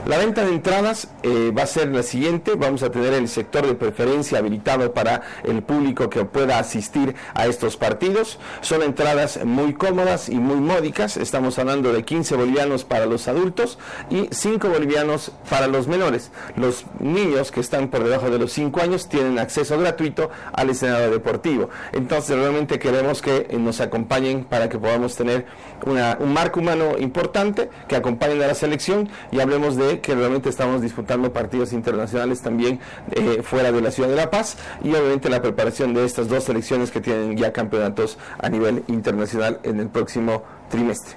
La 0.07 0.17
venta 0.17 0.45
de 0.45 0.53
entradas 0.53 1.09
eh, 1.21 1.51
va 1.51 1.63
a 1.63 1.67
ser 1.67 1.89
la 1.89 2.01
siguiente. 2.01 2.55
Vamos 2.55 2.81
a 2.81 2.89
tener 2.89 3.13
el 3.13 3.27
sector 3.27 3.67
de 3.67 3.73
preferencia 3.73 4.37
habilitado 4.37 4.93
para 4.93 5.21
el 5.43 5.63
público 5.63 6.09
que 6.09 6.23
pueda 6.23 6.59
asistir 6.59 7.13
a 7.33 7.45
estos 7.45 7.75
partidos. 7.75 8.39
Son 8.61 8.83
entradas 8.83 9.43
muy 9.43 9.73
cómodas 9.73 10.29
y 10.29 10.35
muy 10.35 10.61
módicas. 10.61 11.17
Estamos 11.17 11.59
hablando 11.59 11.91
de 11.91 12.05
15 12.05 12.37
bolivianos 12.37 12.85
para 12.85 13.05
los 13.05 13.27
adultos 13.27 13.79
y 14.09 14.29
5 14.31 14.69
bolivianos 14.69 15.33
para 15.49 15.67
los 15.67 15.89
menores. 15.89 16.31
Los 16.55 16.85
niños 17.01 17.51
que 17.51 17.59
están 17.59 17.89
por 17.89 18.05
debajo 18.05 18.29
de 18.29 18.39
los 18.39 18.53
5 18.53 18.79
años 18.79 19.09
tienen 19.09 19.37
acceso 19.39 19.77
gratuito 19.77 20.29
al 20.53 20.69
escenario 20.69 21.11
deportivo. 21.11 21.69
Entonces 21.91 22.39
realmente 22.39 22.79
queremos 22.79 23.21
que 23.21 23.49
nos 23.59 23.81
acompañen 23.81 24.45
para 24.45 24.69
que 24.69 24.79
podamos 24.79 25.17
tener 25.17 25.47
un 25.85 26.33
marco 26.33 26.59
humano 26.59 26.97
importante, 26.97 27.69
que 27.87 27.95
acompañen 27.95 28.41
a 28.41 28.47
la 28.47 28.55
selección 28.55 29.09
y 29.31 29.39
hablemos 29.39 29.75
de 29.75 29.99
que 30.01 30.15
realmente 30.15 30.49
estamos 30.49 30.81
disputando 30.81 31.31
partidos 31.33 31.73
internacionales 31.73 32.41
también 32.41 32.79
eh, 33.11 33.41
fuera 33.43 33.71
de 33.71 33.81
la 33.81 33.91
ciudad 33.91 34.09
de 34.09 34.15
La 34.15 34.29
Paz 34.29 34.57
y 34.83 34.89
obviamente 34.89 35.29
la 35.29 35.41
preparación 35.41 35.93
de 35.93 36.05
estas 36.05 36.27
dos 36.27 36.45
selecciones 36.45 36.91
que 36.91 37.01
tienen 37.01 37.37
ya 37.37 37.53
campeonatos 37.53 38.17
a 38.39 38.49
nivel 38.49 38.83
internacional 38.87 39.59
en 39.63 39.79
el 39.79 39.89
próximo 39.89 40.43
trimestre. 40.69 41.15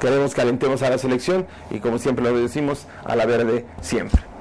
Queremos 0.00 0.34
que 0.34 0.40
alentemos 0.40 0.82
a 0.82 0.90
la 0.90 0.98
selección 0.98 1.46
y 1.70 1.78
como 1.78 1.98
siempre 1.98 2.24
lo 2.24 2.38
decimos, 2.38 2.86
a 3.04 3.16
la 3.16 3.26
verde 3.26 3.64
siempre. 3.80 4.33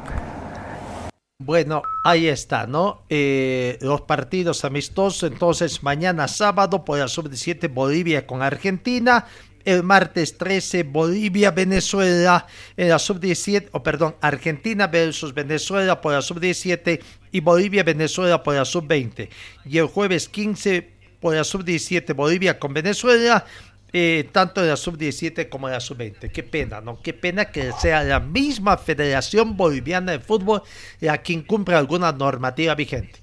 Bueno, 1.46 1.82
ahí 2.06 2.28
está, 2.28 2.68
¿no? 2.68 3.04
Eh, 3.10 3.78
los 3.82 4.02
partidos 4.02 4.64
amistosos, 4.64 5.30
entonces 5.30 5.84
mañana 5.84 6.30
sábado 6.30 6.86
por 6.86 6.98
la 7.00 7.10
sub-17 7.10 7.68
Bolivia 7.74 8.26
con 8.26 8.42
Argentina, 8.42 9.26
el 9.66 9.84
martes 9.84 10.38
13 10.38 10.84
Bolivia, 10.84 11.52
Venezuela 11.52 12.48
en 12.78 12.88
la 12.88 12.98
sub-17, 12.98 13.68
o 13.74 13.84
perdón, 13.84 14.16
Argentina 14.22 14.88
versus 14.88 15.34
Venezuela 15.34 16.00
por 16.00 16.14
la 16.14 16.22
sub-17 16.22 17.02
y 17.34 17.42
Bolivia, 17.42 17.84
Venezuela 17.84 18.42
por 18.42 18.56
la 18.56 18.64
sub-20. 18.64 19.28
Y 19.66 19.80
el 19.80 19.88
jueves 19.88 20.30
15 20.30 20.94
por 21.20 21.36
la 21.36 21.44
sub-17 21.44 22.16
Bolivia 22.16 22.58
con 22.58 22.74
Venezuela, 22.74 23.46
eh, 23.94 24.28
tanto 24.32 24.62
en 24.62 24.70
la 24.70 24.76
sub-17 24.76 25.50
como 25.50 25.68
en 25.68 25.74
la 25.74 25.80
sub-20. 25.80 26.32
Qué 26.32 26.42
pena, 26.42 26.82
¿no? 26.82 27.00
Qué 27.00 27.14
pena 27.14 27.46
que 27.46 27.72
sea 27.74 28.04
la 28.04 28.20
misma 28.20 28.78
Federación 28.78 29.56
Boliviana 29.56 30.14
de 30.14 30.20
Fútbol 30.20 30.64
la 31.00 31.22
que 31.22 31.34
incumple 31.34 31.76
alguna 31.76 32.12
normativa 32.12 32.74
vigente. 32.74 33.20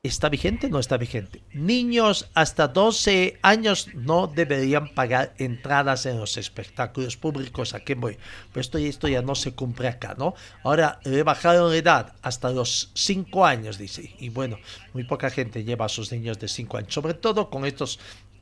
¿Está 0.00 0.28
vigente 0.28 0.68
o 0.68 0.70
no 0.70 0.78
está 0.78 0.96
vigente? 0.96 1.42
Niños 1.52 2.30
hasta 2.34 2.68
12 2.68 3.40
años 3.42 3.88
no 3.94 4.28
deberían 4.28 4.94
pagar 4.94 5.34
entradas 5.38 6.06
en 6.06 6.20
los 6.20 6.36
espectáculos 6.36 7.16
públicos. 7.16 7.74
¿A 7.74 7.80
qué 7.80 7.96
voy? 7.96 8.16
Pues 8.52 8.66
esto, 8.66 8.78
esto 8.78 9.08
ya 9.08 9.22
no 9.22 9.34
se 9.34 9.54
cumple 9.54 9.88
acá, 9.88 10.14
¿no? 10.16 10.34
Ahora 10.62 11.00
le 11.02 11.24
bajaron 11.24 11.70
la 11.70 11.76
edad 11.76 12.14
hasta 12.22 12.50
los 12.50 12.92
5 12.94 13.44
años, 13.44 13.76
dice. 13.76 14.14
Y 14.20 14.28
bueno, 14.28 14.58
muy 14.94 15.02
poca 15.02 15.30
gente 15.30 15.64
lleva 15.64 15.86
a 15.86 15.88
sus 15.88 16.12
niños 16.12 16.38
de 16.38 16.46
5 16.46 16.76
años, 16.76 16.94
sobre 16.94 17.14
todo 17.14 17.50
con 17.50 17.64
estos 17.64 17.98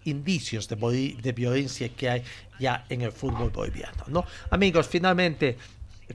indicios 0.06 0.68
de, 0.68 1.16
de 1.20 1.32
violencia 1.32 1.88
que 1.90 2.08
hay 2.08 2.22
ya 2.58 2.86
en 2.88 3.02
el 3.02 3.12
fútbol 3.12 3.50
boliviano, 3.50 4.04
¿no? 4.08 4.24
Amigos, 4.50 4.88
finalmente 4.88 5.56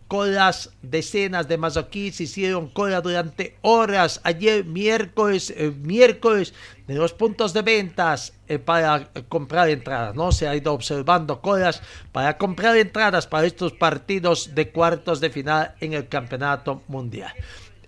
colas, 0.08 0.72
decenas 0.82 1.48
de 1.48 1.58
masoquíes 1.58 2.22
hicieron 2.22 2.68
cola 2.70 3.02
durante 3.02 3.58
horas 3.62 4.22
ayer 4.24 4.64
miércoles, 4.64 5.54
eh, 5.56 5.72
miércoles 5.72 6.54
de 6.88 6.96
los 6.96 7.14
puntos 7.14 7.54
de 7.54 7.62
ventas 7.62 8.34
eh, 8.48 8.58
para 8.58 9.10
comprar 9.28 9.70
entradas, 9.70 10.16
¿no? 10.16 10.32
Se 10.32 10.48
ha 10.48 10.56
ido 10.56 10.74
observando 10.74 11.42
colas 11.42 11.82
para 12.12 12.38
comprar 12.38 12.78
entradas 12.78 13.28
para 13.28 13.46
estos 13.46 13.74
partidos 13.74 14.56
de 14.56 14.72
cuartos 14.72 15.20
de 15.20 15.30
final 15.30 15.76
en 15.82 15.94
el 15.94 16.08
Campeonato 16.08 16.84
Mundial. 16.88 17.34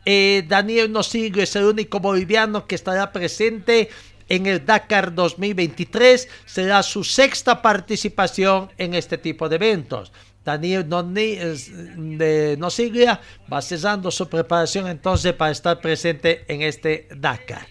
Eh, 0.06 0.44
Daniel 0.48 0.92
Nosillo 0.92 1.42
es 1.42 1.56
el 1.56 1.64
único 1.64 2.02
boliviano 2.02 2.68
que 2.68 2.76
estará 2.76 3.14
presente 3.14 3.90
en 4.36 4.48
el 4.48 4.66
Dakar 4.66 5.14
2023. 5.14 6.28
Será 6.46 6.82
su 6.82 7.04
sexta 7.04 7.62
participación 7.62 8.72
en 8.78 8.96
este 8.96 9.18
tipo 9.18 9.48
de 9.48 9.58
eventos. 9.58 10.12
Daniel 10.44 10.86
de 10.90 12.56
Nosiglia 12.60 13.22
va 13.52 13.62
cesando 13.62 14.12
su 14.12 14.28
preparación 14.28 14.88
entonces 14.88 15.34
para 15.34 15.52
estar 15.52 15.80
presente 15.80 16.44
en 16.48 16.64
este 16.64 17.08
Dakar. 17.16 17.66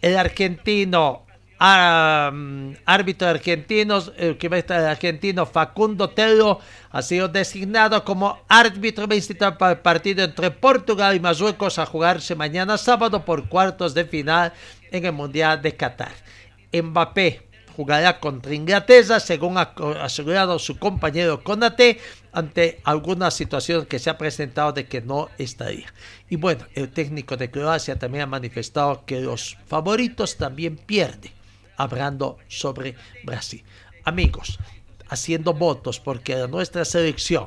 El 0.00 0.16
argentino, 0.16 1.26
árbitro 1.58 3.28
argentino, 3.28 4.02
el 4.16 4.38
que 4.38 4.46
el 4.46 4.72
argentino 4.86 5.46
Facundo 5.46 6.10
Tello 6.10 6.58
ha 6.90 7.02
sido 7.02 7.28
designado 7.28 8.04
como 8.04 8.40
árbitro 8.48 9.06
para 9.58 9.72
el 9.72 9.78
partido 9.78 10.24
entre 10.24 10.50
Portugal 10.50 11.14
y 11.14 11.20
Marruecos 11.20 11.78
a 11.78 11.86
jugarse 11.86 12.34
mañana 12.34 12.78
sábado 12.78 13.24
por 13.24 13.48
cuartos 13.48 13.94
de 13.94 14.04
final 14.04 14.52
en 14.90 15.04
el 15.04 15.12
Mundial 15.12 15.60
de 15.62 15.76
Qatar. 15.76 16.12
Mbappé 16.72 17.48
jugará 17.78 18.18
contra 18.18 18.54
Inglaterra, 18.54 19.20
según 19.20 19.56
ha 19.56 19.72
asegurado 20.02 20.58
su 20.58 20.78
compañero 20.78 21.44
Conate, 21.44 22.00
ante 22.32 22.80
alguna 22.82 23.30
situación 23.30 23.86
que 23.86 24.00
se 24.00 24.10
ha 24.10 24.18
presentado 24.18 24.72
de 24.72 24.86
que 24.86 25.00
no 25.00 25.28
estaría. 25.38 25.86
Y 26.28 26.34
bueno, 26.36 26.66
el 26.74 26.88
técnico 26.90 27.36
de 27.36 27.52
Croacia 27.52 27.96
también 27.96 28.24
ha 28.24 28.26
manifestado 28.26 29.04
que 29.06 29.20
los 29.20 29.56
favoritos 29.66 30.36
también 30.36 30.76
pierden, 30.76 31.30
hablando 31.76 32.38
sobre 32.48 32.96
Brasil. 33.22 33.62
Amigos, 34.04 34.58
haciendo 35.08 35.54
votos 35.54 36.00
porque 36.00 36.34
nuestra 36.48 36.84
selección 36.84 37.46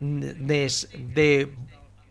de 0.00 1.52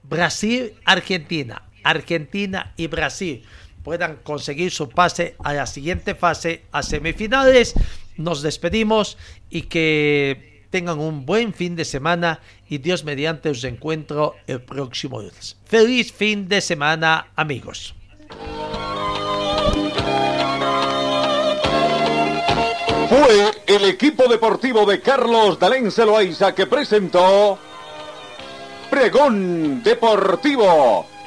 Brasil, 0.03 0.73
Argentina, 0.85 1.61
Argentina 1.84 2.73
y 2.77 2.88
Brasil 2.88 3.43
puedan 3.88 4.18
conseguir 4.18 4.69
su 4.72 4.89
pase 4.89 5.38
a 5.41 5.53
la 5.53 5.65
siguiente 5.65 6.14
fase, 6.14 6.64
a 6.73 6.84
semifinales. 6.84 7.73
Nos 8.18 8.41
despedimos 8.41 9.18
y 9.49 9.61
que 9.61 10.65
tengan 10.69 10.99
un 10.99 11.26
buen 11.26 11.53
fin 11.53 11.77
de 11.77 11.85
semana 11.85 12.41
y 12.68 12.80
Dios 12.80 13.05
mediante 13.05 13.47
os 13.47 13.64
encuentro 13.64 14.35
el 14.45 14.59
próximo 14.61 15.22
lunes. 15.22 15.55
Feliz 15.64 16.11
fin 16.11 16.49
de 16.49 16.59
semana 16.59 17.31
amigos. 17.38 17.95
Fue 23.07 23.51
el 23.68 23.85
equipo 23.85 24.27
deportivo 24.27 24.85
de 24.85 24.99
Carlos 24.99 25.57
Dalén 25.57 25.93
Celoaiza 25.93 26.53
que 26.53 26.68
presentó 26.68 27.57
Pregón 28.89 29.81
Deportivo 29.81 31.16